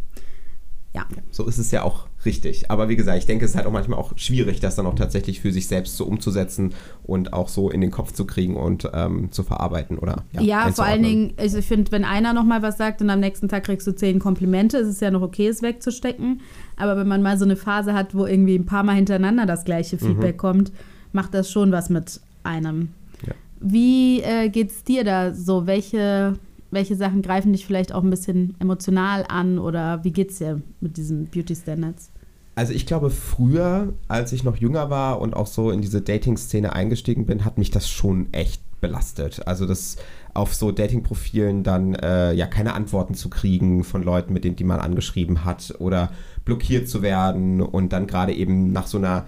Ja. 0.95 1.07
So 1.31 1.47
ist 1.47 1.59
es 1.59 1.71
ja 1.71 1.83
auch 1.83 2.09
richtig. 2.27 2.71
Aber 2.71 2.89
wie 2.89 2.97
gesagt, 2.97 3.19
ich 3.19 3.27
denke, 3.27 3.45
es 3.45 3.53
ist 3.53 3.57
halt 3.57 3.67
auch 3.67 3.73
manchmal 3.73 3.99
auch 3.99 4.13
schwierig, 4.17 4.61
das 4.61 4.77
dann 4.77 4.87
auch 4.87 4.95
tatsächlich 4.95 5.41
für 5.41 5.53
sich 5.53 5.67
selbst 5.67 5.97
so 5.97 6.05
umzusetzen 6.05 6.75
und 7.03 7.33
auch 7.33 7.49
so 7.49 7.71
in 7.71 7.81
den 7.81 7.91
Kopf 7.91 8.13
zu 8.13 8.27
kriegen 8.27 8.57
und 8.57 8.89
ähm, 8.93 9.31
zu 9.31 9.43
verarbeiten 9.43 9.99
oder 9.99 10.25
ja, 10.33 10.41
ja 10.43 10.73
vor 10.73 10.85
allen 10.85 11.03
Dingen, 11.03 11.33
also 11.37 11.59
ich 11.59 11.67
finde, 11.67 11.91
wenn 11.93 12.05
einer 12.05 12.33
nochmal 12.33 12.63
was 12.63 12.79
sagt 12.79 13.03
und 13.03 13.11
am 13.11 13.21
nächsten 13.21 13.49
Tag 13.49 13.65
kriegst 13.65 13.87
du 13.87 13.95
zehn 13.95 14.19
Komplimente, 14.19 14.79
ist 14.79 14.89
es 14.89 15.01
ja 15.01 15.11
noch 15.11 15.23
okay, 15.23 15.49
es 15.49 15.63
wegzustecken. 15.63 16.41
Aber 16.77 16.97
wenn 16.97 17.09
man 17.09 17.23
mal 17.23 17.39
so 17.39 17.45
eine 17.45 17.57
Phase 17.57 17.95
hat, 17.95 18.15
wo 18.15 18.27
irgendwie 18.27 18.57
ein 18.57 18.67
paar 18.67 18.83
Mal 18.83 18.97
hintereinander 18.97 19.47
das 19.47 19.65
gleiche 19.65 19.99
Feedback 19.99 20.35
mhm. 20.35 20.39
kommt, 20.39 20.73
macht 21.13 21.35
das 21.35 21.51
schon 21.51 21.73
was 21.73 21.91
mit 21.91 22.21
einem. 22.43 22.89
Ja. 23.27 23.35
Wie 23.61 24.21
äh, 24.21 24.51
es 24.51 24.85
dir 24.85 25.05
da 25.05 25.33
so? 25.33 25.67
Welche 25.67 26.37
welche 26.75 26.97
Sachen 26.97 27.23
greifen 27.23 27.53
dich 27.53 27.65
vielleicht 27.65 27.95
auch 27.95 28.03
ein 28.03 28.11
bisschen 28.11 28.55
emotional 28.59 29.25
an 29.29 29.59
oder 29.59 30.05
wie 30.05 30.11
geht 30.11 30.31
es 30.31 30.39
dir 30.39 30.61
mit 30.81 30.97
diesen 30.97 31.27
Beauty 31.27 31.55
Standards? 31.55 32.11
Also 32.55 32.73
ich 32.73 32.87
glaube, 32.87 33.11
früher, 33.11 33.93
als 34.07 34.33
ich 34.33 34.45
noch 34.45 34.57
jünger 34.57 34.89
war 34.89 35.21
und 35.21 35.35
auch 35.35 35.47
so 35.47 35.71
in 35.71 35.81
diese 35.81 36.03
Dating-Szene 36.03 36.73
eingestiegen 36.73 37.27
bin, 37.27 37.45
hat 37.45 37.59
mich 37.59 37.71
das 37.71 37.89
schon 37.89 38.33
echt 38.33 38.63
belastet. 38.81 39.47
Also 39.47 39.67
das 39.67 39.97
auf 40.35 40.55
so 40.55 40.71
Dating-Profilen 40.71 41.63
dann 41.63 41.95
äh, 41.95 42.33
ja 42.33 42.47
keine 42.47 42.75
Antworten 42.75 43.15
zu 43.15 43.31
kriegen 43.31 43.83
von 43.83 44.03
Leuten, 44.03 44.33
mit 44.33 44.45
denen 44.45 44.57
die 44.57 44.65
man 44.65 44.81
angeschrieben 44.81 45.45
hat 45.45 45.75
oder 45.79 46.11
blockiert 46.45 46.89
zu 46.89 47.03
werden 47.03 47.61
und 47.61 47.93
dann 47.93 48.07
gerade 48.07 48.35
eben 48.35 48.73
nach 48.73 48.87
so 48.87 48.99
einer 48.99 49.27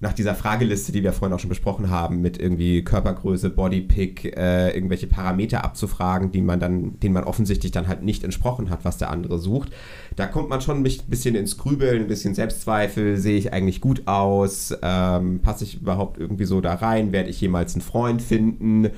nach 0.00 0.12
dieser 0.12 0.36
Frageliste, 0.36 0.92
die 0.92 1.02
wir 1.02 1.12
vorhin 1.12 1.34
auch 1.34 1.40
schon 1.40 1.48
besprochen 1.48 1.90
haben, 1.90 2.20
mit 2.20 2.38
irgendwie 2.38 2.84
Körpergröße, 2.84 3.50
Bodypick, 3.50 4.36
äh, 4.36 4.70
irgendwelche 4.70 5.08
Parameter 5.08 5.64
abzufragen, 5.64 6.30
die 6.30 6.40
man 6.40 6.60
dann, 6.60 7.00
denen 7.00 7.14
man 7.14 7.24
offensichtlich 7.24 7.72
dann 7.72 7.88
halt 7.88 8.04
nicht 8.04 8.22
entsprochen 8.22 8.70
hat, 8.70 8.84
was 8.84 8.98
der 8.98 9.10
andere 9.10 9.40
sucht. 9.40 9.72
Da 10.14 10.26
kommt 10.26 10.50
man 10.50 10.60
schon 10.60 10.84
ein 10.84 10.98
bisschen 11.08 11.34
ins 11.34 11.58
Grübeln, 11.58 12.02
ein 12.02 12.08
bisschen 12.08 12.34
Selbstzweifel, 12.34 13.16
sehe 13.16 13.36
ich 13.36 13.52
eigentlich 13.52 13.80
gut 13.80 14.06
aus, 14.06 14.72
ähm, 14.82 15.40
passe 15.40 15.64
ich 15.64 15.80
überhaupt 15.80 16.18
irgendwie 16.18 16.44
so 16.44 16.60
da 16.60 16.74
rein, 16.74 17.10
werde 17.10 17.30
ich 17.30 17.40
jemals 17.40 17.74
einen 17.74 17.82
Freund 17.82 18.22
finden? 18.22 18.90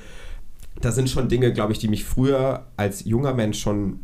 Das 0.81 0.93
sind 0.93 1.09
schon 1.09 1.29
Dinge, 1.29 1.51
glaube 1.51 1.73
ich, 1.73 1.79
die 1.79 1.87
mich 1.87 2.05
früher 2.05 2.67
als 2.77 3.05
junger 3.05 3.33
Mensch 3.33 3.59
schon 3.59 4.01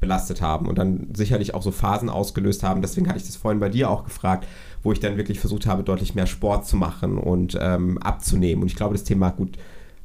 belastet 0.00 0.42
haben 0.42 0.66
und 0.66 0.76
dann 0.76 1.08
sicherlich 1.14 1.54
auch 1.54 1.62
so 1.62 1.70
Phasen 1.70 2.10
ausgelöst 2.10 2.62
haben. 2.62 2.82
Deswegen 2.82 3.08
hatte 3.08 3.18
ich 3.18 3.26
das 3.26 3.36
vorhin 3.36 3.60
bei 3.60 3.68
dir 3.68 3.90
auch 3.90 4.04
gefragt, 4.04 4.46
wo 4.86 4.92
ich 4.92 5.00
dann 5.00 5.16
wirklich 5.16 5.40
versucht 5.40 5.66
habe, 5.66 5.82
deutlich 5.82 6.14
mehr 6.14 6.26
Sport 6.26 6.64
zu 6.64 6.76
machen 6.76 7.18
und 7.18 7.58
ähm, 7.60 7.98
abzunehmen. 7.98 8.62
Und 8.62 8.68
ich 8.68 8.76
glaube, 8.76 8.94
das 8.94 9.02
Thema, 9.02 9.30
gut, 9.30 9.58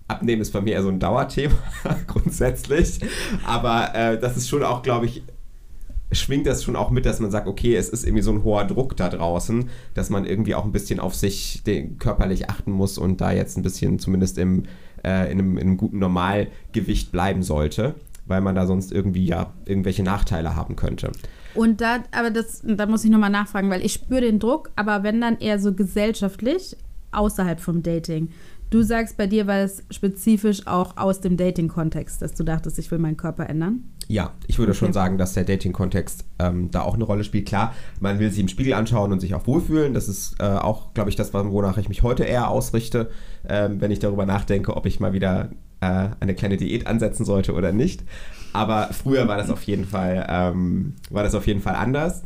Abnehmen 0.07 0.41
ist 0.41 0.51
bei 0.51 0.59
mir 0.59 0.73
eher 0.73 0.81
so 0.81 0.89
ein 0.89 0.99
Dauerthema 0.99 1.55
grundsätzlich. 2.07 2.99
Aber 3.45 3.93
äh, 3.93 4.19
das 4.19 4.37
ist 4.37 4.49
schon 4.49 4.63
auch, 4.63 4.81
glaube 4.81 5.05
ich, 5.05 5.21
schwingt 6.11 6.47
das 6.47 6.63
schon 6.63 6.75
auch 6.75 6.89
mit, 6.89 7.05
dass 7.05 7.19
man 7.19 7.29
sagt, 7.29 7.47
okay, 7.47 7.75
es 7.75 7.89
ist 7.89 8.03
irgendwie 8.03 8.23
so 8.23 8.31
ein 8.31 8.43
hoher 8.43 8.65
Druck 8.65 8.97
da 8.97 9.07
draußen, 9.07 9.69
dass 9.93 10.09
man 10.09 10.25
irgendwie 10.25 10.55
auch 10.55 10.65
ein 10.65 10.71
bisschen 10.71 10.99
auf 10.99 11.13
sich 11.13 11.61
körperlich 11.99 12.49
achten 12.49 12.71
muss 12.71 12.97
und 12.97 13.21
da 13.21 13.31
jetzt 13.31 13.57
ein 13.57 13.61
bisschen 13.61 13.99
zumindest 13.99 14.39
im, 14.39 14.63
äh, 15.05 15.31
in, 15.31 15.39
einem, 15.39 15.57
in 15.57 15.67
einem 15.67 15.77
guten 15.77 15.99
Normalgewicht 15.99 17.11
bleiben 17.11 17.43
sollte 17.43 17.93
weil 18.31 18.41
man 18.41 18.55
da 18.55 18.65
sonst 18.65 18.91
irgendwie 18.91 19.25
ja 19.25 19.53
irgendwelche 19.65 20.01
Nachteile 20.01 20.55
haben 20.55 20.75
könnte. 20.75 21.11
Und 21.53 21.81
da, 21.81 21.99
aber 22.11 22.31
das, 22.31 22.63
da 22.65 22.87
muss 22.87 23.03
ich 23.03 23.11
nochmal 23.11 23.29
nachfragen, 23.29 23.69
weil 23.69 23.85
ich 23.85 23.93
spüre 23.93 24.21
den 24.21 24.39
Druck, 24.39 24.71
aber 24.75 25.03
wenn 25.03 25.21
dann 25.21 25.37
eher 25.37 25.59
so 25.59 25.73
gesellschaftlich 25.73 26.75
außerhalb 27.11 27.59
vom 27.59 27.83
Dating. 27.83 28.29
Du 28.69 28.83
sagst, 28.83 29.17
bei 29.17 29.27
dir 29.27 29.47
war 29.47 29.57
es 29.57 29.83
spezifisch 29.91 30.65
auch 30.65 30.95
aus 30.95 31.19
dem 31.19 31.35
Dating-Kontext, 31.35 32.21
dass 32.21 32.33
du 32.33 32.45
dachtest, 32.45 32.79
ich 32.79 32.89
will 32.89 32.99
meinen 32.99 33.17
Körper 33.17 33.49
ändern? 33.49 33.83
Ja, 34.07 34.31
ich 34.47 34.59
würde 34.59 34.71
okay. 34.71 34.79
schon 34.79 34.93
sagen, 34.93 35.17
dass 35.17 35.33
der 35.33 35.43
Dating-Kontext 35.43 36.23
ähm, 36.39 36.71
da 36.71 36.83
auch 36.83 36.93
eine 36.93 37.03
Rolle 37.03 37.25
spielt. 37.25 37.47
Klar, 37.47 37.73
man 37.99 38.19
will 38.19 38.31
sich 38.31 38.39
im 38.39 38.47
Spiegel 38.47 38.73
anschauen 38.73 39.11
und 39.11 39.19
sich 39.19 39.35
auch 39.35 39.45
wohlfühlen. 39.45 39.93
Das 39.93 40.07
ist 40.07 40.35
äh, 40.39 40.45
auch, 40.45 40.93
glaube 40.93 41.09
ich, 41.09 41.17
das, 41.17 41.33
wonach 41.33 41.77
ich 41.77 41.89
mich 41.89 42.01
heute 42.01 42.23
eher 42.23 42.47
ausrichte, 42.47 43.09
äh, 43.43 43.67
wenn 43.71 43.91
ich 43.91 43.99
darüber 43.99 44.25
nachdenke, 44.25 44.77
ob 44.77 44.85
ich 44.85 45.01
mal 45.01 45.11
wieder 45.11 45.49
äh, 45.81 46.09
eine 46.19 46.35
kleine 46.35 46.57
Diät 46.57 46.87
ansetzen 46.87 47.25
sollte 47.25 47.53
oder 47.53 47.71
nicht. 47.71 48.03
Aber 48.53 48.89
früher 48.91 49.27
war 49.27 49.37
das 49.37 49.49
auf 49.49 49.63
jeden 49.63 49.85
Fall, 49.85 50.25
ähm, 50.29 50.93
war 51.09 51.23
das 51.23 51.35
auf 51.35 51.47
jeden 51.47 51.61
Fall 51.61 51.75
anders. 51.75 52.23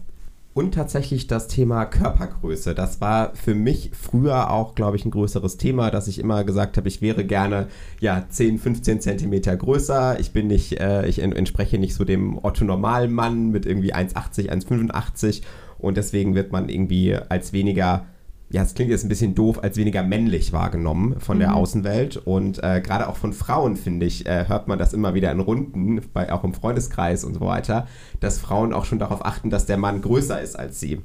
Und 0.54 0.74
tatsächlich 0.74 1.28
das 1.28 1.50
Thema 1.50 1.84
Körpergröße. 1.84 2.74
Das 2.74 3.02
war 3.02 3.36
für 3.36 3.54
mich 3.54 3.92
früher 3.94 4.50
auch, 4.52 4.74
glaube 4.74 4.96
ich, 4.96 5.04
ein 5.04 5.12
größeres 5.12 5.58
Thema, 5.58 5.92
dass 5.92 6.08
ich 6.08 6.18
immer 6.18 6.46
gesagt 6.46 6.78
habe, 6.78 6.88
ich 6.88 7.02
wäre 7.02 7.26
gerne 7.26 7.68
ja 8.00 8.24
10, 8.30 8.60
15 8.60 9.02
Zentimeter 9.02 9.58
größer. 9.58 10.18
Ich 10.22 10.32
bin 10.32 10.48
nicht, 10.48 10.80
äh, 10.80 11.08
ich 11.08 11.20
entspreche 11.20 11.78
nicht 11.78 11.94
so 11.94 12.06
dem 12.06 12.40
Otto-normalen 12.42 13.12
Mann 13.12 13.52
mit 13.52 13.66
irgendwie 13.66 13.94
1,80, 13.94 14.50
1,85 14.50 15.42
und 15.78 15.98
deswegen 15.98 16.36
wird 16.36 16.54
man 16.54 16.70
irgendwie 16.70 17.16
als 17.16 17.52
weniger 17.52 18.06
ja, 18.50 18.62
es 18.62 18.76
klingt 18.76 18.92
jetzt 18.92 19.04
ein 19.04 19.10
bisschen 19.10 19.34
doof, 19.34 19.64
als 19.64 19.76
weniger 19.76 20.04
männlich 20.04 20.54
wahrgenommen 20.54 21.20
von 21.20 21.38
mhm. 21.38 21.42
der 21.42 21.56
Außenwelt. 21.56 22.18
Und 22.18 22.64
äh, 22.64 22.82
gerade 22.82 23.10
auch 23.10 23.18
von 23.18 23.34
Frauen, 23.34 23.76
finde 23.76 24.06
ich, 24.06 24.26
äh, 24.28 24.48
hört 24.48 24.68
man 24.68 24.78
das 24.78 24.94
immer 24.94 25.14
wieder 25.14 25.32
in 25.32 25.40
Runden, 25.40 26.02
bei, 26.14 26.32
auch 26.32 26.44
im 26.44 26.54
Freundeskreis 26.54 27.24
und 27.24 27.34
so 27.34 27.42
weiter, 27.42 27.88
dass 28.20 28.40
Frauen 28.40 28.74
auch 28.74 28.86
schon 28.86 29.00
darauf 29.00 29.26
achten, 29.26 29.50
dass 29.50 29.66
der 29.66 29.78
Mann 29.78 30.02
größer 30.02 30.40
ist 30.42 30.58
als 30.58 30.80
sie. 30.80 31.02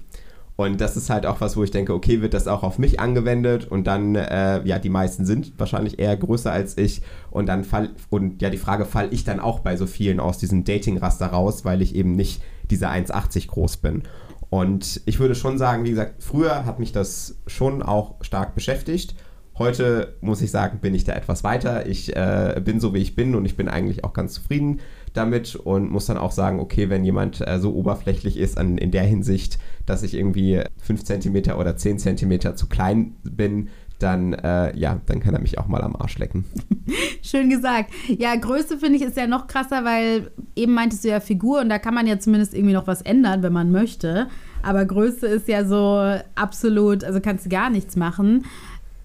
Und 0.56 0.82
das 0.82 0.94
ist 0.98 1.08
halt 1.08 1.24
auch 1.24 1.40
was, 1.40 1.56
wo 1.56 1.64
ich 1.64 1.70
denke, 1.70 1.94
okay, 1.94 2.20
wird 2.20 2.34
das 2.34 2.46
auch 2.46 2.62
auf 2.62 2.78
mich 2.78 3.00
angewendet 3.00 3.66
und 3.66 3.86
dann, 3.86 4.14
äh, 4.14 4.62
ja, 4.66 4.78
die 4.78 4.90
meisten 4.90 5.24
sind 5.24 5.58
wahrscheinlich 5.58 5.98
eher 5.98 6.14
größer 6.14 6.52
als 6.52 6.76
ich 6.76 7.00
und 7.30 7.46
dann 7.46 7.64
fall, 7.64 7.88
und 8.10 8.42
ja, 8.42 8.50
die 8.50 8.58
Frage, 8.58 8.84
fall 8.84 9.08
ich 9.10 9.24
dann 9.24 9.40
auch 9.40 9.60
bei 9.60 9.78
so 9.78 9.86
vielen 9.86 10.20
aus 10.20 10.36
diesem 10.36 10.64
Dating-Raster 10.64 11.28
raus, 11.28 11.64
weil 11.64 11.80
ich 11.80 11.94
eben 11.94 12.14
nicht 12.14 12.42
diese 12.70 12.90
1,80 12.90 13.48
groß 13.48 13.78
bin. 13.78 14.02
Und 14.50 15.00
ich 15.06 15.20
würde 15.20 15.36
schon 15.36 15.58
sagen, 15.58 15.84
wie 15.84 15.90
gesagt, 15.90 16.22
früher 16.22 16.66
hat 16.66 16.80
mich 16.80 16.92
das 16.92 17.36
schon 17.46 17.82
auch 17.82 18.16
stark 18.20 18.54
beschäftigt. 18.54 19.14
Heute 19.56 20.16
muss 20.20 20.42
ich 20.42 20.50
sagen, 20.50 20.78
bin 20.80 20.94
ich 20.94 21.04
da 21.04 21.12
etwas 21.12 21.44
weiter. 21.44 21.86
Ich 21.86 22.16
äh, 22.16 22.60
bin 22.64 22.80
so, 22.80 22.94
wie 22.94 22.98
ich 22.98 23.14
bin 23.14 23.34
und 23.34 23.44
ich 23.44 23.56
bin 23.56 23.68
eigentlich 23.68 24.04
auch 24.04 24.12
ganz 24.12 24.32
zufrieden 24.32 24.80
damit 25.12 25.54
und 25.54 25.90
muss 25.90 26.06
dann 26.06 26.16
auch 26.16 26.32
sagen, 26.32 26.60
okay, 26.60 26.88
wenn 26.88 27.04
jemand 27.04 27.46
äh, 27.46 27.58
so 27.58 27.74
oberflächlich 27.74 28.36
ist 28.38 28.58
an, 28.58 28.78
in 28.78 28.90
der 28.90 29.02
Hinsicht, 29.02 29.58
dass 29.86 30.02
ich 30.02 30.14
irgendwie 30.14 30.62
5 30.78 31.04
cm 31.04 31.52
oder 31.58 31.76
10 31.76 31.98
cm 31.98 32.56
zu 32.56 32.68
klein 32.68 33.16
bin, 33.22 33.68
dann, 34.02 34.32
äh, 34.32 34.76
ja, 34.76 35.00
dann 35.06 35.20
kann 35.20 35.34
er 35.34 35.40
mich 35.40 35.58
auch 35.58 35.68
mal 35.68 35.82
am 35.82 35.96
Arsch 35.96 36.18
lecken. 36.18 36.44
Schön 37.22 37.50
gesagt. 37.50 37.90
Ja, 38.08 38.34
Größe 38.34 38.78
finde 38.78 38.96
ich 38.96 39.02
ist 39.02 39.16
ja 39.16 39.26
noch 39.26 39.46
krasser, 39.46 39.84
weil 39.84 40.30
eben 40.56 40.72
meintest 40.72 41.04
du 41.04 41.08
ja 41.08 41.20
Figur 41.20 41.60
und 41.60 41.68
da 41.68 41.78
kann 41.78 41.94
man 41.94 42.06
ja 42.06 42.18
zumindest 42.18 42.54
irgendwie 42.54 42.74
noch 42.74 42.86
was 42.86 43.02
ändern, 43.02 43.42
wenn 43.42 43.52
man 43.52 43.70
möchte. 43.70 44.28
Aber 44.62 44.84
Größe 44.84 45.26
ist 45.26 45.48
ja 45.48 45.64
so 45.64 46.18
absolut, 46.34 47.04
also 47.04 47.20
kannst 47.20 47.46
du 47.46 47.50
gar 47.50 47.70
nichts 47.70 47.96
machen. 47.96 48.44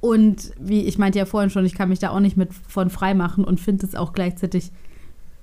Und 0.02 0.52
wie 0.60 0.86
ich 0.86 0.98
meinte 0.98 1.18
ja 1.18 1.26
vorhin 1.26 1.50
schon, 1.50 1.66
ich 1.66 1.74
kann 1.74 1.90
mich 1.90 2.00
da 2.00 2.10
auch 2.10 2.20
nicht 2.20 2.38
mit 2.38 2.54
von 2.54 2.90
frei 2.90 3.14
machen 3.14 3.44
und 3.44 3.60
finde 3.60 3.86
es 3.86 3.96
auch 3.96 4.14
gleichzeitig 4.14 4.72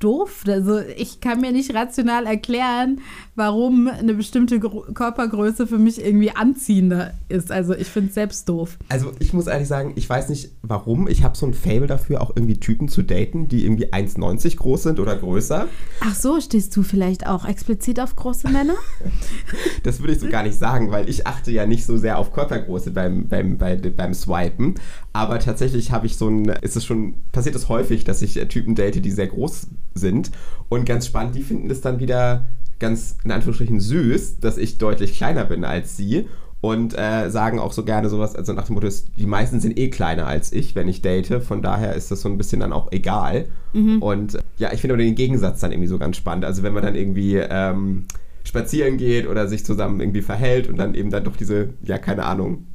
doof. 0.03 0.45
Also 0.47 0.81
ich 0.97 1.21
kann 1.21 1.41
mir 1.41 1.53
nicht 1.53 1.75
rational 1.75 2.27
erklären, 2.27 3.01
warum 3.35 3.89
eine 3.89 4.15
bestimmte 4.15 4.61
Gro 4.61 4.83
Körpergröße 4.95 5.67
für 5.67 5.79
mich 5.79 6.05
irgendwie 6.05 6.31
anziehender 6.31 7.15
ist. 7.29 7.53
Also 7.53 7.75
ich 7.75 7.89
finde 7.89 8.09
es 8.09 8.15
selbst 8.15 8.49
doof. 8.49 8.79
Also 8.89 9.13
ich 9.21 9.33
muss 9.33 9.47
ehrlich 9.47 9.69
sagen, 9.69 9.93
ich 9.97 10.09
weiß 10.09 10.29
nicht 10.29 10.51
warum. 10.63 11.09
Ich 11.09 11.23
habe 11.23 11.37
so 11.37 11.47
ein 11.47 11.55
Fable 11.55 11.87
dafür, 11.87 12.21
auch 12.21 12.33
irgendwie 12.35 12.59
Typen 12.59 12.89
zu 12.89 13.03
daten, 13.03 13.49
die 13.49 13.65
irgendwie 13.65 13.93
1,90 13.93 14.57
groß 14.57 14.83
sind 14.83 15.01
oder 15.01 15.17
größer. 15.17 15.67
Ach 16.01 16.15
so, 16.15 16.41
stehst 16.41 16.77
du 16.77 16.83
vielleicht 16.83 17.27
auch 17.27 17.47
explizit 17.47 18.01
auf 18.01 18.17
große 18.17 18.49
Männer? 18.49 18.75
das 19.83 20.01
würde 20.01 20.15
ich 20.15 20.21
so 20.21 20.29
gar 20.29 20.43
nicht 20.43 20.59
sagen, 20.59 20.91
weil 20.91 21.09
ich 21.09 21.27
achte 21.27 21.51
ja 21.51 21.67
nicht 21.67 21.87
so 21.87 21.97
sehr 21.97 22.19
auf 22.19 22.33
Körpergröße 22.33 22.91
beim, 22.91 23.29
beim, 23.29 23.57
bei, 23.59 23.77
beim 23.77 24.15
Swipen. 24.15 24.75
Aber 25.13 25.39
tatsächlich 25.39 25.93
habe 25.93 26.07
ich 26.07 26.17
so 26.17 26.29
ein, 26.29 26.49
ist 26.63 26.77
es 26.77 26.85
schon, 26.85 27.15
passiert 27.33 27.55
es 27.55 27.69
häufig, 27.69 28.05
dass 28.05 28.23
ich 28.23 28.35
Typen 28.49 28.75
date, 28.75 29.05
die 29.05 29.11
sehr 29.11 29.27
groß 29.27 29.67
sind. 29.95 30.31
Und 30.69 30.87
ganz 30.87 31.07
spannend, 31.07 31.35
die 31.37 31.43
finden 31.43 31.71
es 31.71 31.83
dann 31.83 32.01
wieder 32.01 32.47
ganz 32.79 33.17
in 33.25 33.31
Anführungsstrichen 33.31 33.81
süß, 33.81 34.41
dass 34.41 34.59
ich 34.59 34.79
deutlich 34.79 35.15
kleiner 35.15 35.45
bin 35.45 35.65
als 35.65 35.97
sie 35.97 36.27
und 36.63 36.97
äh, 36.97 37.29
sagen 37.29 37.59
auch 37.59 37.73
so 37.73 37.85
gerne 37.85 38.09
sowas, 38.09 38.37
also 38.37 38.53
nach 38.53 38.67
dem 38.67 38.75
Motto, 38.75 38.89
die 39.17 39.27
meisten 39.27 39.61
sind 39.61 39.77
eh 39.77 39.91
kleiner 39.91 40.29
als 40.29 40.53
ich, 40.53 40.77
wenn 40.77 40.87
ich 40.87 41.03
date, 41.03 41.43
von 41.43 41.61
daher 41.61 41.95
ist 41.95 42.13
das 42.13 42.21
so 42.23 42.29
ein 42.29 42.39
bisschen 42.39 42.61
dann 42.61 42.73
auch 42.73 42.93
egal. 42.93 43.49
Mhm. 43.73 44.01
Und 44.01 44.39
ja, 44.59 44.73
ich 44.73 44.81
finde 44.81 44.97
den 44.97 45.17
Gegensatz 45.17 45.59
dann 45.61 45.73
irgendwie 45.73 45.89
so 45.89 45.99
ganz 45.99 46.17
spannend. 46.17 46.45
Also 46.45 46.63
wenn 46.63 46.73
man 46.73 46.85
dann 46.85 46.95
irgendwie 46.95 47.35
ähm, 47.37 48.07
spazieren 48.45 48.97
geht 48.97 49.27
oder 49.27 49.49
sich 49.49 49.65
zusammen 49.65 49.99
irgendwie 50.01 50.23
verhält 50.23 50.69
und 50.69 50.77
dann 50.77 50.95
eben 50.95 51.11
dann 51.11 51.25
doch 51.25 51.37
diese, 51.37 51.71
ja, 51.83 51.99
keine 51.99 52.25
Ahnung, 52.25 52.69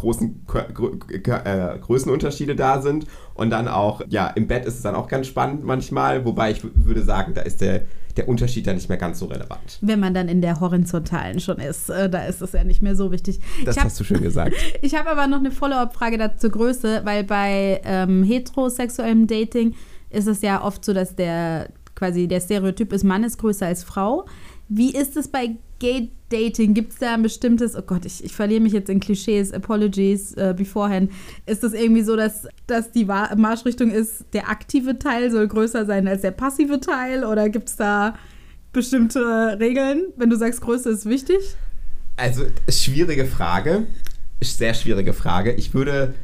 großen 0.00 0.46
äh, 1.22 1.78
Größenunterschiede 1.78 2.56
da 2.56 2.82
sind. 2.82 3.06
Und 3.34 3.50
dann 3.50 3.68
auch, 3.68 4.02
ja, 4.08 4.28
im 4.28 4.46
Bett 4.46 4.64
ist 4.64 4.74
es 4.74 4.82
dann 4.82 4.94
auch 4.94 5.08
ganz 5.08 5.26
spannend 5.26 5.64
manchmal, 5.64 6.24
wobei 6.24 6.50
ich 6.50 6.62
würde 6.74 7.02
sagen, 7.02 7.34
da 7.34 7.42
ist 7.42 7.60
der, 7.60 7.82
der 8.16 8.28
Unterschied 8.28 8.66
dann 8.66 8.74
nicht 8.74 8.88
mehr 8.88 8.98
ganz 8.98 9.18
so 9.18 9.26
relevant. 9.26 9.78
Wenn 9.80 10.00
man 10.00 10.12
dann 10.12 10.28
in 10.28 10.42
der 10.42 10.60
horizontalen 10.60 11.40
schon 11.40 11.58
ist, 11.58 11.88
äh, 11.90 12.10
da 12.10 12.24
ist 12.24 12.42
es 12.42 12.52
ja 12.52 12.64
nicht 12.64 12.82
mehr 12.82 12.96
so 12.96 13.12
wichtig. 13.12 13.40
Das 13.64 13.76
hab, 13.76 13.84
hast 13.84 14.00
du 14.00 14.04
schön 14.04 14.22
gesagt. 14.22 14.54
ich 14.82 14.94
habe 14.94 15.10
aber 15.10 15.26
noch 15.26 15.38
eine 15.38 15.50
Follow-up-Frage 15.50 16.32
zur 16.36 16.50
Größe, 16.50 17.02
weil 17.04 17.24
bei 17.24 17.80
ähm, 17.84 18.22
heterosexuellem 18.22 19.26
Dating 19.26 19.74
ist 20.10 20.26
es 20.26 20.42
ja 20.42 20.62
oft 20.62 20.84
so, 20.84 20.92
dass 20.92 21.14
der 21.14 21.68
quasi 21.94 22.26
der 22.26 22.40
Stereotyp 22.40 22.92
ist, 22.92 23.04
Mann 23.04 23.24
ist 23.24 23.38
größer 23.38 23.66
als 23.66 23.84
Frau. 23.84 24.26
Wie 24.72 24.94
ist 24.94 25.16
es 25.16 25.26
bei 25.26 25.56
Gay 25.80 26.10
Dating? 26.28 26.74
Gibt 26.74 26.92
es 26.92 27.00
da 27.00 27.14
ein 27.14 27.22
bestimmtes, 27.22 27.74
oh 27.74 27.82
Gott, 27.82 28.06
ich, 28.06 28.22
ich 28.24 28.32
verliere 28.32 28.60
mich 28.60 28.72
jetzt 28.72 28.88
in 28.88 29.00
Klischees, 29.00 29.52
Apologies 29.52 30.32
äh, 30.34 30.54
beforehand. 30.56 31.10
Ist 31.44 31.64
das 31.64 31.72
irgendwie 31.72 32.02
so, 32.02 32.14
dass, 32.14 32.46
dass 32.68 32.92
die 32.92 33.04
Marschrichtung 33.04 33.90
ist, 33.90 34.26
der 34.32 34.48
aktive 34.48 34.96
Teil 35.00 35.32
soll 35.32 35.48
größer 35.48 35.86
sein 35.86 36.06
als 36.06 36.22
der 36.22 36.30
passive 36.30 36.78
Teil? 36.78 37.24
Oder 37.24 37.48
gibt 37.48 37.68
es 37.68 37.74
da 37.74 38.14
bestimmte 38.72 39.58
Regeln, 39.58 40.04
wenn 40.16 40.30
du 40.30 40.36
sagst, 40.36 40.60
Größe 40.60 40.88
ist 40.90 41.06
wichtig? 41.06 41.56
Also, 42.16 42.44
schwierige 42.68 43.26
Frage. 43.26 43.88
Sehr 44.40 44.74
schwierige 44.74 45.14
Frage. 45.14 45.52
Ich 45.52 45.74
würde 45.74 46.14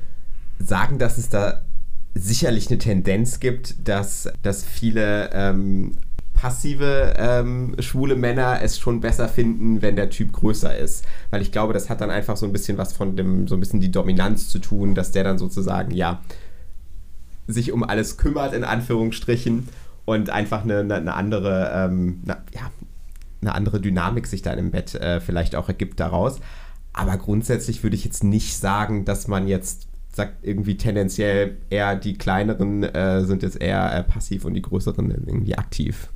sagen, 0.61 1.01
dass 1.01 1.19
es 1.19 1.31
da 1.31 1.63
sicherlich 2.15 2.69
eine 2.69 2.79
Tendenz 2.79 3.41
gibt, 3.41 3.89
dass, 3.89 4.29
dass 4.43 4.65
viele 4.65 5.31
ähm, 5.33 5.97
passive 6.47 7.15
ähm, 7.19 7.75
schwule 7.81 8.15
Männer 8.15 8.61
es 8.63 8.79
schon 8.79 9.01
besser 9.01 9.29
finden, 9.29 9.83
wenn 9.83 9.97
der 9.97 10.11
Typ 10.11 10.33
größer 10.33 10.79
ist. 10.79 11.05
Weil 11.31 11.43
ich 11.43 11.51
glaube, 11.51 11.73
das 11.73 11.91
hat 11.91 12.01
dann 12.01 12.11
einfach 12.11 12.37
so 12.37 12.47
ein 12.47 12.53
bisschen 12.53 12.79
was 12.79 12.93
von 12.93 13.17
dem, 13.17 13.49
so 13.49 13.57
ein 13.57 13.61
bisschen 13.61 13.81
die 13.81 13.91
Dominanz 13.91 14.49
zu 14.49 14.61
tun, 14.61 14.95
dass 14.95 15.11
der 15.11 15.25
dann 15.25 15.39
sozusagen, 15.39 15.91
ja, 15.91 16.23
sich 17.49 17.73
um 17.73 17.83
alles 17.83 18.17
kümmert, 18.17 18.55
in 18.55 18.63
Anführungsstrichen, 18.63 19.69
und 20.05 20.31
einfach 20.31 20.63
eine, 20.63 20.79
eine 20.83 21.15
andere, 21.15 21.73
ähm, 21.75 22.21
na, 22.25 22.37
ja, 22.55 22.71
eine 23.43 23.53
andere 23.53 23.81
Dynamik 23.81 24.29
sich 24.29 24.43
dann 24.43 24.57
im 24.57 24.71
Bett 24.71 24.95
äh, 24.95 25.19
vielleicht 25.19 25.57
auch 25.57 25.67
ergibt 25.67 25.99
daraus. 25.99 26.39
Aber 26.93 27.17
grundsätzlich 27.17 27.83
würde 27.83 27.97
ich 27.97 28.05
jetzt 28.05 28.23
nicht 28.23 28.57
sagen, 28.57 29.05
dass 29.05 29.27
man 29.27 29.49
jetzt 29.49 29.89
sagt, 30.13 30.45
irgendwie 30.45 30.77
tendenziell 30.77 31.57
eher 31.71 31.97
die 31.97 32.17
kleineren 32.17 32.85
äh, 32.85 33.25
sind 33.25 33.43
jetzt 33.43 33.61
eher 33.61 33.93
äh, 33.93 34.05
passiv 34.05 34.45
und 34.45 34.55
die 34.55 34.63
größeren 34.63 35.11
irgendwie 35.11 35.59
aktiv. 35.59 36.09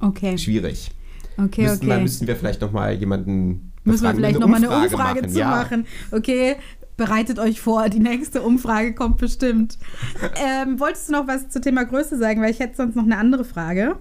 Okay. 0.00 0.36
Schwierig. 0.38 0.90
Okay, 1.38 1.62
müssen, 1.62 1.76
okay. 1.76 1.86
Mal, 1.86 2.00
müssen 2.00 2.26
wir 2.26 2.36
vielleicht 2.36 2.60
nochmal 2.60 2.94
jemanden. 2.94 3.72
Müssen 3.84 4.04
wir 4.04 4.14
vielleicht 4.14 4.38
nochmal 4.38 4.64
eine 4.64 4.70
Umfrage 4.70 5.20
machen. 5.20 5.32
zu 5.32 5.38
ja. 5.38 5.50
machen. 5.50 5.86
Okay, 6.10 6.56
bereitet 6.96 7.38
euch 7.38 7.60
vor, 7.60 7.88
die 7.88 7.98
nächste 7.98 8.42
Umfrage 8.42 8.94
kommt 8.94 9.18
bestimmt. 9.18 9.78
ähm, 10.36 10.80
wolltest 10.80 11.08
du 11.08 11.12
noch 11.12 11.28
was 11.28 11.48
zum 11.50 11.62
Thema 11.62 11.84
Größe 11.84 12.18
sagen? 12.18 12.40
Weil 12.40 12.50
ich 12.50 12.58
hätte 12.58 12.76
sonst 12.76 12.96
noch 12.96 13.04
eine 13.04 13.18
andere 13.18 13.44
Frage. 13.44 13.96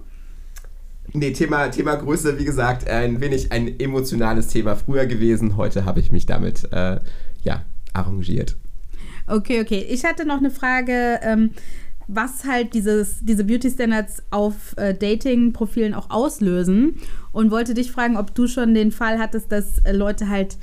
Nee, 1.13 1.31
Thema, 1.31 1.67
Thema 1.69 1.95
Größe, 1.95 2.39
wie 2.39 2.45
gesagt, 2.45 2.89
ein 2.89 3.21
wenig 3.21 3.51
ein 3.51 3.79
emotionales 3.79 4.47
Thema 4.47 4.75
früher 4.75 5.05
gewesen. 5.05 5.55
Heute 5.55 5.85
habe 5.85 5.99
ich 5.99 6.11
mich 6.11 6.25
damit 6.25 6.67
äh, 6.71 6.99
ja, 7.43 7.63
arrangiert. 7.93 8.57
Okay, 9.27 9.61
okay. 9.61 9.85
Ich 9.89 10.03
hatte 10.03 10.25
noch 10.25 10.37
eine 10.37 10.51
Frage. 10.51 11.19
Ähm, 11.23 11.51
was 12.07 12.45
halt 12.45 12.73
dieses, 12.73 13.19
diese 13.21 13.43
Beauty 13.43 13.69
Standards 13.69 14.23
auf 14.31 14.75
äh, 14.77 14.93
Dating-Profilen 14.93 15.93
auch 15.93 16.09
auslösen. 16.09 16.95
Und 17.31 17.51
wollte 17.51 17.73
dich 17.73 17.91
fragen, 17.91 18.17
ob 18.17 18.33
du 18.33 18.47
schon 18.47 18.73
den 18.73 18.91
Fall 18.91 19.19
hattest, 19.19 19.51
dass 19.51 19.79
äh, 19.79 19.91
Leute 19.91 20.29
halt 20.29 20.57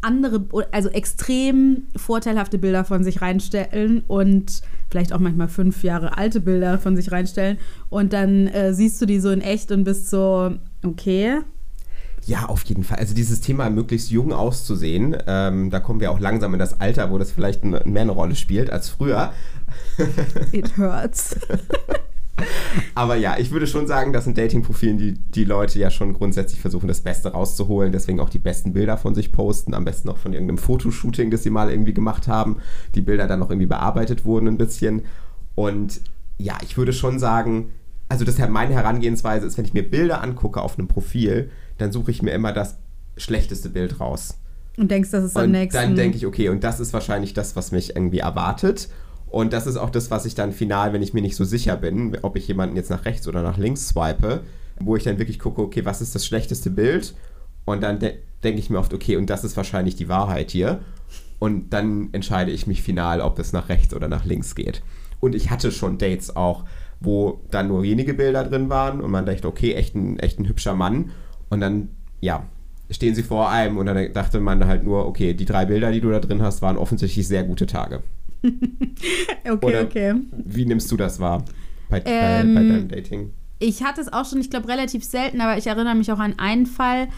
andere, 0.00 0.44
also 0.70 0.88
extrem 0.90 1.84
vorteilhafte 1.96 2.58
Bilder 2.58 2.84
von 2.84 3.02
sich 3.02 3.20
reinstellen 3.20 4.04
und 4.06 4.62
vielleicht 4.90 5.12
auch 5.12 5.18
manchmal 5.18 5.48
fünf 5.48 5.82
Jahre 5.82 6.16
alte 6.16 6.40
Bilder 6.40 6.78
von 6.78 6.96
sich 6.96 7.10
reinstellen. 7.10 7.58
Und 7.90 8.12
dann 8.12 8.46
äh, 8.48 8.74
siehst 8.74 9.00
du 9.00 9.06
die 9.06 9.20
so 9.20 9.30
in 9.30 9.40
echt 9.40 9.72
und 9.72 9.84
bist 9.84 10.08
so, 10.08 10.52
okay. 10.84 11.40
Ja, 12.26 12.46
auf 12.46 12.62
jeden 12.64 12.84
Fall. 12.84 12.98
Also 12.98 13.14
dieses 13.14 13.40
Thema, 13.40 13.70
möglichst 13.70 14.10
jung 14.10 14.32
auszusehen, 14.32 15.16
ähm, 15.26 15.70
da 15.70 15.80
kommen 15.80 16.00
wir 16.00 16.10
auch 16.10 16.20
langsam 16.20 16.52
in 16.52 16.58
das 16.58 16.80
Alter, 16.80 17.10
wo 17.10 17.18
das 17.18 17.32
vielleicht 17.32 17.64
mehr 17.64 17.80
eine 18.02 18.12
Rolle 18.12 18.34
spielt 18.34 18.70
als 18.70 18.88
früher. 18.88 19.32
It 20.52 20.76
hurts. 20.76 21.36
Aber 22.94 23.16
ja, 23.16 23.36
ich 23.38 23.50
würde 23.50 23.66
schon 23.66 23.86
sagen, 23.86 24.12
dass 24.12 24.26
in 24.26 24.34
Dating-Profilen 24.34 24.98
die, 24.98 25.14
die 25.14 25.44
Leute 25.44 25.78
ja 25.78 25.90
schon 25.90 26.14
grundsätzlich 26.14 26.60
versuchen, 26.60 26.86
das 26.86 27.00
Beste 27.00 27.32
rauszuholen, 27.32 27.92
deswegen 27.92 28.20
auch 28.20 28.30
die 28.30 28.38
besten 28.38 28.72
Bilder 28.72 28.96
von 28.96 29.14
sich 29.14 29.32
posten, 29.32 29.74
am 29.74 29.84
besten 29.84 30.08
auch 30.08 30.18
von 30.18 30.32
irgendeinem 30.32 30.58
Fotoshooting, 30.58 31.30
das 31.30 31.42
sie 31.42 31.50
mal 31.50 31.70
irgendwie 31.70 31.94
gemacht 31.94 32.28
haben, 32.28 32.58
die 32.94 33.00
Bilder 33.00 33.26
dann 33.26 33.40
noch 33.40 33.50
irgendwie 33.50 33.66
bearbeitet 33.66 34.24
wurden 34.24 34.48
ein 34.48 34.58
bisschen. 34.58 35.02
Und 35.54 36.00
ja, 36.38 36.56
ich 36.62 36.76
würde 36.76 36.92
schon 36.92 37.18
sagen, 37.18 37.72
also 38.08 38.24
deshalb 38.24 38.50
meine 38.50 38.74
Herangehensweise 38.74 39.46
ist, 39.46 39.58
wenn 39.58 39.64
ich 39.64 39.74
mir 39.74 39.88
Bilder 39.88 40.22
angucke 40.22 40.60
auf 40.60 40.78
einem 40.78 40.88
Profil, 40.88 41.50
dann 41.78 41.92
suche 41.92 42.10
ich 42.10 42.22
mir 42.22 42.30
immer 42.30 42.52
das 42.52 42.78
schlechteste 43.16 43.68
Bild 43.68 44.00
raus. 44.00 44.38
Und 44.76 44.90
denkst, 44.92 45.10
das 45.10 45.24
ist 45.24 45.36
am 45.36 45.44
und 45.44 45.50
nächsten. 45.50 45.76
Dann 45.76 45.96
denke 45.96 46.16
ich, 46.16 46.24
okay, 46.24 46.48
und 46.48 46.62
das 46.62 46.78
ist 46.78 46.92
wahrscheinlich 46.92 47.34
das, 47.34 47.56
was 47.56 47.72
mich 47.72 47.96
irgendwie 47.96 48.20
erwartet. 48.20 48.88
Und 49.30 49.52
das 49.52 49.66
ist 49.66 49.76
auch 49.76 49.90
das, 49.90 50.10
was 50.10 50.24
ich 50.24 50.34
dann 50.34 50.52
final, 50.52 50.92
wenn 50.92 51.02
ich 51.02 51.12
mir 51.14 51.20
nicht 51.20 51.36
so 51.36 51.44
sicher 51.44 51.76
bin, 51.76 52.16
ob 52.22 52.36
ich 52.36 52.48
jemanden 52.48 52.76
jetzt 52.76 52.90
nach 52.90 53.04
rechts 53.04 53.28
oder 53.28 53.42
nach 53.42 53.58
links 53.58 53.88
swipe, 53.88 54.42
wo 54.80 54.96
ich 54.96 55.04
dann 55.04 55.18
wirklich 55.18 55.38
gucke, 55.38 55.60
okay, 55.60 55.84
was 55.84 56.00
ist 56.00 56.14
das 56.14 56.24
schlechteste 56.24 56.70
Bild? 56.70 57.14
Und 57.64 57.82
dann 57.82 57.98
de 57.98 58.14
denke 58.44 58.60
ich 58.60 58.70
mir 58.70 58.78
oft, 58.78 58.94
okay, 58.94 59.16
und 59.16 59.28
das 59.30 59.42
ist 59.42 59.56
wahrscheinlich 59.56 59.96
die 59.96 60.08
Wahrheit 60.08 60.52
hier. 60.52 60.80
Und 61.40 61.70
dann 61.70 62.08
entscheide 62.12 62.52
ich 62.52 62.68
mich 62.68 62.82
final, 62.82 63.20
ob 63.20 63.38
es 63.38 63.52
nach 63.52 63.68
rechts 63.68 63.94
oder 63.94 64.06
nach 64.06 64.24
links 64.24 64.54
geht. 64.54 64.80
Und 65.18 65.34
ich 65.34 65.50
hatte 65.50 65.72
schon 65.72 65.98
Dates 65.98 66.36
auch, 66.36 66.64
wo 67.00 67.40
dann 67.50 67.68
nur 67.68 67.82
wenige 67.82 68.14
Bilder 68.14 68.44
drin 68.44 68.70
waren 68.70 69.00
und 69.00 69.10
man 69.10 69.26
dachte, 69.26 69.48
okay, 69.48 69.74
echt 69.74 69.94
ein, 69.94 70.18
echt 70.20 70.38
ein 70.38 70.48
hübscher 70.48 70.74
Mann. 70.74 71.10
Und 71.48 71.60
dann, 71.60 71.88
ja, 72.20 72.46
stehen 72.90 73.14
sie 73.14 73.22
vor 73.22 73.50
einem 73.50 73.76
und 73.76 73.86
dann 73.86 74.12
dachte 74.12 74.40
man 74.40 74.64
halt 74.66 74.84
nur, 74.84 75.06
okay, 75.06 75.34
die 75.34 75.44
drei 75.44 75.66
Bilder, 75.66 75.92
die 75.92 76.00
du 76.00 76.10
da 76.10 76.20
drin 76.20 76.42
hast, 76.42 76.62
waren 76.62 76.76
offensichtlich 76.76 77.26
sehr 77.26 77.44
gute 77.44 77.66
Tage. 77.66 78.02
okay, 79.44 79.66
Oder 79.66 79.82
okay. 79.82 80.14
Wie 80.32 80.64
nimmst 80.64 80.90
du 80.90 80.96
das 80.96 81.18
wahr 81.20 81.44
bei, 81.88 82.02
Ähm, 82.04 82.54
bei, 82.54 82.60
bei 82.60 82.68
deinem 82.68 82.88
Dating? 82.88 83.30
Ich 83.58 83.82
hatte 83.82 84.00
es 84.00 84.12
auch 84.12 84.24
schon, 84.24 84.40
ich 84.40 84.50
glaube, 84.50 84.68
relativ 84.68 85.04
selten, 85.04 85.40
aber 85.40 85.58
ich 85.58 85.66
erinnere 85.66 85.94
mich 85.94 86.12
auch 86.12 86.20
an 86.20 86.38
einen 86.38 86.66
Fall. 86.66 87.08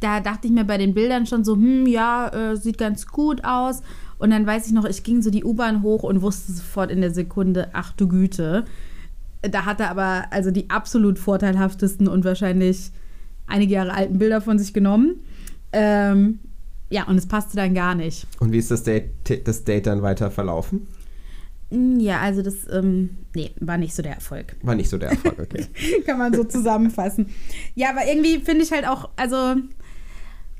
Da 0.00 0.20
dachte 0.20 0.46
ich 0.46 0.52
mir 0.52 0.64
bei 0.64 0.78
den 0.78 0.94
Bildern 0.94 1.26
schon 1.26 1.44
so, 1.44 1.54
hm, 1.54 1.86
ja, 1.86 2.28
äh, 2.28 2.56
sieht 2.56 2.78
ganz 2.78 3.06
gut 3.06 3.44
aus. 3.44 3.82
Und 4.18 4.30
dann 4.30 4.46
weiß 4.46 4.66
ich 4.66 4.72
noch, 4.72 4.84
ich 4.84 5.02
ging 5.02 5.22
so 5.22 5.30
die 5.30 5.44
U-Bahn 5.44 5.82
hoch 5.82 6.02
und 6.02 6.22
wusste 6.22 6.52
sofort 6.52 6.90
in 6.90 7.00
der 7.00 7.10
Sekunde, 7.10 7.70
ach 7.72 7.92
du 7.92 8.06
Güte. 8.08 8.64
Da 9.42 9.64
hat 9.64 9.80
er 9.80 9.90
aber 9.90 10.26
also 10.30 10.50
die 10.50 10.70
absolut 10.70 11.18
vorteilhaftesten 11.18 12.08
und 12.08 12.24
wahrscheinlich 12.24 12.90
einige 13.46 13.74
Jahre 13.74 13.92
alten 13.92 14.18
Bilder 14.18 14.40
von 14.40 14.58
sich 14.58 14.72
genommen. 14.72 15.16
Ähm, 15.72 16.38
ja, 16.94 17.08
und 17.08 17.16
es 17.18 17.26
passte 17.26 17.56
dann 17.56 17.74
gar 17.74 17.96
nicht. 17.96 18.24
Und 18.38 18.52
wie 18.52 18.58
ist 18.58 18.70
das 18.70 18.84
Date, 18.84 19.10
das 19.48 19.64
Date 19.64 19.88
dann 19.88 20.02
weiter 20.02 20.30
verlaufen? 20.30 20.86
Mm, 21.70 21.98
Ja, 21.98 22.20
also 22.20 22.40
das, 22.40 22.54
ähm, 22.70 23.10
nee, 23.34 23.50
war 23.58 23.78
nicht 23.78 23.94
so 23.96 24.02
der 24.02 24.14
Erfolg. 24.14 24.54
War 24.62 24.76
nicht 24.76 24.88
so 24.88 24.96
der 24.96 25.10
Erfolg, 25.10 25.40
okay. 25.40 25.66
Kann 26.06 26.18
man 26.18 26.32
so 26.32 26.44
zusammenfassen. 26.44 27.30
Ja, 27.74 27.90
aber 27.90 28.06
irgendwie 28.06 28.38
finde 28.38 28.62
ich 28.62 28.70
halt 28.70 28.86
auch, 28.86 29.08
also 29.16 29.56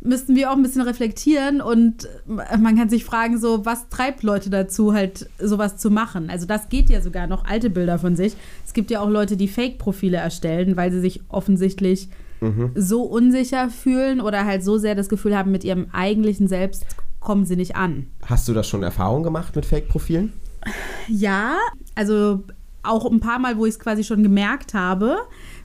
müssten 0.00 0.34
wir 0.34 0.50
auch 0.50 0.56
ein 0.56 0.62
bisschen 0.64 0.82
reflektieren 0.82 1.60
und 1.60 2.08
man 2.26 2.76
kann 2.76 2.88
sich 2.88 3.04
fragen, 3.04 3.38
so, 3.38 3.64
was 3.64 3.88
treibt 3.88 4.24
Leute 4.24 4.50
dazu, 4.50 4.92
halt 4.92 5.30
sowas 5.38 5.76
zu 5.76 5.88
machen? 5.88 6.30
Also 6.30 6.46
das 6.46 6.68
geht 6.68 6.90
ja 6.90 7.00
sogar 7.00 7.28
noch 7.28 7.44
alte 7.44 7.70
Bilder 7.70 8.00
von 8.00 8.16
sich. 8.16 8.34
Es 8.66 8.74
gibt 8.74 8.90
ja 8.90 9.00
auch 9.00 9.08
Leute, 9.08 9.36
die 9.36 9.48
Fake-Profile 9.48 10.16
erstellen, 10.16 10.76
weil 10.76 10.90
sie 10.90 11.00
sich 11.00 11.20
offensichtlich 11.28 12.08
so 12.74 13.02
unsicher 13.02 13.70
fühlen 13.70 14.20
oder 14.20 14.44
halt 14.44 14.62
so 14.62 14.76
sehr 14.76 14.94
das 14.94 15.08
Gefühl 15.08 15.36
haben, 15.36 15.50
mit 15.50 15.64
ihrem 15.64 15.86
eigentlichen 15.92 16.46
Selbst 16.46 16.84
kommen 17.20 17.46
sie 17.46 17.56
nicht 17.56 17.74
an. 17.74 18.06
Hast 18.26 18.48
du 18.48 18.52
das 18.52 18.68
schon 18.68 18.82
Erfahrung 18.82 19.22
gemacht 19.22 19.56
mit 19.56 19.64
Fake-Profilen? 19.64 20.32
Ja, 21.08 21.56
also 21.94 22.44
auch 22.82 23.10
ein 23.10 23.20
paar 23.20 23.38
Mal, 23.38 23.56
wo 23.56 23.66
ich 23.66 23.74
es 23.74 23.78
quasi 23.78 24.04
schon 24.04 24.22
gemerkt 24.22 24.74
habe. 24.74 25.16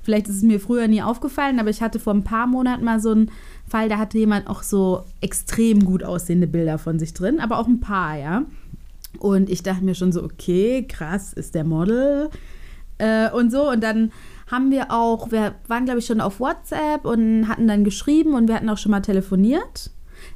Vielleicht 0.01 0.27
ist 0.27 0.37
es 0.37 0.43
mir 0.43 0.59
früher 0.59 0.87
nie 0.87 1.01
aufgefallen, 1.01 1.59
aber 1.59 1.69
ich 1.69 1.81
hatte 1.81 1.99
vor 1.99 2.13
ein 2.13 2.23
paar 2.23 2.47
Monaten 2.47 2.85
mal 2.85 2.99
so 2.99 3.11
einen 3.11 3.31
Fall, 3.67 3.89
da 3.89 3.97
hatte 3.97 4.17
jemand 4.17 4.47
auch 4.47 4.63
so 4.63 5.03
extrem 5.21 5.85
gut 5.85 6.03
aussehende 6.03 6.47
Bilder 6.47 6.77
von 6.77 6.97
sich 6.97 7.13
drin, 7.13 7.39
aber 7.39 7.59
auch 7.59 7.67
ein 7.67 7.81
paar, 7.81 8.17
ja. 8.17 8.43
Und 9.19 9.49
ich 9.49 9.63
dachte 9.63 9.83
mir 9.83 9.95
schon 9.95 10.11
so, 10.11 10.23
okay, 10.23 10.85
krass, 10.87 11.33
ist 11.33 11.55
der 11.55 11.63
Model 11.65 12.29
äh, 12.99 13.29
und 13.31 13.51
so. 13.51 13.69
Und 13.69 13.83
dann 13.83 14.11
haben 14.51 14.71
wir 14.71 14.91
auch, 14.91 15.31
wir 15.31 15.55
waren 15.67 15.85
glaube 15.85 15.99
ich 15.99 16.05
schon 16.05 16.21
auf 16.21 16.39
WhatsApp 16.39 17.05
und 17.05 17.47
hatten 17.47 17.67
dann 17.67 17.83
geschrieben 17.83 18.33
und 18.33 18.47
wir 18.47 18.55
hatten 18.55 18.69
auch 18.69 18.77
schon 18.77 18.91
mal 18.91 19.01
telefoniert. 19.01 19.91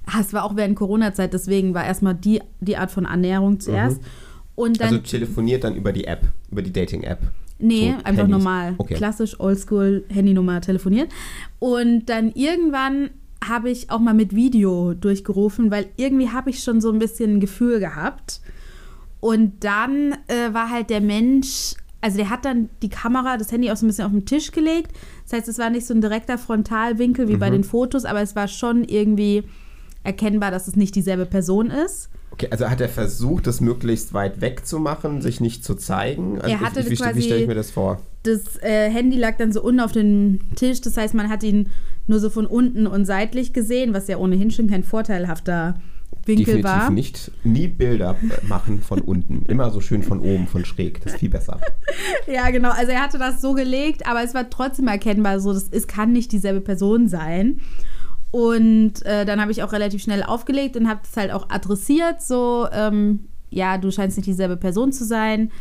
Ah, 0.06 0.20
Es 0.22 0.34
war 0.34 0.44
auch 0.46 0.56
während 0.56 0.76
Corona-Zeit, 0.76 1.34
deswegen 1.34 1.74
war 1.74 1.86
erstmal 1.86 2.16
die, 2.16 2.42
die 2.62 2.78
Art 2.78 2.92
von 2.92 3.06
Annäherung 3.06 3.60
zuerst. 3.60 4.02
Und 4.56 4.80
dann 4.80 4.88
also 4.90 5.00
telefoniert 5.00 5.64
dann 5.64 5.76
über 5.76 5.92
die 5.92 6.06
App, 6.06 6.22
über 6.52 6.62
die 6.62 6.72
Dating-App. 6.72 7.20
Nee, 7.60 7.92
So, 7.98 8.06
einfach 8.06 8.24
Handys. 8.24 8.30
normal. 8.30 8.76
Okay. 8.78 8.94
Klassisch, 8.96 9.40
oldschool, 9.40 10.04
Handynummer 10.10 10.62
telefoniert. 10.62 11.10
Und 11.60 12.06
dann 12.08 12.32
irgendwann 12.34 13.10
habe 13.44 13.70
ich 13.70 13.90
auch 13.90 14.00
mal 14.00 14.14
mit 14.14 14.36
Video 14.36 14.94
durchgerufen, 14.94 15.72
weil 15.72 15.88
irgendwie 15.98 16.30
habe 16.30 16.50
ich 16.50 16.60
schon 16.64 16.82
so 16.82 16.92
ein 16.92 17.00
bisschen 17.00 17.36
ein 17.36 17.40
Gefühl 17.40 17.80
gehabt. 17.80 18.42
Und 19.20 19.64
dann 19.64 20.14
äh, 20.28 20.54
war 20.54 20.70
halt 20.70 20.90
der 20.90 21.02
Mensch, 21.02 21.74
also 22.04 22.18
der 22.18 22.30
hat 22.30 22.46
dann 22.46 22.70
die 22.82 22.90
Kamera, 22.90 23.38
das 23.38 23.52
Handy 23.52 23.72
auch 23.72 23.78
so 23.78 23.86
ein 23.86 23.88
bisschen 23.90 24.06
auf 24.06 24.12
den 24.12 24.26
Tisch 24.26 24.52
gelegt. 24.52 24.92
Das 25.24 25.34
heißt, 25.40 25.48
es 25.48 25.58
war 25.58 25.70
nicht 25.70 25.88
so 25.88 25.94
ein 25.94 26.02
direkter 26.02 26.38
Frontalwinkel 26.38 27.28
wie 27.28 27.38
bei 27.38 27.50
den 27.50 27.64
Fotos, 27.64 28.06
aber 28.06 28.22
es 28.22 28.36
war 28.36 28.48
schon 28.48 28.84
irgendwie 28.84 29.44
erkennbar, 30.04 30.52
dass 30.52 30.68
es 30.68 30.76
nicht 30.76 30.96
dieselbe 30.96 31.26
Person 31.26 31.70
ist. 31.72 32.10
Okay, 32.32 32.48
also 32.50 32.70
hat 32.70 32.82
er 32.82 32.90
versucht, 32.90 33.46
das 33.48 33.62
möglichst 33.62 34.14
weit 34.14 34.42
weg 34.42 34.66
zu 34.66 34.80
machen, 34.80 35.22
sich 35.22 35.40
nicht 35.40 35.64
zu 35.64 35.76
zeigen? 35.76 36.42
Also 36.42 36.50
Er 36.56 36.60
hatte 36.62 36.80
ich, 36.82 36.90
wie, 36.90 36.96
quasi- 36.96 37.20
wie 37.20 37.22
stelle 37.22 37.42
ich 37.42 37.48
mir 37.48 37.56
das 37.56 37.72
vor? 37.72 38.02
Das 38.24 38.58
äh, 38.62 38.90
Handy 38.90 39.18
lag 39.18 39.38
dann 39.38 39.52
so 39.54 39.62
unten 39.62 39.80
auf 39.80 39.92
dem 39.92 40.40
Tisch, 40.56 40.82
das 40.82 40.98
heißt, 40.98 41.14
man 41.14 41.30
hat 41.30 41.44
ihn 41.44 41.70
nur 42.08 42.20
so 42.20 42.30
von 42.30 42.46
unten 42.48 42.88
und 42.88 43.06
seitlich 43.06 43.54
gesehen, 43.54 43.94
was 43.94 44.08
ja 44.08 44.18
ohnehin 44.18 44.50
schon 44.52 44.68
kein 44.68 44.84
vorteilhafter 44.84 45.76
Winkel 46.26 46.46
Definitiv 46.46 46.64
war. 46.64 46.90
nicht. 46.90 47.32
Nie 47.44 47.68
Bilder 47.68 48.16
machen 48.44 48.82
von 48.82 49.02
unten. 49.02 49.46
Immer 49.46 49.72
so 49.72 49.82
schön 49.82 50.04
von 50.04 50.20
oben, 50.20 50.48
von 50.48 50.64
schräg. 50.66 51.02
Das 51.04 51.14
ist 51.14 51.20
viel 51.20 51.30
besser. 51.30 51.60
Ja, 52.26 52.50
genau. 52.50 52.72
Also 52.72 52.92
er 52.92 53.02
hatte 53.02 53.18
das 53.20 53.42
so 53.42 53.54
gelegt, 53.54 54.08
aber 54.08 54.24
es 54.24 54.34
war 54.34 54.50
trotzdem 54.50 54.88
erkennbar, 54.88 55.40
so 55.40 55.54
das, 55.54 55.68
es 55.70 55.88
kann 55.88 56.14
nicht 56.14 56.32
dieselbe 56.32 56.62
Person 56.62 57.08
sein. 57.08 57.60
Und 58.32 59.06
äh, 59.06 59.26
dann 59.26 59.40
habe 59.42 59.52
ich 59.52 59.62
auch 59.62 59.74
relativ 59.74 60.02
schnell 60.02 60.24
aufgelegt 60.24 60.76
und 60.76 60.88
habe 60.88 61.02
es 61.04 61.16
halt 61.16 61.32
auch 61.32 61.50
adressiert, 61.50 62.22
so, 62.22 62.68
ähm, 62.72 63.28
ja, 63.52 63.78
du 63.78 63.92
scheinst 63.92 64.18
nicht 64.18 64.26
dieselbe 64.26 64.58
Person 64.58 64.92
zu 64.92 65.06
sein. 65.06 65.52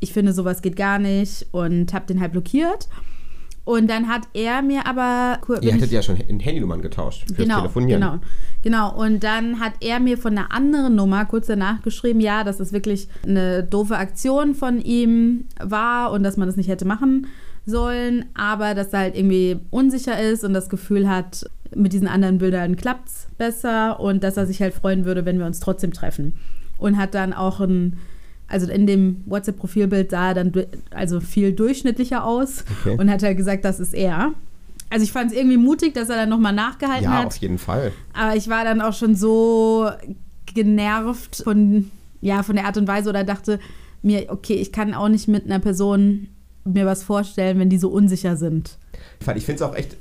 Ich 0.00 0.12
finde, 0.12 0.32
sowas 0.32 0.62
geht 0.62 0.76
gar 0.76 0.98
nicht 0.98 1.46
und 1.50 1.92
habe 1.92 2.06
den 2.06 2.20
halt 2.20 2.32
blockiert. 2.32 2.88
Und 3.64 3.88
dann 3.88 4.08
hat 4.08 4.22
er 4.34 4.60
mir 4.60 4.86
aber... 4.86 5.38
Ihr 5.62 5.72
hattet 5.72 5.86
ich- 5.86 5.90
ja 5.92 6.02
schon 6.02 6.16
in 6.16 6.38
Handynummern 6.38 6.82
getauscht 6.82 7.24
fürs 7.26 7.38
Genau, 7.38 7.60
Telefonieren. 7.60 8.00
genau, 8.00 8.18
genau. 8.62 8.94
Und 8.94 9.24
dann 9.24 9.58
hat 9.58 9.72
er 9.80 10.00
mir 10.00 10.18
von 10.18 10.36
einer 10.36 10.52
anderen 10.52 10.94
Nummer 10.94 11.24
kurz 11.24 11.46
danach 11.46 11.80
geschrieben, 11.80 12.20
ja, 12.20 12.44
dass 12.44 12.60
es 12.60 12.72
wirklich 12.74 13.08
eine 13.26 13.62
doofe 13.62 13.96
Aktion 13.96 14.54
von 14.54 14.80
ihm 14.82 15.46
war 15.62 16.12
und 16.12 16.22
dass 16.24 16.36
man 16.36 16.46
das 16.46 16.56
nicht 16.56 16.68
hätte 16.68 16.84
machen 16.84 17.26
sollen, 17.64 18.26
aber 18.34 18.74
dass 18.74 18.92
er 18.92 18.98
halt 18.98 19.16
irgendwie 19.16 19.56
unsicher 19.70 20.20
ist 20.20 20.44
und 20.44 20.52
das 20.52 20.68
Gefühl 20.68 21.08
hat, 21.08 21.48
mit 21.74 21.94
diesen 21.94 22.06
anderen 22.06 22.36
Bildern 22.36 22.76
klappt's 22.76 23.28
besser 23.38 23.98
und 23.98 24.22
dass 24.22 24.36
er 24.36 24.44
sich 24.46 24.60
halt 24.60 24.74
freuen 24.74 25.06
würde, 25.06 25.24
wenn 25.24 25.38
wir 25.38 25.46
uns 25.46 25.60
trotzdem 25.60 25.92
treffen. 25.94 26.34
Und 26.76 26.98
hat 26.98 27.14
dann 27.14 27.32
auch 27.32 27.60
ein 27.60 27.96
also 28.48 28.70
in 28.70 28.86
dem 28.86 29.22
WhatsApp-Profilbild 29.26 30.10
sah 30.10 30.28
er 30.28 30.34
dann 30.34 30.52
also 30.90 31.20
viel 31.20 31.52
durchschnittlicher 31.52 32.24
aus 32.24 32.64
Okay. 32.80 32.96
und 32.98 33.10
hat 33.10 33.22
halt 33.22 33.36
gesagt, 33.36 33.64
das 33.64 33.80
ist 33.80 33.94
er. 33.94 34.32
Also 34.90 35.02
ich 35.04 35.12
fand 35.12 35.32
es 35.32 35.36
irgendwie 35.36 35.56
mutig, 35.56 35.94
dass 35.94 36.08
er 36.08 36.16
dann 36.16 36.28
nochmal 36.28 36.52
nachgehalten 36.52 37.04
Ja, 37.04 37.18
hat. 37.20 37.26
auf 37.26 37.36
jeden 37.36 37.58
Fall. 37.58 37.90
Aber 38.12 38.36
ich 38.36 38.48
war 38.48 38.64
dann 38.64 38.80
auch 38.80 38.92
schon 38.92 39.14
so 39.16 39.88
genervt 40.54 41.42
von, 41.44 41.90
ja, 42.20 42.42
von 42.42 42.56
der 42.56 42.66
Art 42.66 42.76
und 42.76 42.86
Weise 42.86 43.08
oder 43.10 43.24
dachte 43.24 43.58
mir, 44.02 44.26
okay, 44.28 44.54
ich 44.54 44.72
kann 44.72 44.94
auch 44.94 45.08
nicht 45.08 45.28
mit 45.28 45.46
einer 45.46 45.58
Person 45.58 46.28
mir 46.64 46.86
was 46.86 47.02
vorstellen, 47.02 47.58
wenn 47.58 47.70
die 47.70 47.78
so 47.78 47.88
unsicher 47.88 48.36
sind. 48.36 48.78
Ich 49.34 49.44
finde 49.44 49.56
es 49.56 49.62
auch 49.62 49.74
echt 49.74 49.96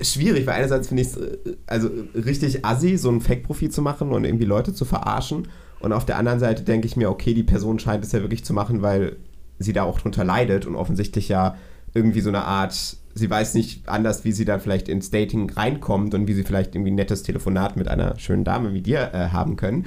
schwierig, 0.00 0.46
weil 0.46 0.54
einerseits 0.54 0.88
finde 0.88 1.02
ich 1.02 1.08
es 1.08 1.18
also 1.66 1.88
richtig 2.14 2.64
assi, 2.64 2.96
so 2.96 3.10
ein 3.10 3.20
Fake-Profil 3.20 3.70
zu 3.70 3.82
machen 3.82 4.10
und 4.10 4.24
irgendwie 4.24 4.44
Leute 4.46 4.72
zu 4.74 4.84
verarschen. 4.84 5.48
Und 5.82 5.92
auf 5.92 6.04
der 6.06 6.16
anderen 6.16 6.38
Seite 6.38 6.62
denke 6.62 6.86
ich 6.86 6.96
mir, 6.96 7.10
okay, 7.10 7.34
die 7.34 7.42
Person 7.42 7.78
scheint 7.78 8.04
es 8.04 8.12
ja 8.12 8.20
wirklich 8.20 8.44
zu 8.44 8.52
machen, 8.54 8.82
weil 8.82 9.16
sie 9.58 9.72
da 9.72 9.82
auch 9.82 10.00
drunter 10.00 10.24
leidet 10.24 10.64
und 10.66 10.76
offensichtlich 10.76 11.28
ja 11.28 11.56
irgendwie 11.94 12.20
so 12.20 12.30
eine 12.30 12.44
Art, 12.44 12.74
sie 13.14 13.28
weiß 13.30 13.54
nicht 13.54 13.88
anders, 13.88 14.24
wie 14.24 14.32
sie 14.32 14.44
dann 14.44 14.60
vielleicht 14.60 14.88
ins 14.88 15.10
Dating 15.10 15.50
reinkommt 15.50 16.14
und 16.14 16.26
wie 16.26 16.32
sie 16.34 16.44
vielleicht 16.44 16.74
irgendwie 16.74 16.90
ein 16.92 16.94
nettes 16.96 17.22
Telefonat 17.22 17.76
mit 17.76 17.88
einer 17.88 18.18
schönen 18.18 18.44
Dame 18.44 18.72
wie 18.72 18.80
dir 18.80 19.10
äh, 19.12 19.28
haben 19.28 19.56
können. 19.56 19.84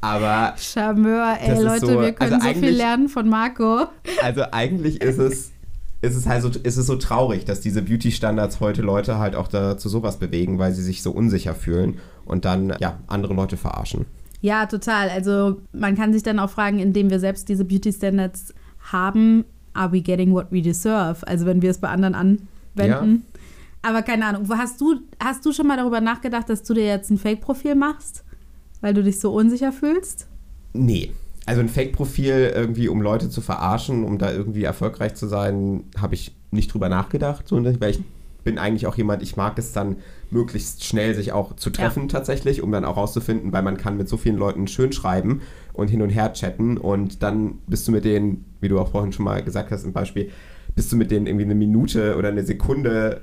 Aber 0.00 0.54
Charmeur, 0.58 1.36
ey 1.40 1.62
Leute, 1.62 1.86
so- 1.86 2.00
wir 2.00 2.12
können 2.12 2.32
also 2.34 2.46
so 2.46 2.52
viel 2.60 2.70
lernen 2.76 3.08
von 3.08 3.28
Marco. 3.28 3.86
Also 4.22 4.42
eigentlich 4.52 5.00
ist 5.02 5.18
es, 5.18 5.50
ist 6.02 6.14
es 6.16 6.26
halt 6.26 6.42
so, 6.42 6.48
ist 6.50 6.76
es 6.76 6.86
so 6.86 6.96
traurig, 6.96 7.44
dass 7.44 7.60
diese 7.60 7.82
Beauty-Standards 7.82 8.60
heute 8.60 8.82
Leute 8.82 9.18
halt 9.18 9.34
auch 9.34 9.48
dazu 9.48 9.88
sowas 9.88 10.18
bewegen, 10.18 10.58
weil 10.58 10.72
sie 10.72 10.82
sich 10.82 11.02
so 11.02 11.10
unsicher 11.10 11.54
fühlen 11.54 11.98
und 12.24 12.44
dann 12.44 12.74
ja 12.80 12.98
andere 13.06 13.34
Leute 13.34 13.56
verarschen. 13.56 14.04
Ja, 14.44 14.66
total. 14.66 15.08
Also 15.08 15.62
man 15.72 15.96
kann 15.96 16.12
sich 16.12 16.22
dann 16.22 16.38
auch 16.38 16.50
fragen, 16.50 16.78
indem 16.78 17.08
wir 17.08 17.18
selbst 17.18 17.48
diese 17.48 17.64
Beauty 17.64 17.90
Standards 17.90 18.52
haben, 18.92 19.46
are 19.72 19.90
we 19.90 20.02
getting 20.02 20.34
what 20.34 20.48
we 20.50 20.60
deserve? 20.60 21.26
Also 21.26 21.46
wenn 21.46 21.62
wir 21.62 21.70
es 21.70 21.78
bei 21.78 21.88
anderen 21.88 22.14
anwenden. 22.14 23.24
Aber 23.80 24.02
keine 24.02 24.26
Ahnung, 24.26 24.46
hast 24.50 24.82
du, 24.82 25.00
hast 25.18 25.46
du 25.46 25.52
schon 25.52 25.66
mal 25.66 25.78
darüber 25.78 26.02
nachgedacht, 26.02 26.50
dass 26.50 26.62
du 26.62 26.74
dir 26.74 26.84
jetzt 26.84 27.10
ein 27.10 27.16
Fake-Profil 27.16 27.74
machst? 27.74 28.22
Weil 28.82 28.92
du 28.92 29.02
dich 29.02 29.18
so 29.18 29.32
unsicher 29.32 29.72
fühlst? 29.72 30.26
Nee. 30.74 31.12
Also 31.46 31.62
ein 31.62 31.70
Fake-Profil 31.70 32.52
irgendwie, 32.54 32.88
um 32.88 33.00
Leute 33.00 33.30
zu 33.30 33.40
verarschen, 33.40 34.04
um 34.04 34.18
da 34.18 34.30
irgendwie 34.30 34.64
erfolgreich 34.64 35.14
zu 35.14 35.26
sein, 35.26 35.84
habe 35.96 36.16
ich 36.16 36.36
nicht 36.50 36.70
drüber 36.70 36.90
nachgedacht. 36.90 37.48
So, 37.48 37.64
weil 37.64 37.92
ich 37.92 38.02
bin 38.44 38.58
eigentlich 38.58 38.86
auch 38.86 38.96
jemand, 38.98 39.22
ich 39.22 39.38
mag 39.38 39.58
es 39.58 39.72
dann 39.72 39.96
möglichst 40.34 40.84
schnell 40.84 41.14
sich 41.14 41.32
auch 41.32 41.56
zu 41.56 41.70
treffen 41.70 42.08
tatsächlich, 42.08 42.60
um 42.62 42.70
dann 42.72 42.84
auch 42.84 42.98
rauszufinden, 42.98 43.52
weil 43.52 43.62
man 43.62 43.78
kann 43.78 43.96
mit 43.96 44.08
so 44.08 44.18
vielen 44.18 44.36
Leuten 44.36 44.66
schön 44.66 44.92
schreiben 44.92 45.40
und 45.72 45.88
hin 45.88 46.02
und 46.02 46.10
her 46.10 46.32
chatten 46.34 46.76
und 46.76 47.22
dann 47.22 47.58
bist 47.66 47.88
du 47.88 47.92
mit 47.92 48.04
denen, 48.04 48.44
wie 48.60 48.68
du 48.68 48.78
auch 48.78 48.90
vorhin 48.90 49.12
schon 49.12 49.24
mal 49.24 49.42
gesagt 49.42 49.70
hast 49.70 49.84
im 49.84 49.92
Beispiel, 49.92 50.30
bist 50.74 50.92
du 50.92 50.96
mit 50.96 51.10
denen 51.10 51.26
irgendwie 51.26 51.44
eine 51.44 51.54
Minute 51.54 52.16
oder 52.16 52.28
eine 52.28 52.44
Sekunde 52.44 53.22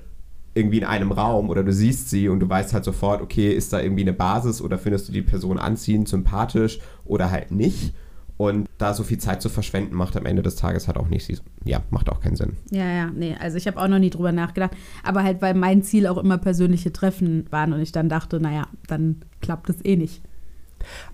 irgendwie 0.53 0.79
in 0.79 0.83
einem 0.83 1.11
Raum 1.11 1.49
oder 1.49 1.63
du 1.63 1.71
siehst 1.71 2.09
sie 2.09 2.27
und 2.27 2.39
du 2.39 2.49
weißt 2.49 2.73
halt 2.73 2.83
sofort, 2.83 3.21
okay, 3.21 3.51
ist 3.51 3.71
da 3.71 3.81
irgendwie 3.81 4.01
eine 4.01 4.13
Basis 4.13 4.61
oder 4.61 4.77
findest 4.77 5.07
du 5.07 5.13
die 5.13 5.21
Person 5.21 5.59
anziehend, 5.59 6.07
sympathisch 6.07 6.79
oder 7.05 7.29
halt 7.29 7.51
nicht. 7.51 7.93
Und 8.41 8.67
da 8.79 8.95
so 8.95 9.03
viel 9.03 9.19
Zeit 9.19 9.39
zu 9.39 9.49
verschwenden, 9.49 9.95
macht 9.95 10.17
am 10.17 10.25
Ende 10.25 10.41
des 10.41 10.55
Tages 10.55 10.87
halt 10.87 10.97
auch 10.97 11.09
nicht, 11.09 11.31
ja, 11.63 11.83
macht 11.91 12.09
auch 12.09 12.21
keinen 12.21 12.35
Sinn. 12.35 12.57
Ja, 12.71 12.91
ja, 12.91 13.11
nee, 13.11 13.35
also 13.39 13.55
ich 13.55 13.67
habe 13.67 13.79
auch 13.79 13.87
noch 13.87 13.99
nie 13.99 14.09
drüber 14.09 14.31
nachgedacht. 14.31 14.71
Aber 15.03 15.21
halt, 15.21 15.43
weil 15.43 15.53
mein 15.53 15.83
Ziel 15.83 16.07
auch 16.07 16.17
immer 16.17 16.39
persönliche 16.39 16.91
Treffen 16.91 17.45
waren 17.51 17.71
und 17.71 17.81
ich 17.81 17.91
dann 17.91 18.09
dachte, 18.09 18.39
naja, 18.39 18.63
dann 18.87 19.17
klappt 19.41 19.69
es 19.69 19.85
eh 19.85 19.95
nicht. 19.95 20.23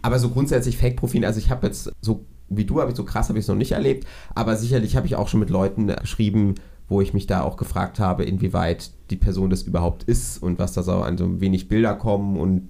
Aber 0.01 0.19
so 0.19 0.29
grundsätzlich 0.29 0.77
Fake-Profil, 0.77 1.25
also 1.25 1.39
ich 1.39 1.49
habe 1.49 1.67
jetzt 1.67 1.91
so 1.99 2.23
wie 2.47 2.63
du, 2.63 2.79
habe 2.79 2.91
ich 2.91 2.95
so 2.95 3.03
krass, 3.03 3.27
habe 3.27 3.37
ich 3.37 3.43
es 3.43 3.49
noch 3.49 3.55
nicht 3.55 3.73
erlebt, 3.73 4.07
aber 4.33 4.55
sicherlich 4.55 4.95
habe 4.95 5.05
ich 5.05 5.17
auch 5.17 5.27
schon 5.27 5.41
mit 5.41 5.49
Leuten 5.49 5.87
geschrieben, 5.87 6.55
wo 6.87 7.01
ich 7.01 7.13
mich 7.13 7.27
da 7.27 7.41
auch 7.41 7.57
gefragt 7.57 7.99
habe, 7.99 8.23
inwieweit 8.23 8.91
die 9.09 9.17
Person 9.17 9.49
das 9.49 9.63
überhaupt 9.63 10.03
ist 10.03 10.41
und 10.41 10.59
was 10.59 10.71
da 10.71 10.81
so 10.81 10.93
an 10.93 11.17
so 11.17 11.41
wenig 11.41 11.67
Bilder 11.67 11.93
kommen 11.93 12.37
und 12.37 12.69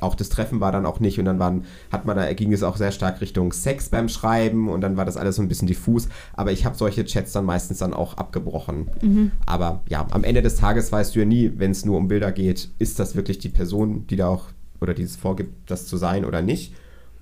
auch 0.00 0.14
das 0.14 0.28
Treffen 0.28 0.60
war 0.60 0.72
dann 0.72 0.86
auch 0.86 1.00
nicht 1.00 1.18
und 1.18 1.26
dann 1.26 1.38
waren, 1.38 1.64
hat 1.90 2.06
man 2.06 2.16
da 2.16 2.32
ging 2.32 2.52
es 2.52 2.62
auch 2.62 2.76
sehr 2.76 2.92
stark 2.92 3.20
Richtung 3.20 3.52
Sex 3.52 3.88
beim 3.88 4.08
Schreiben 4.08 4.68
und 4.68 4.80
dann 4.80 4.96
war 4.96 5.04
das 5.04 5.16
alles 5.16 5.36
so 5.36 5.42
ein 5.42 5.48
bisschen 5.48 5.68
diffus, 5.68 6.08
aber 6.32 6.50
ich 6.52 6.64
habe 6.64 6.76
solche 6.76 7.04
Chats 7.04 7.32
dann 7.32 7.44
meistens 7.44 7.78
dann 7.78 7.94
auch 7.94 8.16
abgebrochen. 8.16 8.88
Aber 9.46 9.82
ja, 9.88 10.06
am 10.10 10.24
Ende 10.24 10.42
des 10.42 10.56
Tages 10.56 10.90
weißt 10.90 11.14
du 11.14 11.20
ja 11.20 11.24
nie, 11.24 11.52
wenn 11.56 11.70
es 11.70 11.84
nur 11.84 11.98
um 11.98 12.08
Bilder 12.08 12.32
geht, 12.32 12.70
ist 12.78 12.98
das 12.98 13.14
wirklich 13.14 13.38
die 13.38 13.48
Person, 13.50 14.06
die 14.06 14.16
da 14.16 14.28
auch 14.28 14.46
oder 14.80 14.94
die 14.94 15.02
es 15.02 15.16
vorgibt, 15.16 15.70
das 15.70 15.86
zu 15.86 15.96
sein 15.96 16.24
oder 16.24 16.42
nicht. 16.42 16.74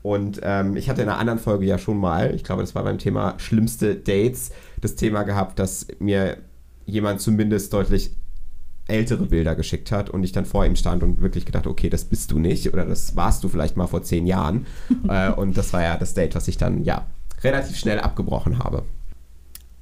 Und 0.03 0.41
ähm, 0.43 0.77
ich 0.77 0.89
hatte 0.89 1.03
in 1.03 1.09
einer 1.09 1.19
anderen 1.19 1.39
Folge 1.39 1.67
ja 1.67 1.77
schon 1.77 1.99
mal, 1.99 2.35
ich 2.35 2.43
glaube, 2.43 2.63
das 2.63 2.75
war 2.75 2.85
beim 2.85 2.99
Thema 2.99 3.35
schlimmste 3.37 3.95
Dates, 3.97 4.51
das 4.81 4.95
Thema 4.95 5.25
gehabt, 5.25 5.59
dass 5.59 5.87
mir 5.99 6.39
jemand 6.87 7.21
zumindest 7.21 7.73
deutlich 7.75 8.13
ältere 8.91 9.27
Bilder 9.27 9.55
geschickt 9.55 9.93
hat 9.93 10.11
und 10.11 10.23
ich 10.25 10.33
dann 10.33 10.45
vor 10.45 10.67
ihm 10.67 10.77
stand 10.77 11.03
und 11.03 11.21
wirklich 11.21 11.47
gedacht, 11.47 11.67
okay, 11.67 11.89
das 11.89 12.05
bist 12.05 12.31
du 12.31 12.39
nicht 12.39 12.73
oder 12.73 12.85
das 12.85 13.17
warst 13.17 13.43
du 13.45 13.49
vielleicht 13.49 13.77
mal 13.77 13.87
vor 13.87 14.03
zehn 14.03 14.27
Jahren. 14.27 14.67
äh, 15.09 15.31
und 15.31 15.57
das 15.57 15.73
war 15.73 15.83
ja 15.83 15.97
das 15.97 16.15
Date, 16.15 16.35
was 16.35 16.49
ich 16.49 16.59
dann 16.59 16.85
ja 16.85 17.07
relativ 17.43 17.77
schnell 17.77 18.01
abgebrochen 18.01 18.59
habe. 18.59 18.83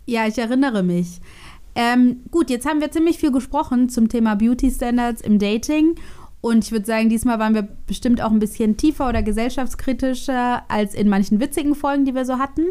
Ja, 0.07 0.27
ich 0.27 0.39
erinnere 0.39 0.83
mich. 0.83 1.21
Ähm, 1.75 2.23
gut, 2.31 2.51
jetzt 2.51 2.67
haben 2.67 2.81
wir 2.81 2.91
ziemlich 2.91 3.19
viel 3.19 3.33
gesprochen 3.33 3.89
zum 3.89 4.09
Thema 4.09 4.35
Beauty 4.37 4.71
Standards 4.71 5.21
im 5.21 5.39
Dating. 5.39 5.97
Und 6.41 6.65
ich 6.65 6.73
würde 6.73 6.87
sagen, 6.87 7.09
diesmal 7.09 7.39
waren 7.39 7.55
wir 7.55 7.69
bestimmt 7.87 8.23
auch 8.23 8.31
ein 8.31 8.39
bisschen 8.39 8.77
tiefer 8.77 9.09
oder 9.09 9.23
gesellschaftskritischer 9.23 10.63
als 10.69 10.95
in 10.95 11.09
manchen 11.09 11.41
witzigen 11.41 11.75
Folgen, 11.75 12.05
die 12.05 12.15
wir 12.15 12.25
so 12.25 12.39
hatten. 12.39 12.67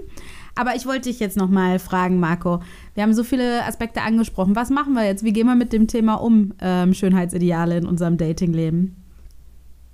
Aber 0.58 0.76
ich 0.76 0.88
wollte 0.88 1.10
dich 1.10 1.20
jetzt 1.20 1.38
noch 1.38 1.50
mal 1.50 1.78
fragen, 1.78 2.20
Marco. 2.20 2.62
Wir 2.96 3.04
haben 3.04 3.14
so 3.14 3.24
viele 3.24 3.64
Aspekte 3.64 4.02
angesprochen. 4.02 4.56
Was 4.56 4.72
machen 4.72 4.94
wir 4.94 5.06
jetzt? 5.06 5.24
Wie 5.24 5.32
gehen 5.32 5.46
wir 5.46 5.56
mit 5.56 5.72
dem 5.72 5.88
Thema 5.88 6.16
um, 6.16 6.54
ähm, 6.60 6.96
Schönheitsideale 6.96 7.78
in 7.78 7.86
unserem 7.86 8.18
Datingleben? 8.18 8.96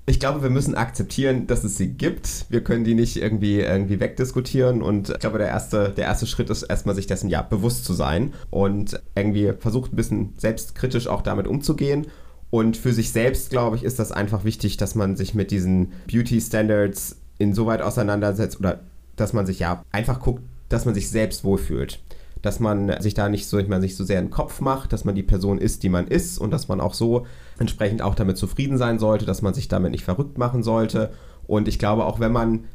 Ich 0.05 0.21
glaube, 0.21 0.41
wir 0.41 0.49
müssen 0.49 0.75
akzeptieren, 0.75 1.47
dass 1.47 1.65
es 1.65 1.77
sie 1.77 1.89
gibt. 1.89 2.45
Wir 2.49 2.63
können 2.63 2.85
die 2.85 2.95
nicht 2.95 3.17
irgendwie, 3.17 3.59
irgendwie 3.59 3.99
wegdiskutieren. 3.99 4.81
Und 4.81 5.09
ich 5.09 5.19
glaube, 5.19 5.37
der 5.37 5.47
erste, 5.47 5.89
der 5.89 6.05
erste 6.05 6.27
Schritt 6.27 6.49
ist 6.49 6.63
erstmal, 6.63 6.95
sich 6.95 7.07
dessen 7.07 7.29
ja 7.29 7.41
bewusst 7.41 7.83
zu 7.83 7.93
sein 7.93 8.33
und 8.49 9.01
irgendwie 9.15 9.51
versucht, 9.59 9.91
ein 9.91 9.97
bisschen 9.97 10.33
selbstkritisch 10.37 11.07
auch 11.07 11.21
damit 11.21 11.45
umzugehen. 11.45 12.07
Und 12.49 12.77
für 12.77 12.93
sich 12.93 13.11
selbst, 13.11 13.49
glaube 13.49 13.75
ich, 13.75 13.83
ist 13.83 13.99
das 13.99 14.13
einfach 14.13 14.45
wichtig, 14.45 14.77
dass 14.77 14.95
man 14.95 15.17
sich 15.17 15.33
mit 15.33 15.51
diesen 15.51 15.91
Beauty 16.09 16.39
Standards 16.39 17.17
insoweit 17.37 17.81
auseinandersetzt 17.81 18.59
oder 18.59 18.79
dass 19.15 19.33
man 19.33 19.45
sich 19.45 19.59
ja 19.59 19.83
einfach 19.91 20.19
guckt, 20.19 20.43
dass 20.73 20.85
man 20.85 20.95
sich 20.95 21.09
selbst 21.09 21.43
wohlfühlt. 21.43 21.99
Dass 22.41 22.59
man 22.59 22.99
sich 22.99 23.13
da 23.13 23.29
nicht 23.29 23.47
so, 23.47 23.57
ich 23.57 23.67
meine, 23.67 23.81
sich 23.81 23.95
so 23.95 24.03
sehr 24.03 24.19
in 24.19 24.25
den 24.25 24.31
Kopf 24.31 24.59
macht, 24.59 24.91
dass 24.91 25.05
man 25.05 25.15
die 25.15 25.23
Person 25.23 25.59
ist, 25.59 25.83
die 25.83 25.89
man 25.89 26.07
ist 26.07 26.39
und 26.39 26.51
dass 26.51 26.67
man 26.67 26.81
auch 26.81 26.93
so 26.93 27.25
entsprechend 27.57 28.01
auch 28.01 28.15
damit 28.15 28.37
zufrieden 28.37 28.77
sein 28.77 28.99
sollte, 28.99 29.25
dass 29.25 29.41
man 29.41 29.53
sich 29.53 29.69
damit 29.69 29.91
nicht 29.91 30.03
verrückt 30.03 30.37
machen 30.37 30.63
sollte. 30.63 31.11
Und 31.47 31.67
ich 31.67 31.79
glaube, 31.79 32.05
auch 32.05 32.19
wenn 32.19 32.31
man 32.31 32.65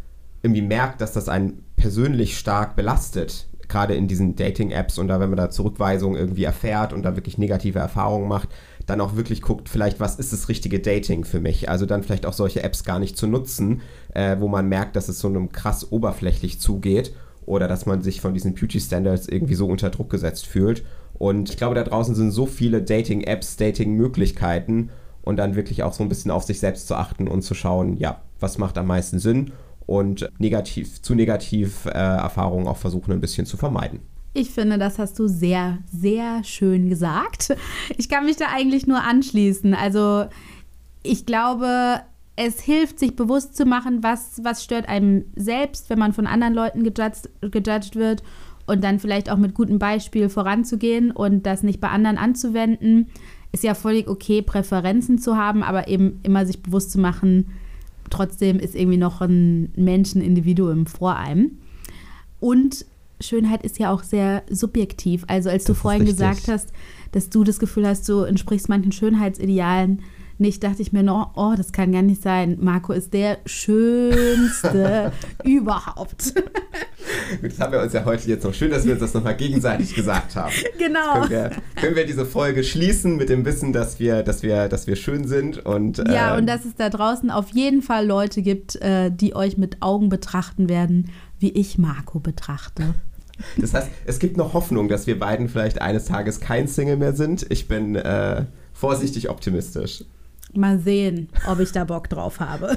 irgendwie 0.42 0.62
merkt, 0.62 1.01
dass 1.01 1.12
das 1.12 1.28
einen 1.28 1.64
persönlich 1.76 2.38
stark 2.38 2.76
belastet, 2.76 3.49
gerade 3.66 3.94
in 3.94 4.09
diesen 4.09 4.36
Dating-Apps 4.36 4.96
und 4.96 5.09
da, 5.09 5.20
wenn 5.20 5.28
man 5.28 5.36
da 5.36 5.51
Zurückweisungen 5.51 6.18
irgendwie 6.18 6.44
erfährt 6.44 6.94
und 6.94 7.03
da 7.03 7.16
wirklich 7.16 7.36
negative 7.36 7.78
Erfahrungen 7.78 8.28
macht, 8.28 8.49
dann 8.86 9.03
auch 9.03 9.16
wirklich 9.16 9.42
guckt, 9.42 9.68
vielleicht, 9.68 10.01
was 10.01 10.16
ist 10.16 10.32
das 10.32 10.49
richtige 10.49 10.80
Dating 10.80 11.24
für 11.24 11.40
mich? 11.40 11.68
Also 11.68 11.84
dann 11.84 12.03
vielleicht 12.03 12.24
auch 12.24 12.32
solche 12.32 12.62
Apps 12.62 12.84
gar 12.84 12.99
nicht 12.99 13.18
zu 13.18 13.26
nutzen, 13.26 13.82
äh, 14.14 14.36
wo 14.38 14.49
man 14.49 14.68
merkt, 14.68 14.96
dass 14.96 15.11
es 15.11 15.18
so 15.18 15.28
einem 15.28 15.53
krass 15.53 15.92
oberflächlich 15.92 16.61
zugeht 16.61 17.12
oder 17.49 17.66
dass 17.66 17.86
man 17.86 18.03
sich 18.03 18.20
von 18.20 18.34
diesen 18.34 18.55
Beauty 18.55 18.78
Standards 18.78 19.26
irgendwie 19.26 19.55
so 19.55 19.66
unter 19.66 19.88
Druck 19.90 20.11
gesetzt 20.11 20.46
fühlt. 20.46 20.84
Und 21.14 21.49
ich 21.49 21.57
glaube, 21.57 21.74
da 21.74 21.82
draußen 21.82 22.14
sind 22.14 22.30
so 22.30 22.46
viele 22.46 22.82
Dating-Apps, 22.82 23.57
Dating-Möglichkeiten 23.57 24.90
und 25.22 25.36
dann 25.36 25.57
wirklich 25.57 25.82
auch 25.82 25.94
so 25.94 26.03
ein 26.03 26.09
bisschen 26.09 26.30
auf 26.30 26.44
sich 26.44 26.61
selbst 26.61 26.86
zu 26.86 26.94
achten 26.94 27.26
und 27.26 27.42
zu 27.42 27.55
schauen, 27.55 27.96
ja, 27.96 28.20
was 28.38 28.59
macht 28.59 28.76
am 28.76 28.86
meisten 28.86 29.18
Sinn 29.18 29.53
und 29.86 30.30
negativ, 30.38 31.01
zu 31.01 31.14
negativ 31.14 31.86
äh, 31.86 31.90
Erfahrungen 31.90 32.68
auch 32.68 32.76
versuchen 32.76 33.12
ein 33.12 33.20
bisschen 33.20 33.46
zu 33.46 33.57
vermeiden. 33.57 34.01
Ich 34.34 34.51
finde, 34.51 34.76
das 34.76 34.99
hast 34.99 35.18
du 35.18 35.26
sehr, 35.26 35.78
sehr 35.90 36.44
schön 36.44 36.90
gesagt. 36.90 37.57
Ich 37.96 38.11
kann 38.11 38.26
mich 38.26 38.36
da 38.36 38.46
eigentlich 38.55 38.86
nur 38.86 39.03
anschließen. 39.03 39.72
Also 39.74 40.26
ich 41.03 41.24
glaube, 41.24 42.03
es 42.41 42.61
hilft, 42.61 43.01
sich 43.01 43.16
bewusst 43.16 43.57
zu 43.57 43.64
machen, 43.64 44.05
was, 44.05 44.41
was 44.45 44.62
stört 44.62 44.89
einem 44.89 45.24
selbst, 45.34 45.91
wenn 45.91 45.99
man 45.99 46.12
von 46.12 46.28
anderen 46.28 46.55
Leuten 46.55 46.84
gejudged, 46.84 47.28
gejudged 47.41 47.97
wird 47.97 48.22
und 48.64 48.84
dann 48.84 49.01
vielleicht 49.01 49.28
auch 49.28 49.39
mit 49.39 49.55
gutem 49.55 49.80
Beispiel 49.80 50.28
voranzugehen 50.28 51.11
und 51.11 51.47
das 51.47 51.64
nicht 51.64 51.80
bei 51.80 51.89
anderen 51.89 52.16
anzuwenden. 52.16 53.09
Ist 53.51 53.64
ja 53.64 53.74
völlig 53.74 54.07
okay, 54.07 54.41
Präferenzen 54.41 55.18
zu 55.18 55.36
haben, 55.36 55.64
aber 55.64 55.89
eben 55.89 56.20
immer 56.22 56.47
sich 56.47 56.62
bewusst 56.62 56.93
zu 56.93 57.01
machen, 57.01 57.47
trotzdem 58.09 58.61
ist 58.61 58.76
irgendwie 58.76 58.99
noch 58.99 59.20
ein 59.20 59.72
Menschenindividuum 59.74 60.86
vor 60.86 61.16
einem. 61.16 61.59
Und 62.39 62.86
Schönheit 63.20 63.64
ist 63.64 63.80
ja 63.80 63.91
auch 63.91 64.05
sehr 64.05 64.45
subjektiv. 64.49 65.24
Also 65.26 65.51
als 65.51 65.64
das 65.64 65.74
du 65.74 65.80
vorhin 65.80 66.05
gesagt 66.05 66.47
hast, 66.47 66.72
dass 67.11 67.30
du 67.30 67.43
das 67.43 67.59
Gefühl 67.59 67.84
hast, 67.84 68.09
du 68.09 68.20
entsprichst 68.20 68.68
manchen 68.68 68.93
Schönheitsidealen, 68.93 70.03
nicht, 70.41 70.62
dachte 70.62 70.82
ich 70.82 70.93
mir 70.93 71.03
noch, 71.03 71.32
oh, 71.36 71.55
das 71.57 71.72
kann 71.72 71.93
gar 71.93 72.03
nicht 72.03 72.22
sein. 72.22 72.57
Marco 72.61 72.93
ist 72.93 73.12
der 73.12 73.39
schönste 73.47 75.12
überhaupt. 75.45 76.34
das 77.43 77.61
haben 77.61 77.72
wir 77.72 77.82
uns 77.82 77.93
ja 77.93 78.05
heute 78.05 78.28
jetzt 78.28 78.45
noch 78.45 78.55
schön, 78.55 78.70
dass 78.70 78.84
wir 78.84 78.93
uns 78.93 79.01
das 79.01 79.14
nochmal 79.14 79.36
gegenseitig 79.36 79.95
gesagt 79.95 80.36
haben. 80.36 80.53
Genau. 80.78 81.20
Können 81.20 81.30
wir, 81.30 81.51
können 81.76 81.97
wir, 81.97 82.07
diese 82.07 82.24
Folge 82.24 82.64
schließen 82.64 83.16
mit 83.16 83.28
dem 83.28 83.45
Wissen, 83.45 83.72
dass 83.72 83.99
wir, 83.99 84.22
dass 84.22 84.43
wir, 84.43 84.68
dass 84.68 84.86
wir 84.86 84.97
schön 84.97 85.26
sind 85.26 85.64
und 85.64 85.99
ja, 85.99 86.34
äh, 86.34 86.39
und 86.39 86.47
dass 86.47 86.64
es 86.64 86.74
da 86.76 86.89
draußen 86.91 87.30
auf 87.30 87.51
jeden 87.51 87.82
Fall 87.82 88.07
Leute 88.07 88.43
gibt, 88.43 88.76
äh, 88.76 89.11
die 89.11 89.34
euch 89.34 89.59
mit 89.59 89.82
Augen 89.82 90.09
betrachten 90.09 90.68
werden, 90.68 91.11
wie 91.39 91.51
ich 91.51 91.78
Marco 91.78 92.20
betrachte. 92.20 92.95
Das 93.57 93.74
heißt, 93.74 93.89
es 94.05 94.18
gibt 94.18 94.36
noch 94.36 94.53
Hoffnung, 94.55 94.89
dass 94.89 95.07
wir 95.07 95.18
beiden 95.18 95.49
vielleicht 95.49 95.80
eines 95.80 96.07
Tages 96.07 96.41
kein 96.41 96.66
Single 96.66 96.97
mehr 96.97 97.14
sind. 97.14 97.47
Ich 97.51 97.68
bin 97.68 97.97
äh, 97.97 98.45
vorsichtig 98.72 99.30
optimistisch. 99.30 100.05
Mal 100.55 100.78
sehen, 100.78 101.28
ob 101.46 101.61
ich 101.61 101.72
da 101.72 101.84
Bock 101.84 102.09
drauf 102.09 102.40
habe. 102.40 102.76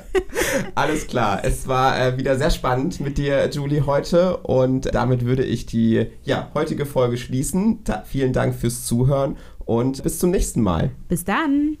Alles 0.74 1.06
klar. 1.06 1.40
Es 1.42 1.66
war 1.66 2.00
äh, 2.00 2.16
wieder 2.16 2.36
sehr 2.36 2.50
spannend 2.50 3.00
mit 3.00 3.18
dir, 3.18 3.48
Julie, 3.50 3.86
heute. 3.86 4.38
Und 4.38 4.94
damit 4.94 5.24
würde 5.24 5.44
ich 5.44 5.66
die 5.66 6.06
ja, 6.24 6.50
heutige 6.54 6.86
Folge 6.86 7.16
schließen. 7.16 7.80
Da, 7.84 8.02
vielen 8.06 8.32
Dank 8.32 8.54
fürs 8.54 8.86
Zuhören 8.86 9.36
und 9.64 10.02
bis 10.02 10.18
zum 10.18 10.30
nächsten 10.30 10.62
Mal. 10.62 10.90
Bis 11.08 11.24
dann. 11.24 11.76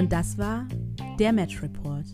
Und 0.00 0.10
das 0.10 0.38
war 0.38 0.66
der 1.18 1.30
Match 1.30 1.62
Report. 1.62 2.06